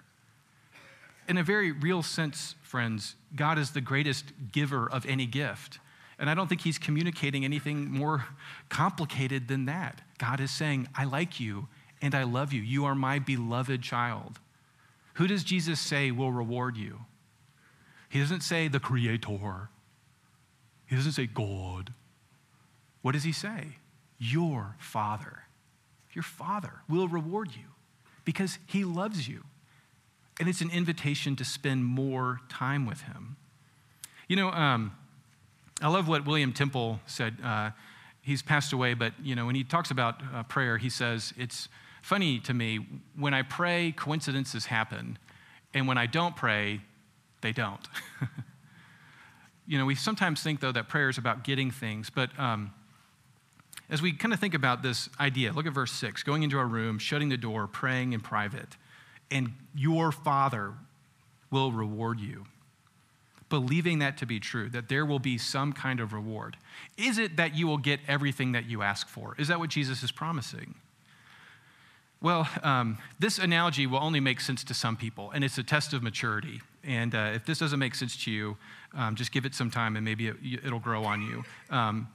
In 1.29 1.39
a 1.39 1.43
very 1.43 1.73
real 1.73 2.03
sense, 2.03 2.57
friends, 2.63 3.17
God 3.35 3.59
is 3.59 3.71
the 3.71 3.81
greatest 3.81 4.33
giver 4.53 4.91
of 4.91 5.07
any 5.07 5.27
gift. 5.27 5.79
And 6.19 6.31
I 6.31 6.35
don't 6.35 6.49
think 6.49 6.63
he's 6.63 6.79
communicating 6.79 7.45
anything 7.45 7.91
more 7.91 8.27
complicated 8.69 9.49
than 9.49 9.67
that. 9.67 10.03
God 10.19 10.41
is 10.41 10.51
saying, 10.51 10.89
I 10.95 11.05
like 11.05 11.39
you 11.39 11.69
and 12.03 12.15
I 12.15 12.25
love 12.25 12.53
you. 12.53 12.63
You 12.63 12.85
are 12.85 12.95
my 12.95 13.19
beloved 13.19 13.83
child. 13.83 14.39
Who 15.15 15.27
does 15.27 15.45
Jesus 15.45 15.81
say 15.81 16.11
will 16.11 16.33
reward 16.33 16.77
you? 16.77 17.01
He 18.09 18.21
doesn't 18.21 18.43
say 18.43 18.69
the 18.69 18.81
Creator, 18.81 19.71
he 20.87 20.97
doesn't 20.97 21.13
say 21.13 21.27
God. 21.27 21.93
What 23.03 23.13
does 23.13 23.25
he 23.25 23.33
say? 23.33 23.79
Your 24.19 24.77
Father. 24.79 25.45
Your 26.13 26.23
Father 26.23 26.73
will 26.89 27.09
reward 27.09 27.51
you 27.53 27.67
because 28.25 28.59
he 28.67 28.85
loves 28.85 29.29
you. 29.29 29.45
And 30.39 30.49
it's 30.49 30.61
an 30.61 30.71
invitation 30.71 31.37
to 31.37 31.45
spend 31.45 31.85
more 31.85 32.41
time 32.49 32.87
with 32.87 33.03
him. 33.03 33.37
You 34.29 34.37
know, 34.37 34.51
um, 34.51 34.93
I 35.81 35.89
love 35.89 36.09
what 36.09 36.27
William 36.27 36.53
Temple 36.53 37.01
said. 37.07 37.37
Uh, 37.43 37.71
he's 38.23 38.43
passed 38.43 38.73
away, 38.73 38.95
but 38.95 39.13
you 39.23 39.35
know, 39.35 39.47
when 39.47 39.55
he 39.55 39.65
talks 39.65 39.91
about 39.91 40.23
uh, 40.35 40.43
prayer, 40.45 40.79
he 40.79 40.91
says 40.91 41.33
it's 41.37 41.69
funny 42.07 42.39
to 42.39 42.55
me 42.55 42.79
when 43.17 43.35
I 43.35 43.43
pray, 43.43 43.91
coincidences 43.91 44.67
happen, 44.67 45.19
and 45.75 45.89
when 45.89 45.99
I 45.99 46.07
don't 46.07 46.37
pray, 46.37 46.81
they 47.41 47.51
don't. 47.51 47.81
you 49.67 49.77
know, 49.77 49.85
we 49.85 49.97
sometimes 49.97 50.41
think, 50.41 50.61
though, 50.61 50.71
that 50.71 50.89
prayer 50.89 51.09
is 51.09 51.19
about 51.19 51.43
getting 51.43 51.73
things, 51.73 52.09
but 52.09 52.31
um, 52.39 52.73
as 53.91 54.01
we 54.01 54.13
kind 54.13 54.33
of 54.33 54.39
think 54.39 54.55
about 54.55 54.85
this 54.85 55.09
idea, 55.19 55.53
look 55.53 55.67
at 55.67 55.73
verse 55.73 55.91
6 55.91 56.23
going 56.23 56.45
into 56.45 56.57
our 56.59 56.67
room, 56.67 57.01
shutting 57.01 57.29
the 57.29 57.37
door, 57.37 57.67
praying 57.67 58.13
in 58.13 58.21
private, 58.21 58.77
and 59.33 59.53
your 59.75 60.13
Father 60.13 60.75
will 61.51 61.73
reward 61.73 62.21
you. 62.21 62.45
Believing 63.49 63.99
that 63.99 64.17
to 64.19 64.27
be 64.27 64.39
true, 64.39 64.71
that 64.71 64.89
there 64.89 65.05
will 65.05 65.19
be 65.19 65.39
some 65.39 65.73
kind 65.73 65.99
of 65.99 66.13
reward. 66.13 66.57
Is 66.97 67.19
it 67.19 67.37
that 67.37 67.57
you 67.57 67.67
will 67.67 67.79
get 67.79 67.99
everything 68.07 68.53
that 68.53 68.67
you 68.67 68.83
ask 68.83 69.09
for? 69.09 69.35
Is 69.39 69.49
that 69.49 69.59
what 69.59 69.71
Jesus 69.71 70.05
is 70.05 70.13
promising? 70.13 70.77
Well, 72.23 72.49
um, 72.63 72.99
this 73.19 73.39
analogy 73.39 73.87
will 73.87 74.03
only 74.03 74.21
make 74.21 74.41
sense 74.41 74.65
to 74.65 74.75
some 74.75 74.97
people, 74.97 75.31
and 75.33 75.45
it's 75.45 75.59
a 75.59 75.63
test 75.63 75.93
of 75.93 76.03
maturity. 76.03 76.61
And 76.83 77.15
uh, 77.15 77.33
if 77.35 77.45
this 77.45 77.59
doesn't 77.59 77.79
make 77.79 77.95
sense 77.95 78.17
to 78.25 78.31
you, 78.31 78.57
um, 78.95 79.17
just 79.17 79.33
give 79.33 79.45
it 79.45 79.55
some 79.55 79.71
time 79.71 79.97
and 79.97 80.05
maybe 80.05 80.29
it, 80.29 80.71
will 80.71 80.79
grow 80.79 81.05
on 81.05 81.21
you. 81.21 81.45
Um, 81.69 82.09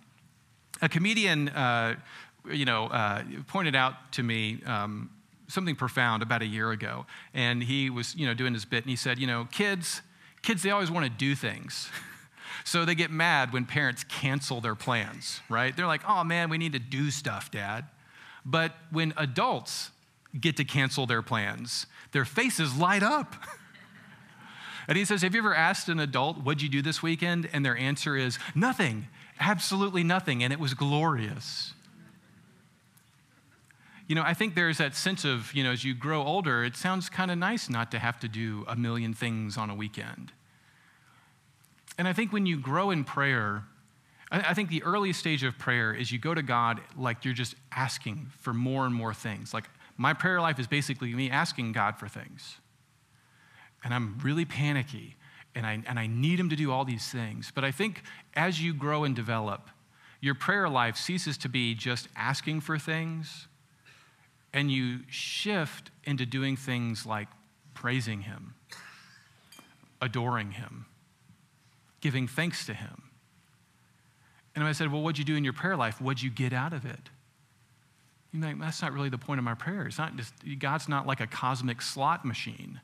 a 0.82 0.90
comedian, 0.90 1.50
uh, 1.50 1.96
you 2.50 2.66
know, 2.66 2.86
uh, 2.88 3.24
pointed 3.48 3.76
out 3.76 4.12
to 4.14 4.24
me 4.24 4.62
um, 4.66 5.12
something 5.48 5.76
profound 5.76 6.24
about 6.24 6.42
a 6.42 6.46
year 6.46 6.72
ago. 6.72 7.06
And 7.34 7.62
he 7.62 7.90
was, 7.90 8.16
you 8.16 8.26
know, 8.26 8.34
doing 8.34 8.54
his 8.54 8.66
bit, 8.66 8.84
and 8.84 8.90
he 8.90 8.96
said, 8.96 9.20
you 9.20 9.28
know, 9.28 9.48
kids, 9.52 10.02
kids, 10.42 10.64
they 10.64 10.72
always 10.72 10.90
want 10.90 11.06
to 11.06 11.12
do 11.12 11.36
things. 11.36 11.90
so 12.64 12.86
they 12.86 12.96
get 12.96 13.12
mad 13.12 13.54
when 13.54 13.66
parents 13.66 14.04
cancel 14.06 14.62
their 14.62 14.76
plans, 14.76 15.42
right? 15.50 15.76
They're 15.76 15.86
like, 15.86 16.02
oh 16.08 16.24
man, 16.24 16.50
we 16.50 16.58
need 16.58 16.74
to 16.74 16.80
do 16.80 17.12
stuff, 17.12 17.52
dad. 17.52 17.86
But 18.46 18.74
when 18.92 19.14
adults 19.18 19.92
get 20.40 20.58
to 20.58 20.64
cancel 20.64 21.06
their 21.06 21.22
plans, 21.22 21.86
their 22.12 22.26
faces 22.26 22.76
light 22.76 23.04
up. 23.04 23.36
and 24.88 24.98
he 24.98 25.06
says, 25.06 25.22
Have 25.22 25.34
you 25.36 25.42
ever 25.42 25.54
asked 25.54 25.90
an 25.90 26.00
adult, 26.00 26.38
What'd 26.38 26.62
you 26.62 26.70
do 26.70 26.82
this 26.82 27.04
weekend? 27.04 27.50
And 27.54 27.66
their 27.66 27.78
answer 27.78 28.16
is, 28.16 28.40
Nothing, 28.56 29.08
absolutely 29.40 30.04
nothing. 30.04 30.44
And 30.44 30.52
it 30.52 30.60
was 30.60 30.74
glorious. 30.74 31.74
You 34.08 34.16
know, 34.16 34.24
I 34.24 34.34
think 34.34 34.56
there's 34.56 34.80
that 34.80 34.94
sense 34.94 35.24
of, 35.24 35.54
you 35.54 35.64
know, 35.64 35.72
as 35.72 35.86
you 35.86 35.94
grow 35.94 36.22
older, 36.22 36.66
it 36.66 36.76
sounds 36.76 37.10
kind 37.10 37.32
of 37.32 37.38
nice 37.38 37.70
not 37.70 37.92
to 37.92 38.00
have 38.00 38.20
to 38.20 38.28
do 38.28 38.66
a 38.68 38.76
million 38.76 39.14
things 39.14 39.58
on 39.58 39.70
a 39.70 39.76
weekend. 39.76 40.34
And 41.98 42.08
I 42.08 42.14
think 42.14 42.34
when 42.34 42.46
you 42.46 42.60
grow 42.60 42.92
in 42.92 43.06
prayer, 43.06 43.64
I 44.32 44.54
think 44.54 44.70
the 44.70 44.82
earliest 44.84 45.20
stage 45.20 45.44
of 45.44 45.58
prayer 45.58 45.94
is 45.94 46.10
you 46.10 46.18
go 46.18 46.34
to 46.34 46.42
God 46.42 46.80
like 46.96 47.26
you're 47.26 47.34
just 47.34 47.56
asking 47.70 48.32
for 48.40 48.54
more 48.54 48.86
and 48.86 48.96
more 48.96 49.14
things. 49.14 49.54
Like 49.54 49.70
my 49.98 50.14
prayer 50.14 50.40
life 50.40 50.58
is 50.58 50.68
basically 50.68 51.14
me 51.14 51.30
asking 51.30 51.74
God 51.74 51.98
for 51.98 52.08
things. 52.08 52.56
And 53.84 53.94
I'm 53.94 54.18
really 54.24 54.46
panicky 54.46 55.18
and 55.54 55.66
I, 55.66 55.84
and 55.86 56.00
I 56.00 56.08
need 56.08 56.40
Him 56.40 56.50
to 56.50 56.56
do 56.56 56.72
all 56.72 56.86
these 56.86 57.10
things. 57.10 57.52
But 57.54 57.66
I 57.66 57.72
think 57.72 58.04
as 58.34 58.62
you 58.62 58.74
grow 58.74 59.04
and 59.04 59.14
develop, 59.14 59.70
your 60.22 60.36
prayer 60.36 60.70
life 60.70 60.96
ceases 60.96 61.38
to 61.40 61.50
be 61.50 61.76
just 61.76 62.08
asking 62.16 62.62
for 62.62 62.80
things 62.80 63.48
and 64.54 64.72
you 64.72 65.00
shift 65.10 65.92
into 66.06 66.26
doing 66.26 66.56
things 66.56 67.06
like 67.06 67.28
praising 67.74 68.22
Him, 68.22 68.54
adoring 70.02 70.52
Him, 70.52 70.86
giving 72.00 72.30
thanks 72.30 72.66
to 72.68 72.74
Him 72.74 73.11
and 74.56 74.64
I 74.64 74.72
said, 74.72 74.92
Well, 74.92 75.02
what'd 75.02 75.18
you 75.18 75.26
do 75.26 75.36
in 75.36 75.44
your 75.44 75.54
prayer 75.54 75.78
life? 75.78 76.02
What'd 76.02 76.22
you 76.22 76.30
get 76.30 76.54
out 76.54 76.74
of 76.74 76.86
it? 76.86 77.10
You're 78.32 78.44
like, 78.44 78.60
That's 78.60 78.82
not 78.82 78.94
really 78.94 79.10
the 79.10 79.18
point 79.18 79.40
of 79.40 79.44
my 79.44 79.54
prayer. 79.54 79.86
It's 79.86 79.98
not 79.98 80.16
just, 80.16 80.34
God's 80.60 80.90
not 80.90 81.08
like 81.08 81.20
a 81.20 81.28
cosmic 81.28 81.82
slot 81.82 82.26
machine 82.26 82.82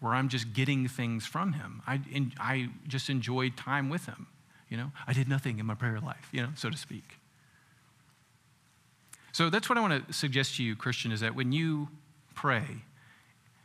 where 0.00 0.14
I'm 0.14 0.28
just 0.28 0.52
getting 0.52 0.88
things 0.88 1.26
from 1.26 1.54
Him. 1.54 1.82
I, 1.86 2.00
I 2.38 2.68
just 2.86 3.08
enjoyed 3.08 3.56
time 3.56 3.88
with 3.88 4.06
Him. 4.06 4.26
You 4.68 4.76
know, 4.76 4.92
I 5.06 5.12
did 5.12 5.28
nothing 5.28 5.58
in 5.58 5.66
my 5.66 5.74
prayer 5.74 6.00
life, 6.00 6.28
you 6.32 6.42
know, 6.42 6.50
so 6.54 6.70
to 6.70 6.76
speak. 6.76 7.18
So 9.32 9.50
that's 9.50 9.68
what 9.68 9.78
I 9.78 9.80
want 9.80 10.06
to 10.06 10.12
suggest 10.12 10.56
to 10.56 10.64
you, 10.64 10.74
Christian, 10.74 11.12
is 11.12 11.20
that 11.20 11.34
when 11.34 11.52
you 11.52 11.88
pray, 12.34 12.64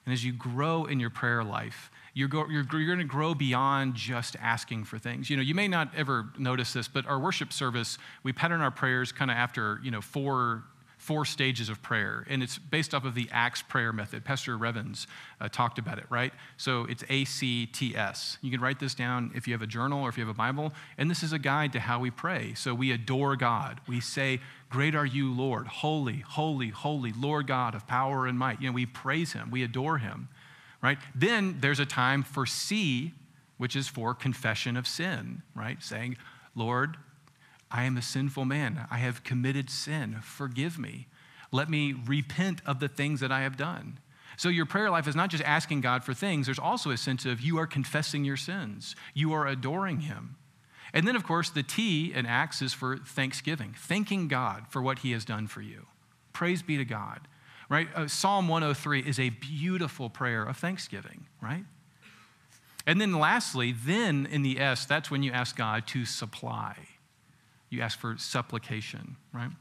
and 0.06 0.14
as 0.14 0.24
you 0.24 0.34
grow 0.34 0.86
in 0.86 1.00
your 1.00 1.10
prayer 1.10 1.44
life, 1.44 1.90
you're, 2.14 2.28
go, 2.28 2.46
you're, 2.50 2.66
you're 2.72 2.86
going 2.86 3.00
to 3.00 3.04
grow 3.04 3.34
beyond 3.34 3.96
just 3.96 4.36
asking 4.42 4.84
for 4.84 4.98
things. 5.00 5.30
You 5.30 5.38
know, 5.38 5.44
you 5.44 5.56
may 5.56 5.68
not 5.68 5.90
ever 5.96 6.30
notice 6.38 6.74
this, 6.74 6.88
but 6.88 7.06
our 7.06 7.20
worship 7.20 7.54
service, 7.54 7.98
we 8.24 8.34
pattern 8.34 8.62
our 8.62 8.72
prayers 8.72 9.12
kind 9.12 9.32
of 9.32 9.38
after, 9.38 9.80
you 9.84 9.92
know, 9.92 10.02
four 10.02 10.64
four 11.02 11.26
stages 11.26 11.68
of 11.68 11.82
prayer, 11.82 12.24
and 12.30 12.44
it's 12.44 12.60
based 12.60 12.94
off 12.94 13.06
of 13.06 13.16
the 13.16 13.28
ACTS 13.32 13.64
prayer 13.64 13.92
method. 13.92 14.24
Pastor 14.24 14.56
Revens 14.56 15.08
uh, 15.40 15.50
talked 15.50 15.80
about 15.80 15.98
it, 15.98 16.06
right? 16.12 16.32
So 16.58 16.86
it's 16.86 17.04
A 17.10 17.26
C 17.26 17.66
T 17.66 17.96
S. 17.96 18.38
You 18.44 18.52
can 18.52 18.62
write 18.62 18.80
this 18.80 18.94
down 18.94 19.32
if 19.34 19.48
you 19.48 19.54
have 19.56 19.64
a 19.64 19.68
journal 19.68 20.04
or 20.04 20.10
if 20.10 20.18
you 20.18 20.24
have 20.24 20.34
a 20.34 20.38
Bible, 20.38 20.74
and 21.00 21.10
this 21.10 21.24
is 21.24 21.34
a 21.34 21.40
guide 21.40 21.74
to 21.74 21.80
how 21.80 22.00
we 22.00 22.12
pray. 22.12 22.54
So 22.54 22.76
we 22.76 22.92
adore 22.92 23.36
God. 23.36 23.82
We 23.88 24.00
say, 24.00 24.42
Great 24.70 24.94
are 24.94 25.06
you, 25.06 25.34
Lord, 25.34 25.66
holy, 25.68 26.20
holy, 26.20 26.70
holy, 26.70 27.14
Lord 27.14 27.48
God 27.48 27.74
of 27.74 27.88
power 27.88 28.28
and 28.28 28.38
might. 28.38 28.62
You 28.62 28.68
know, 28.68 28.74
we 28.74 28.86
praise 28.86 29.34
Him, 29.34 29.50
we 29.50 29.64
adore 29.64 29.98
Him 29.98 30.30
right? 30.82 30.98
Then 31.14 31.58
there's 31.60 31.80
a 31.80 31.86
time 31.86 32.24
for 32.24 32.46
C, 32.46 33.14
which 33.58 33.76
is 33.76 33.88
for 33.88 34.14
confession 34.14 34.76
of 34.76 34.88
sin, 34.88 35.44
right? 35.56 35.82
Saying, 35.84 36.18
Lord, 36.56 36.98
I 37.70 37.84
am 37.84 37.98
a 37.98 38.02
sinful 38.02 38.46
man. 38.46 38.88
I 38.90 38.98
have 38.98 39.24
committed 39.24 39.70
sin. 39.70 40.18
Forgive 40.22 40.78
me. 40.78 41.08
Let 41.52 41.70
me 41.70 41.94
repent 42.06 42.62
of 42.66 42.80
the 42.80 42.88
things 42.88 43.20
that 43.20 43.32
I 43.32 43.42
have 43.42 43.58
done. 43.58 44.00
So 44.38 44.50
your 44.50 44.66
prayer 44.66 44.90
life 44.90 45.08
is 45.08 45.16
not 45.16 45.30
just 45.30 45.44
asking 45.44 45.82
God 45.82 46.04
for 46.04 46.14
things, 46.14 46.48
there's 46.48 46.58
also 46.58 46.90
a 46.90 46.98
sense 46.98 47.26
of 47.26 47.42
you 47.42 47.60
are 47.60 47.68
confessing 47.68 48.26
your 48.26 48.38
sins, 48.38 48.96
you 49.14 49.34
are 49.34 49.46
adoring 49.46 50.02
Him. 50.02 50.38
And 50.94 51.08
then, 51.08 51.16
of 51.16 51.24
course, 51.24 51.50
the 51.50 51.64
T 51.64 52.12
in 52.14 52.26
Acts 52.26 52.62
is 52.62 52.74
for 52.74 52.98
thanksgiving, 52.98 53.76
thanking 53.78 54.28
God 54.28 54.66
for 54.70 54.82
what 54.82 55.00
He 55.00 55.12
has 55.12 55.24
done 55.24 55.48
for 55.48 55.62
you. 55.62 55.86
Praise 56.34 56.62
be 56.62 56.78
to 56.78 56.86
God 56.86 57.28
right? 57.72 57.88
Uh, 57.96 58.06
Psalm 58.06 58.50
103 58.50 59.00
is 59.00 59.18
a 59.18 59.30
beautiful 59.30 60.10
prayer 60.10 60.44
of 60.44 60.58
thanksgiving, 60.58 61.26
right? 61.42 61.64
And 62.86 63.00
then 63.00 63.18
lastly, 63.18 63.72
then 63.72 64.28
in 64.30 64.42
the 64.42 64.60
S, 64.60 64.86
that's 64.86 65.10
when 65.10 65.24
you 65.24 65.32
ask 65.32 65.56
God 65.56 65.88
to 65.88 66.04
supply. 66.04 66.76
You 67.70 67.82
ask 67.82 67.98
for 67.98 68.18
supplication, 68.18 69.16
right? 69.32 69.52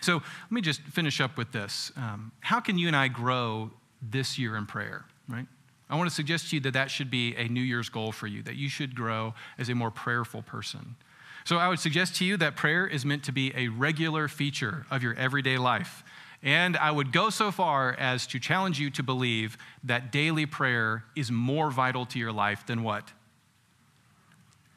So 0.00 0.14
let 0.14 0.50
me 0.50 0.60
just 0.60 0.80
finish 0.82 1.20
up 1.20 1.36
with 1.38 1.52
this. 1.52 1.92
Um, 1.96 2.32
how 2.40 2.58
can 2.58 2.78
you 2.78 2.88
and 2.88 2.96
I 2.96 3.06
grow 3.06 3.70
this 4.02 4.36
year 4.36 4.56
in 4.56 4.66
prayer, 4.66 5.04
right? 5.28 5.46
I 5.88 5.94
want 5.94 6.10
to 6.10 6.14
suggest 6.14 6.50
to 6.50 6.56
you 6.56 6.60
that 6.62 6.72
that 6.72 6.90
should 6.90 7.12
be 7.12 7.36
a 7.36 7.46
New 7.46 7.60
Year's 7.60 7.88
goal 7.88 8.10
for 8.10 8.26
you, 8.26 8.42
that 8.42 8.56
you 8.56 8.68
should 8.68 8.96
grow 8.96 9.34
as 9.56 9.68
a 9.68 9.74
more 9.76 9.92
prayerful 9.92 10.42
person. 10.42 10.96
So 11.44 11.58
I 11.58 11.68
would 11.68 11.78
suggest 11.78 12.16
to 12.16 12.24
you 12.24 12.36
that 12.38 12.56
prayer 12.56 12.86
is 12.86 13.04
meant 13.04 13.22
to 13.24 13.32
be 13.32 13.52
a 13.54 13.68
regular 13.68 14.26
feature 14.26 14.86
of 14.90 15.02
your 15.02 15.14
everyday 15.14 15.58
life. 15.58 16.02
And 16.44 16.76
I 16.76 16.92
would 16.92 17.10
go 17.10 17.30
so 17.30 17.50
far 17.50 17.96
as 17.98 18.26
to 18.28 18.38
challenge 18.38 18.78
you 18.78 18.90
to 18.90 19.02
believe 19.02 19.58
that 19.82 20.12
daily 20.12 20.46
prayer 20.46 21.04
is 21.16 21.32
more 21.32 21.72
vital 21.72 22.06
to 22.06 22.18
your 22.18 22.32
life 22.32 22.64
than 22.66 22.84
what? 22.84 23.12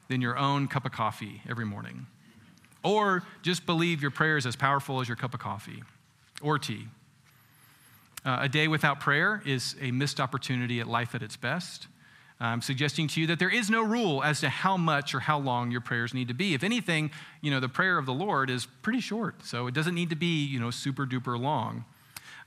than 0.07 0.22
your 0.22 0.38
own 0.38 0.68
cup 0.68 0.86
of 0.86 0.91
coffee 0.91 1.41
every 1.49 1.65
morning. 1.65 2.07
Or 2.84 3.24
just 3.41 3.65
believe 3.65 4.01
your 4.01 4.11
prayer 4.11 4.38
is 4.38 4.45
as 4.45 4.55
powerful 4.55 5.01
as 5.01 5.07
your 5.07 5.18
cup 5.18 5.34
of 5.34 5.39
coffee 5.39 5.84
or 6.41 6.57
tea. 6.57 6.88
Uh, 8.26 8.39
a 8.41 8.49
day 8.49 8.68
without 8.68 8.99
prayer 8.99 9.41
is 9.45 9.76
a 9.82 9.91
missed 9.91 10.20
opportunity 10.20 10.80
at 10.80 10.88
life 10.88 11.15
at 11.15 11.22
its 11.22 11.36
best. 11.36 11.88
I'm 12.39 12.61
suggesting 12.61 13.07
to 13.09 13.21
you 13.21 13.27
that 13.27 13.39
there 13.39 13.49
is 13.49 13.69
no 13.69 13.81
rule 13.81 14.23
as 14.23 14.41
to 14.41 14.49
how 14.49 14.77
much 14.77 15.15
or 15.15 15.19
how 15.19 15.39
long 15.39 15.71
your 15.71 15.81
prayers 15.81 16.13
need 16.13 16.27
to 16.27 16.35
be. 16.35 16.53
If 16.53 16.63
anything, 16.63 17.09
you 17.41 17.49
know, 17.49 17.59
the 17.59 17.69
prayer 17.69 17.97
of 17.97 18.05
the 18.05 18.13
Lord 18.13 18.49
is 18.49 18.67
pretty 18.83 18.99
short, 18.99 19.43
so 19.43 19.65
it 19.65 19.73
doesn't 19.73 19.95
need 19.95 20.11
to 20.11 20.15
be, 20.15 20.45
you 20.45 20.59
know, 20.59 20.69
super 20.69 21.07
duper 21.07 21.39
long. 21.39 21.85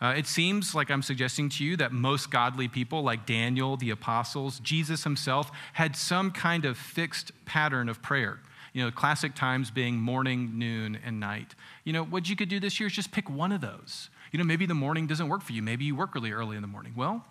Uh, 0.00 0.14
it 0.16 0.26
seems 0.26 0.74
like 0.74 0.90
I'm 0.90 1.02
suggesting 1.02 1.48
to 1.50 1.64
you 1.64 1.76
that 1.76 1.92
most 1.92 2.30
godly 2.30 2.68
people, 2.68 3.02
like 3.02 3.26
Daniel, 3.26 3.76
the 3.76 3.90
apostles, 3.90 4.58
Jesus 4.60 5.04
himself, 5.04 5.50
had 5.74 5.94
some 5.94 6.30
kind 6.30 6.64
of 6.64 6.78
fixed 6.78 7.32
pattern 7.44 7.88
of 7.88 8.00
prayer. 8.00 8.38
You 8.72 8.84
know, 8.84 8.90
classic 8.92 9.34
times 9.34 9.70
being 9.70 9.96
morning, 9.96 10.52
noon, 10.56 10.96
and 11.04 11.18
night. 11.18 11.54
You 11.84 11.92
know, 11.92 12.04
what 12.04 12.30
you 12.30 12.36
could 12.36 12.48
do 12.48 12.60
this 12.60 12.78
year 12.78 12.86
is 12.86 12.92
just 12.92 13.10
pick 13.10 13.28
one 13.28 13.50
of 13.50 13.60
those. 13.60 14.08
You 14.30 14.38
know, 14.38 14.44
maybe 14.44 14.64
the 14.64 14.74
morning 14.74 15.08
doesn't 15.08 15.28
work 15.28 15.42
for 15.42 15.52
you. 15.52 15.60
Maybe 15.60 15.84
you 15.84 15.96
work 15.96 16.14
really 16.14 16.30
early 16.30 16.54
in 16.54 16.62
the 16.62 16.68
morning. 16.68 16.94
Well, 16.96 17.24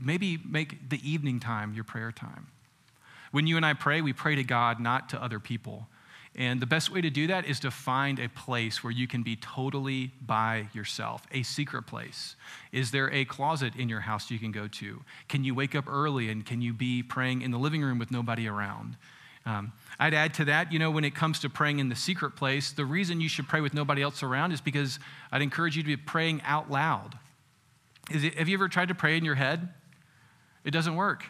maybe 0.00 0.38
make 0.44 0.88
the 0.88 1.00
evening 1.08 1.40
time 1.40 1.74
your 1.74 1.84
prayer 1.84 2.12
time. 2.12 2.48
When 3.30 3.46
you 3.46 3.56
and 3.56 3.66
I 3.66 3.74
pray, 3.74 4.00
we 4.00 4.12
pray 4.12 4.36
to 4.36 4.44
God, 4.44 4.80
not 4.80 5.08
to 5.10 5.22
other 5.22 5.38
people. 5.38 5.86
And 6.36 6.60
the 6.60 6.66
best 6.66 6.92
way 6.92 7.00
to 7.00 7.10
do 7.10 7.26
that 7.26 7.46
is 7.46 7.58
to 7.60 7.70
find 7.70 8.20
a 8.20 8.28
place 8.28 8.84
where 8.84 8.92
you 8.92 9.08
can 9.08 9.22
be 9.22 9.34
totally 9.34 10.12
by 10.20 10.68
yourself, 10.72 11.26
a 11.32 11.42
secret 11.42 11.82
place. 11.82 12.36
Is 12.70 12.90
there 12.90 13.12
a 13.12 13.24
closet 13.24 13.74
in 13.76 13.88
your 13.88 14.00
house 14.00 14.30
you 14.30 14.38
can 14.38 14.52
go 14.52 14.68
to? 14.68 15.02
Can 15.28 15.42
you 15.42 15.54
wake 15.54 15.74
up 15.74 15.88
early 15.88 16.30
and 16.30 16.46
can 16.46 16.62
you 16.62 16.72
be 16.72 17.02
praying 17.02 17.42
in 17.42 17.50
the 17.50 17.58
living 17.58 17.82
room 17.82 17.98
with 17.98 18.10
nobody 18.10 18.46
around? 18.46 18.96
Um, 19.46 19.72
I'd 19.98 20.14
add 20.14 20.34
to 20.34 20.44
that, 20.44 20.72
you 20.72 20.78
know, 20.78 20.90
when 20.90 21.04
it 21.04 21.14
comes 21.14 21.40
to 21.40 21.48
praying 21.48 21.78
in 21.78 21.88
the 21.88 21.96
secret 21.96 22.36
place, 22.36 22.70
the 22.70 22.84
reason 22.84 23.20
you 23.20 23.28
should 23.28 23.48
pray 23.48 23.60
with 23.60 23.74
nobody 23.74 24.02
else 24.02 24.22
around 24.22 24.52
is 24.52 24.60
because 24.60 24.98
I'd 25.32 25.42
encourage 25.42 25.76
you 25.76 25.82
to 25.82 25.88
be 25.88 25.96
praying 25.96 26.42
out 26.44 26.70
loud. 26.70 27.18
It, 28.10 28.34
have 28.34 28.48
you 28.48 28.56
ever 28.56 28.68
tried 28.68 28.88
to 28.88 28.94
pray 28.94 29.16
in 29.16 29.24
your 29.24 29.34
head? 29.34 29.70
It 30.68 30.72
doesn't 30.72 30.96
work. 30.96 31.24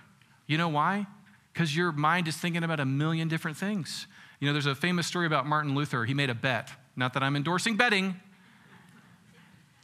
You 0.48 0.58
know 0.58 0.68
why? 0.68 1.06
Because 1.52 1.76
your 1.76 1.92
mind 1.92 2.26
is 2.26 2.36
thinking 2.36 2.64
about 2.64 2.80
a 2.80 2.84
million 2.84 3.28
different 3.28 3.56
things. 3.56 4.08
You 4.40 4.48
know, 4.48 4.52
there's 4.52 4.66
a 4.66 4.74
famous 4.74 5.06
story 5.06 5.28
about 5.28 5.46
Martin 5.46 5.76
Luther. 5.76 6.04
He 6.04 6.12
made 6.12 6.28
a 6.28 6.34
bet. 6.34 6.72
Not 6.96 7.14
that 7.14 7.22
I'm 7.22 7.36
endorsing 7.36 7.76
betting, 7.76 8.20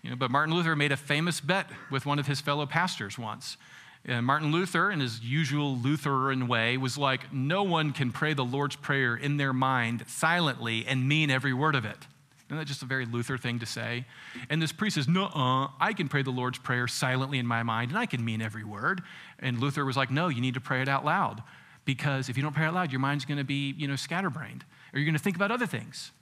you 0.02 0.10
know, 0.10 0.16
but 0.16 0.32
Martin 0.32 0.52
Luther 0.52 0.74
made 0.74 0.90
a 0.90 0.96
famous 0.96 1.40
bet 1.40 1.70
with 1.88 2.04
one 2.04 2.18
of 2.18 2.26
his 2.26 2.40
fellow 2.40 2.66
pastors 2.66 3.16
once. 3.16 3.56
And 4.04 4.26
Martin 4.26 4.50
Luther, 4.50 4.90
in 4.90 4.98
his 4.98 5.20
usual 5.20 5.76
Lutheran 5.76 6.48
way, 6.48 6.76
was 6.76 6.98
like, 6.98 7.32
no 7.32 7.62
one 7.62 7.92
can 7.92 8.10
pray 8.10 8.34
the 8.34 8.44
Lord's 8.44 8.74
Prayer 8.74 9.14
in 9.14 9.36
their 9.36 9.52
mind 9.52 10.02
silently 10.08 10.84
and 10.84 11.08
mean 11.08 11.30
every 11.30 11.52
word 11.52 11.76
of 11.76 11.84
it. 11.84 12.08
Isn't 12.54 12.60
that 12.60 12.68
just 12.68 12.82
a 12.82 12.86
very 12.86 13.04
Luther 13.04 13.36
thing 13.36 13.58
to 13.58 13.66
say? 13.66 14.06
And 14.48 14.62
this 14.62 14.70
priest 14.70 14.94
says, 14.94 15.08
No, 15.08 15.24
uh, 15.26 15.68
I 15.80 15.92
can 15.92 16.08
pray 16.08 16.22
the 16.22 16.30
Lord's 16.30 16.58
Prayer 16.58 16.86
silently 16.86 17.38
in 17.38 17.46
my 17.46 17.62
mind 17.62 17.90
and 17.90 17.98
I 17.98 18.06
can 18.06 18.24
mean 18.24 18.40
every 18.40 18.64
word. 18.64 19.02
And 19.40 19.58
Luther 19.58 19.84
was 19.84 19.96
like, 19.96 20.10
No, 20.10 20.28
you 20.28 20.40
need 20.40 20.54
to 20.54 20.60
pray 20.60 20.80
it 20.80 20.88
out 20.88 21.04
loud 21.04 21.42
because 21.84 22.28
if 22.28 22.36
you 22.36 22.42
don't 22.42 22.54
pray 22.54 22.66
out 22.66 22.74
loud, 22.74 22.92
your 22.92 23.00
mind's 23.00 23.24
going 23.24 23.38
to 23.38 23.44
be, 23.44 23.74
you 23.76 23.88
know, 23.88 23.96
scatterbrained 23.96 24.64
or 24.92 25.00
you're 25.00 25.04
going 25.04 25.16
to 25.16 25.22
think 25.22 25.36
about 25.36 25.50
other 25.50 25.66
things. 25.66 26.12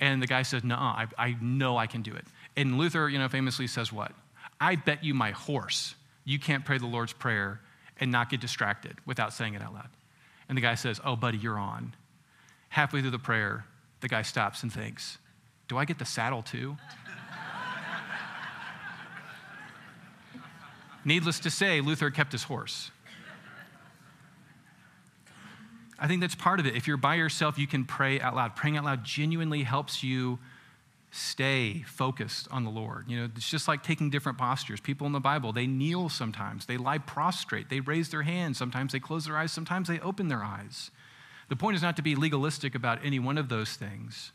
And 0.00 0.20
the 0.20 0.26
guy 0.26 0.42
says, 0.42 0.64
No, 0.64 0.74
I, 0.74 1.06
I 1.16 1.36
know 1.40 1.76
I 1.76 1.86
can 1.86 2.02
do 2.02 2.12
it. 2.14 2.24
And 2.56 2.78
Luther, 2.78 3.08
you 3.08 3.18
know, 3.18 3.28
famously 3.28 3.68
says 3.68 3.92
what? 3.92 4.12
I 4.60 4.74
bet 4.74 5.04
you 5.04 5.14
my 5.14 5.30
horse 5.30 5.94
you 6.26 6.40
can't 6.40 6.64
pray 6.64 6.76
the 6.76 6.86
Lord's 6.86 7.12
Prayer 7.14 7.60
and 7.98 8.10
not 8.12 8.28
get 8.28 8.40
distracted 8.40 8.98
without 9.06 9.32
saying 9.32 9.54
it 9.54 9.62
out 9.62 9.72
loud. 9.72 9.88
And 10.48 10.58
the 10.58 10.62
guy 10.62 10.74
says, 10.74 11.00
Oh, 11.04 11.16
buddy, 11.16 11.38
you're 11.38 11.58
on. 11.58 11.94
Halfway 12.68 13.00
through 13.00 13.12
the 13.12 13.18
prayer, 13.18 13.64
the 14.00 14.08
guy 14.08 14.22
stops 14.22 14.62
and 14.62 14.72
thinks, 14.72 15.18
Do 15.68 15.76
I 15.78 15.84
get 15.84 15.98
the 15.98 16.04
saddle 16.04 16.42
too? 16.42 16.76
Needless 21.04 21.38
to 21.40 21.50
say, 21.50 21.80
Luther 21.80 22.10
kept 22.10 22.32
his 22.32 22.42
horse. 22.42 22.90
I 25.98 26.08
think 26.08 26.20
that's 26.20 26.34
part 26.34 26.60
of 26.60 26.66
it. 26.66 26.76
If 26.76 26.86
you're 26.86 26.96
by 26.96 27.14
yourself, 27.14 27.58
you 27.58 27.66
can 27.66 27.84
pray 27.84 28.20
out 28.20 28.34
loud. 28.34 28.54
Praying 28.56 28.76
out 28.76 28.84
loud 28.84 29.04
genuinely 29.04 29.62
helps 29.62 30.02
you 30.02 30.38
stay 31.10 31.84
focused 31.86 32.48
on 32.50 32.64
the 32.64 32.70
Lord. 32.70 33.04
You 33.08 33.20
know, 33.20 33.28
it's 33.34 33.48
just 33.48 33.68
like 33.68 33.82
taking 33.82 34.10
different 34.10 34.36
postures. 34.36 34.80
People 34.80 35.06
in 35.06 35.12
the 35.12 35.20
Bible, 35.20 35.52
they 35.52 35.66
kneel 35.66 36.08
sometimes, 36.08 36.66
they 36.66 36.76
lie 36.76 36.98
prostrate, 36.98 37.70
they 37.70 37.80
raise 37.80 38.10
their 38.10 38.22
hands, 38.22 38.58
sometimes 38.58 38.92
they 38.92 39.00
close 39.00 39.24
their 39.24 39.36
eyes, 39.36 39.52
sometimes 39.52 39.88
they 39.88 39.98
open 40.00 40.28
their 40.28 40.42
eyes. 40.42 40.90
The 41.48 41.56
point 41.56 41.76
is 41.76 41.82
not 41.82 41.96
to 41.96 42.02
be 42.02 42.14
legalistic 42.14 42.74
about 42.74 42.98
any 43.02 43.18
one 43.18 43.38
of 43.38 43.48
those 43.48 43.74
things. 43.74 44.32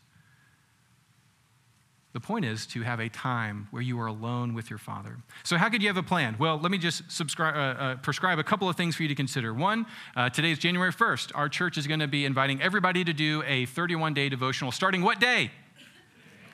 The 2.13 2.19
point 2.19 2.43
is 2.43 2.65
to 2.67 2.81
have 2.81 2.99
a 2.99 3.07
time 3.07 3.69
where 3.71 3.81
you 3.81 3.97
are 4.01 4.07
alone 4.07 4.53
with 4.53 4.69
your 4.69 4.79
Father. 4.79 5.17
So, 5.43 5.57
how 5.57 5.69
could 5.69 5.81
you 5.81 5.87
have 5.87 5.95
a 5.95 6.03
plan? 6.03 6.35
Well, 6.37 6.59
let 6.59 6.69
me 6.69 6.77
just 6.77 7.03
uh, 7.39 7.43
uh, 7.43 7.95
prescribe 7.97 8.37
a 8.37 8.43
couple 8.43 8.67
of 8.67 8.75
things 8.75 8.97
for 8.97 9.03
you 9.03 9.09
to 9.09 9.15
consider. 9.15 9.53
One, 9.53 9.85
uh, 10.15 10.29
today 10.29 10.51
is 10.51 10.59
January 10.59 10.91
1st. 10.91 11.31
Our 11.35 11.47
church 11.47 11.77
is 11.77 11.87
going 11.87 12.01
to 12.01 12.07
be 12.07 12.25
inviting 12.25 12.61
everybody 12.61 13.05
to 13.05 13.13
do 13.13 13.43
a 13.47 13.65
31 13.65 14.13
day 14.13 14.27
devotional 14.27 14.73
starting 14.73 15.01
what 15.03 15.21
day? 15.21 15.51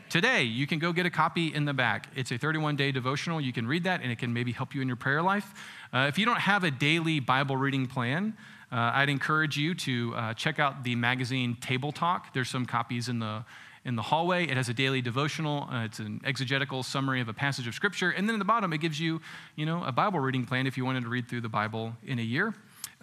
Today, 0.09 0.43
you 0.43 0.67
can 0.67 0.79
go 0.79 0.93
get 0.93 1.05
a 1.05 1.09
copy 1.09 1.53
in 1.53 1.65
the 1.65 1.73
back. 1.73 2.07
It's 2.15 2.31
a 2.31 2.37
31 2.37 2.75
day 2.75 2.91
devotional. 2.91 3.41
You 3.41 3.51
can 3.51 3.67
read 3.67 3.83
that, 3.85 4.01
and 4.01 4.11
it 4.11 4.19
can 4.19 4.31
maybe 4.31 4.51
help 4.51 4.75
you 4.75 4.81
in 4.81 4.87
your 4.87 4.95
prayer 4.95 5.23
life. 5.23 5.53
Uh, 5.91 6.05
if 6.07 6.19
you 6.19 6.25
don't 6.25 6.39
have 6.39 6.63
a 6.63 6.71
daily 6.71 7.19
Bible 7.19 7.57
reading 7.57 7.87
plan, 7.87 8.37
uh, 8.71 8.91
I'd 8.93 9.09
encourage 9.09 9.57
you 9.57 9.73
to 9.75 10.13
uh, 10.15 10.33
check 10.33 10.59
out 10.59 10.83
the 10.83 10.95
magazine 10.95 11.57
Table 11.59 11.91
Talk. 11.91 12.33
There's 12.33 12.49
some 12.49 12.65
copies 12.65 13.09
in 13.09 13.19
the 13.19 13.43
in 13.87 13.95
the 13.95 14.01
hallway. 14.01 14.43
It 14.43 14.57
has 14.57 14.67
a 14.67 14.73
daily 14.73 15.01
devotional. 15.01 15.67
Uh, 15.71 15.85
it's 15.85 15.99
an 15.99 16.21
exegetical 16.25 16.83
summary 16.83 17.21
of 17.21 17.29
a 17.29 17.33
passage 17.33 17.67
of 17.67 17.73
scripture. 17.73 18.11
And 18.11 18.27
then 18.27 18.35
in 18.35 18.39
the 18.39 18.45
bottom, 18.45 18.73
it 18.73 18.79
gives 18.79 18.99
you, 18.99 19.21
you 19.55 19.65
know, 19.65 19.83
a 19.83 19.93
Bible 19.93 20.19
reading 20.19 20.45
plan 20.45 20.67
if 20.67 20.77
you 20.77 20.83
wanted 20.83 21.03
to 21.03 21.09
read 21.09 21.29
through 21.29 21.41
the 21.41 21.49
Bible 21.49 21.93
in 22.05 22.19
a 22.19 22.21
year. 22.21 22.53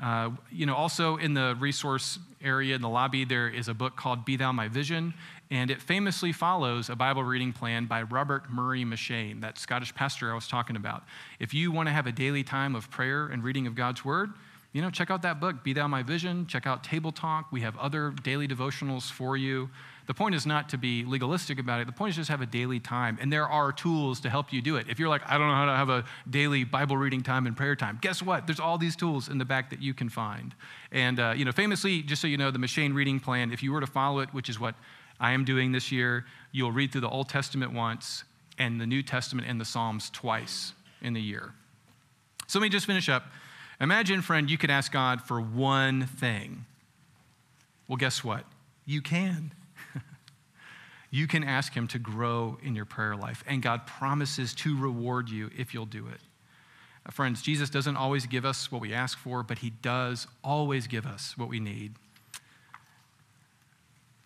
Uh, 0.01 0.31
you 0.53 0.67
know, 0.67 0.75
also 0.75 1.17
in 1.17 1.35
the 1.35 1.57
resource 1.59 2.19
area 2.43 2.75
in 2.75 2.83
the 2.83 2.89
lobby, 2.89 3.25
there 3.25 3.49
is 3.49 3.69
a 3.69 3.75
book 3.75 3.97
called 3.97 4.25
Be 4.25 4.37
Thou 4.37 4.53
My 4.53 4.69
Vision, 4.69 5.15
and 5.51 5.71
it 5.71 5.81
famously 5.81 6.33
follows 6.33 6.91
a 6.91 6.97
Bible 6.97 7.23
reading 7.23 7.53
plan 7.53 7.87
by 7.87 8.03
Robert 8.03 8.51
Murray 8.51 8.85
M'Cheyne, 8.85 9.41
that 9.41 9.57
Scottish 9.57 9.95
pastor 9.95 10.33
I 10.33 10.35
was 10.35 10.49
talking 10.49 10.77
about. 10.77 11.05
If 11.39 11.55
you 11.55 11.71
want 11.71 11.89
to 11.89 11.93
have 11.93 12.07
a 12.07 12.13
daily 12.13 12.43
time 12.43 12.75
of 12.75 12.91
prayer 12.91 13.27
and 13.27 13.43
reading 13.43 13.67
of 13.67 13.75
God's 13.75 14.05
Word, 14.05 14.33
you 14.73 14.83
know, 14.83 14.91
check 14.91 15.11
out 15.13 15.23
that 15.23 15.39
book, 15.39 15.63
Be 15.63 15.73
Thou 15.73 15.87
My 15.87 16.03
Vision. 16.03 16.49
Check 16.49 16.67
out 16.67 16.83
Table 16.83 17.13
Talk. 17.13 17.53
We 17.53 17.61
have 17.61 17.79
other 17.79 18.11
daily 18.25 18.49
devotionals 18.49 19.09
for 19.09 19.37
you. 19.37 19.71
The 20.07 20.15
point 20.15 20.35
is 20.35 20.45
not 20.45 20.69
to 20.71 20.79
be 20.79 21.05
legalistic 21.05 21.59
about 21.59 21.81
it. 21.81 21.87
The 21.87 21.93
point 21.93 22.11
is 22.11 22.17
just 22.17 22.31
have 22.31 22.43
a 22.43 22.47
daily 22.47 22.79
time. 22.79 23.17
And 23.21 23.33
there 23.33 23.49
are 23.49 23.73
tools 23.73 24.21
to 24.21 24.31
help 24.31 24.53
you 24.53 24.61
do 24.61 24.77
it. 24.77 24.87
If 24.89 24.99
you're 24.99 25.09
like, 25.09 25.23
I 25.27 25.39
don't 25.39 25.49
know 25.49 25.55
how 25.55 25.65
to 25.65 25.77
have 25.77 25.89
a 25.89 26.05
daily 26.29 26.65
Bible 26.65 26.97
reading 26.97 27.23
time 27.23 27.47
and 27.47 27.57
prayer 27.57 27.75
time, 27.75 27.99
guess 28.03 28.23
what? 28.23 28.47
There's 28.47 28.61
all 28.61 28.77
these 28.77 28.97
tools 28.97 29.29
in 29.29 29.39
the 29.39 29.47
back 29.47 29.71
that 29.71 29.81
you 29.81 29.95
can 29.95 30.11
find. 30.11 30.55
And, 30.93 31.19
uh, 31.19 31.33
you 31.37 31.45
know, 31.45 31.53
famously, 31.53 32.03
just 32.03 32.21
so 32.21 32.29
you 32.29 32.37
know, 32.37 32.51
the 32.51 32.59
M'Cheyne 32.59 32.95
reading 32.95 33.19
plan, 33.19 33.51
if 33.51 33.63
you 33.63 33.73
were 33.73 33.81
to 33.81 33.87
follow 33.87 34.21
it, 34.21 34.29
which 34.35 34.51
is 34.51 34.61
what 34.61 34.75
I 35.19 35.33
am 35.33 35.45
doing 35.45 35.73
this 35.73 35.91
year, 35.91 36.27
you'll 36.53 36.73
read 36.73 36.93
through 36.93 37.01
the 37.03 37.09
Old 37.09 37.31
Testament 37.31 37.73
once 37.73 38.25
and 38.59 38.81
the 38.81 38.87
New 38.87 39.03
Testament 39.03 39.49
and 39.49 39.61
the 39.61 39.65
Psalms 39.65 40.11
twice 40.11 40.75
in 41.01 41.15
the 41.15 41.21
year. 41.21 41.55
So 42.47 42.59
let 42.59 42.65
me 42.65 42.69
just 42.69 42.87
finish 42.87 43.09
up. 43.09 43.25
Imagine, 43.81 44.23
friend, 44.23 44.51
you 44.51 44.59
could 44.59 44.71
ask 44.71 44.93
God 44.93 45.23
for 45.23 45.41
one 45.41 46.07
thing. 46.07 46.67
Well, 47.89 47.97
guess 47.97 48.23
what? 48.23 48.45
You 48.87 49.01
can 49.01 49.53
you 51.11 51.27
can 51.27 51.45
ask 51.45 51.73
Him 51.73 51.87
to 51.89 51.99
grow 51.99 52.59
in 52.63 52.75
your 52.75 52.85
prayer 52.85 53.17
life, 53.17 53.45
and 53.47 53.63
God 53.63 53.87
promises 53.87 54.55
to 54.57 54.79
reward 54.79 55.29
you 55.31 55.51
if 55.57 55.75
you'll 55.75 55.87
do 55.87 56.07
it. 56.09 56.21
Uh, 57.07 57.11
friends, 57.11 57.43
Jesus 57.43 57.71
doesn't 57.71 57.97
always 57.97 58.27
give 58.27 58.45
us 58.45 58.73
what 58.73 58.81
we 58.81 58.93
ask 58.93 59.19
for, 59.19 59.43
but 59.43 59.59
He 59.59 59.71
does 59.71 60.27
always 60.43 60.87
give 60.87 61.07
us 61.07 61.37
what 61.37 61.49
we 61.49 61.61
need. 61.61 61.95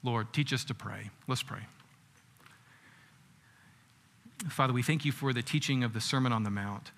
Lord, 0.02 0.32
teach 0.32 0.52
us 0.52 0.64
to 0.64 0.74
pray. 0.74 1.10
Let's 1.26 1.42
pray. 1.42 1.60
Father, 4.48 4.72
we 4.72 4.82
thank 4.82 5.04
you 5.04 5.10
for 5.10 5.32
the 5.32 5.42
teaching 5.42 5.82
of 5.82 5.92
the 5.92 6.00
Sermon 6.00 6.32
on 6.32 6.44
the 6.44 6.50
Mount. 6.50 6.92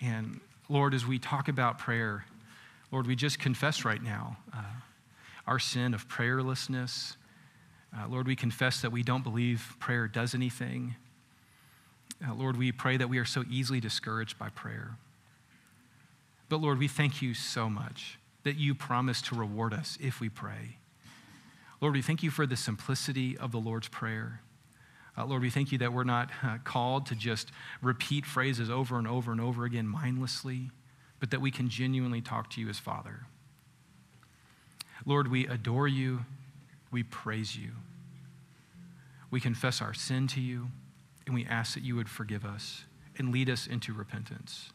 And 0.00 0.40
Lord, 0.68 0.92
as 0.92 1.06
we 1.06 1.18
talk 1.18 1.48
about 1.48 1.78
prayer, 1.78 2.24
Lord, 2.90 3.06
we 3.06 3.14
just 3.14 3.38
confess 3.38 3.84
right 3.84 4.02
now 4.02 4.36
uh, 4.52 4.62
our 5.46 5.60
sin 5.60 5.94
of 5.94 6.08
prayerlessness 6.08 7.16
uh, 7.96 8.06
Lord, 8.08 8.26
we 8.26 8.36
confess 8.36 8.80
that 8.82 8.92
we 8.92 9.02
don't 9.02 9.24
believe 9.24 9.76
prayer 9.80 10.06
does 10.06 10.34
anything. 10.34 10.94
Uh, 12.26 12.34
Lord, 12.34 12.56
we 12.56 12.70
pray 12.72 12.96
that 12.96 13.08
we 13.08 13.18
are 13.18 13.24
so 13.24 13.44
easily 13.50 13.80
discouraged 13.80 14.38
by 14.38 14.48
prayer. 14.50 14.96
But 16.48 16.58
Lord, 16.60 16.78
we 16.78 16.88
thank 16.88 17.22
you 17.22 17.34
so 17.34 17.68
much 17.68 18.18
that 18.44 18.56
you 18.56 18.74
promise 18.74 19.22
to 19.22 19.34
reward 19.34 19.72
us 19.72 19.98
if 20.00 20.20
we 20.20 20.28
pray. 20.28 20.76
Lord, 21.80 21.94
we 21.94 22.02
thank 22.02 22.22
you 22.22 22.30
for 22.30 22.46
the 22.46 22.56
simplicity 22.56 23.38
of 23.38 23.52
the 23.52 23.58
Lord's 23.58 23.88
Prayer. 23.88 24.40
Uh, 25.16 25.24
Lord, 25.24 25.42
we 25.42 25.50
thank 25.50 25.72
you 25.72 25.78
that 25.78 25.92
we're 25.92 26.04
not 26.04 26.30
uh, 26.42 26.58
called 26.62 27.06
to 27.06 27.14
just 27.14 27.50
repeat 27.82 28.26
phrases 28.26 28.70
over 28.70 28.98
and 28.98 29.08
over 29.08 29.32
and 29.32 29.40
over 29.40 29.64
again 29.64 29.86
mindlessly, 29.86 30.70
but 31.18 31.30
that 31.30 31.40
we 31.40 31.50
can 31.50 31.68
genuinely 31.68 32.20
talk 32.20 32.50
to 32.50 32.60
you 32.60 32.68
as 32.68 32.78
Father. 32.78 33.20
Lord, 35.06 35.28
we 35.28 35.46
adore 35.46 35.88
you. 35.88 36.20
We 36.90 37.02
praise 37.02 37.56
you. 37.56 37.70
We 39.30 39.40
confess 39.40 39.80
our 39.80 39.94
sin 39.94 40.26
to 40.28 40.40
you, 40.40 40.68
and 41.26 41.34
we 41.34 41.46
ask 41.46 41.74
that 41.74 41.84
you 41.84 41.96
would 41.96 42.08
forgive 42.08 42.44
us 42.44 42.84
and 43.16 43.32
lead 43.32 43.48
us 43.48 43.66
into 43.66 43.92
repentance. 43.92 44.70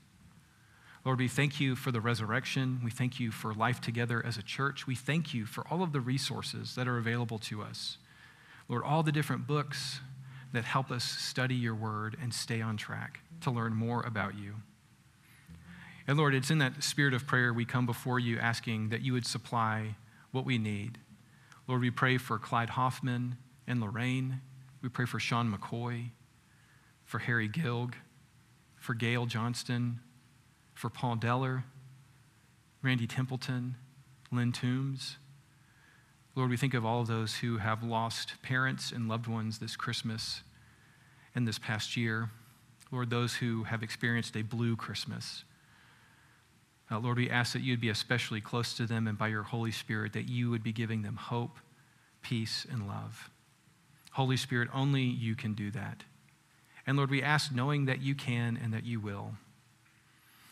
Lord, 1.03 1.19
we 1.19 1.27
thank 1.27 1.59
you 1.59 1.75
for 1.75 1.91
the 1.91 2.01
resurrection. 2.01 2.81
We 2.83 2.89
thank 2.89 3.19
you 3.19 3.29
for 3.31 3.53
life 3.53 3.79
together 3.79 4.25
as 4.25 4.37
a 4.37 4.41
church. 4.41 4.87
We 4.87 4.95
thank 4.95 5.33
you 5.33 5.45
for 5.45 5.63
all 5.69 5.83
of 5.83 5.91
the 5.91 5.99
resources 5.99 6.73
that 6.75 6.87
are 6.87 6.97
available 6.97 7.37
to 7.39 7.61
us. 7.61 7.97
Lord, 8.67 8.83
all 8.83 9.03
the 9.03 9.11
different 9.11 9.45
books 9.45 9.99
that 10.53 10.63
help 10.63 10.89
us 10.89 11.03
study 11.03 11.53
your 11.53 11.75
word 11.75 12.17
and 12.19 12.33
stay 12.33 12.61
on 12.61 12.77
track 12.77 13.19
to 13.41 13.51
learn 13.51 13.75
more 13.75 14.01
about 14.01 14.35
you. 14.35 14.55
And 16.07 16.17
Lord, 16.17 16.33
it's 16.33 16.49
in 16.49 16.59
that 16.59 16.83
spirit 16.83 17.13
of 17.13 17.27
prayer 17.27 17.53
we 17.53 17.65
come 17.65 17.85
before 17.85 18.19
you 18.19 18.39
asking 18.39 18.89
that 18.89 19.01
you 19.01 19.13
would 19.13 19.27
supply 19.27 19.95
what 20.31 20.45
we 20.45 20.57
need. 20.57 20.97
Lord, 21.67 21.81
we 21.81 21.89
pray 21.89 22.17
for 22.17 22.37
Clyde 22.37 22.71
Hoffman 22.71 23.37
and 23.65 23.81
Lorraine. 23.81 24.41
We 24.83 24.89
pray 24.89 25.05
for 25.05 25.19
Sean 25.19 25.51
McCoy, 25.51 26.11
for 27.03 27.19
Harry 27.19 27.49
Gilg, 27.49 27.95
for 28.77 28.93
Gail 28.93 29.25
Johnston, 29.25 29.99
for 30.75 30.89
Paul 30.89 31.17
Deller, 31.17 31.63
Randy 32.83 33.07
Templeton, 33.07 33.75
Lynn 34.31 34.51
Toombs. 34.51 35.17
Lord, 36.35 36.51
we 36.51 36.57
think 36.57 36.75
of 36.75 36.85
all 36.85 37.01
of 37.01 37.07
those 37.07 37.37
who 37.37 37.57
have 37.57 37.81
lost 37.81 38.33
parents 38.43 38.91
and 38.91 39.07
loved 39.07 39.25
ones 39.25 39.57
this 39.57 39.75
Christmas 39.75 40.43
and 41.33 41.47
this 41.47 41.57
past 41.57 41.97
year. 41.97 42.29
Lord, 42.91 43.09
those 43.09 43.35
who 43.35 43.63
have 43.63 43.81
experienced 43.81 44.35
a 44.37 44.43
blue 44.43 44.75
Christmas. 44.75 45.45
Uh, 46.91 46.99
Lord, 46.99 47.17
we 47.17 47.29
ask 47.29 47.53
that 47.53 47.61
you'd 47.61 47.81
be 47.81 47.89
especially 47.89 48.41
close 48.41 48.73
to 48.75 48.85
them 48.85 49.07
and 49.07 49.17
by 49.17 49.27
your 49.27 49.43
Holy 49.43 49.71
Spirit 49.71 50.13
that 50.13 50.29
you 50.29 50.49
would 50.49 50.63
be 50.63 50.71
giving 50.71 51.01
them 51.01 51.15
hope, 51.15 51.57
peace, 52.21 52.65
and 52.71 52.87
love. 52.87 53.29
Holy 54.11 54.37
Spirit, 54.37 54.69
only 54.73 55.01
you 55.01 55.35
can 55.35 55.53
do 55.53 55.71
that. 55.71 56.03
And 56.87 56.97
Lord, 56.97 57.09
we 57.09 57.23
ask 57.23 57.51
knowing 57.51 57.85
that 57.85 58.01
you 58.01 58.13
can 58.13 58.59
and 58.61 58.73
that 58.73 58.85
you 58.85 58.99
will. 58.99 59.33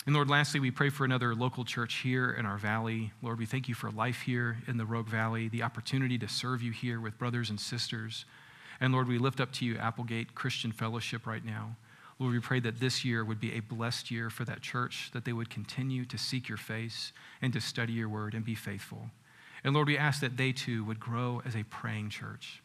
And 0.05 0.13
Lord, 0.13 0.29
lastly, 0.29 0.59
we 0.59 0.71
pray 0.71 0.89
for 0.89 1.05
another 1.05 1.33
local 1.33 1.63
church 1.63 1.95
here 1.95 2.31
in 2.31 2.45
our 2.45 2.57
valley. 2.57 3.13
Lord, 3.21 3.39
we 3.39 3.45
thank 3.45 3.69
you 3.69 3.75
for 3.75 3.89
life 3.89 4.21
here 4.21 4.57
in 4.67 4.77
the 4.77 4.85
Rogue 4.85 5.07
Valley, 5.07 5.47
the 5.47 5.63
opportunity 5.63 6.17
to 6.17 6.27
serve 6.27 6.61
you 6.61 6.71
here 6.71 6.99
with 6.99 7.17
brothers 7.17 7.49
and 7.49 7.59
sisters. 7.59 8.25
And 8.81 8.91
Lord, 8.91 9.07
we 9.07 9.17
lift 9.17 9.39
up 9.39 9.53
to 9.53 9.65
you 9.65 9.77
Applegate 9.77 10.35
Christian 10.35 10.73
Fellowship 10.73 11.25
right 11.25 11.45
now. 11.45 11.77
Lord, 12.23 12.35
we 12.35 12.39
pray 12.39 12.61
that 12.61 12.79
this 12.79 13.03
year 13.03 13.25
would 13.25 13.41
be 13.41 13.51
a 13.51 13.59
blessed 13.59 14.09
year 14.09 14.29
for 14.29 14.45
that 14.45 14.61
church, 14.61 15.09
that 15.11 15.25
they 15.25 15.33
would 15.33 15.49
continue 15.49 16.05
to 16.05 16.17
seek 16.17 16.47
your 16.47 16.57
face 16.57 17.11
and 17.41 17.51
to 17.51 17.59
study 17.59 17.91
your 17.91 18.07
word 18.07 18.33
and 18.33 18.45
be 18.45 18.55
faithful. 18.55 19.09
And 19.61 19.73
Lord, 19.73 19.87
we 19.87 19.97
ask 19.97 20.21
that 20.21 20.37
they 20.37 20.53
too 20.53 20.85
would 20.85 21.01
grow 21.01 21.41
as 21.45 21.53
a 21.53 21.63
praying 21.63 22.11
church. 22.11 22.61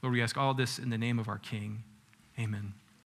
Lord, 0.00 0.14
we 0.14 0.22
ask 0.22 0.38
all 0.38 0.54
this 0.54 0.78
in 0.78 0.88
the 0.88 0.96
name 0.96 1.18
of 1.18 1.28
our 1.28 1.36
King. 1.36 1.82
Amen. 2.38 2.72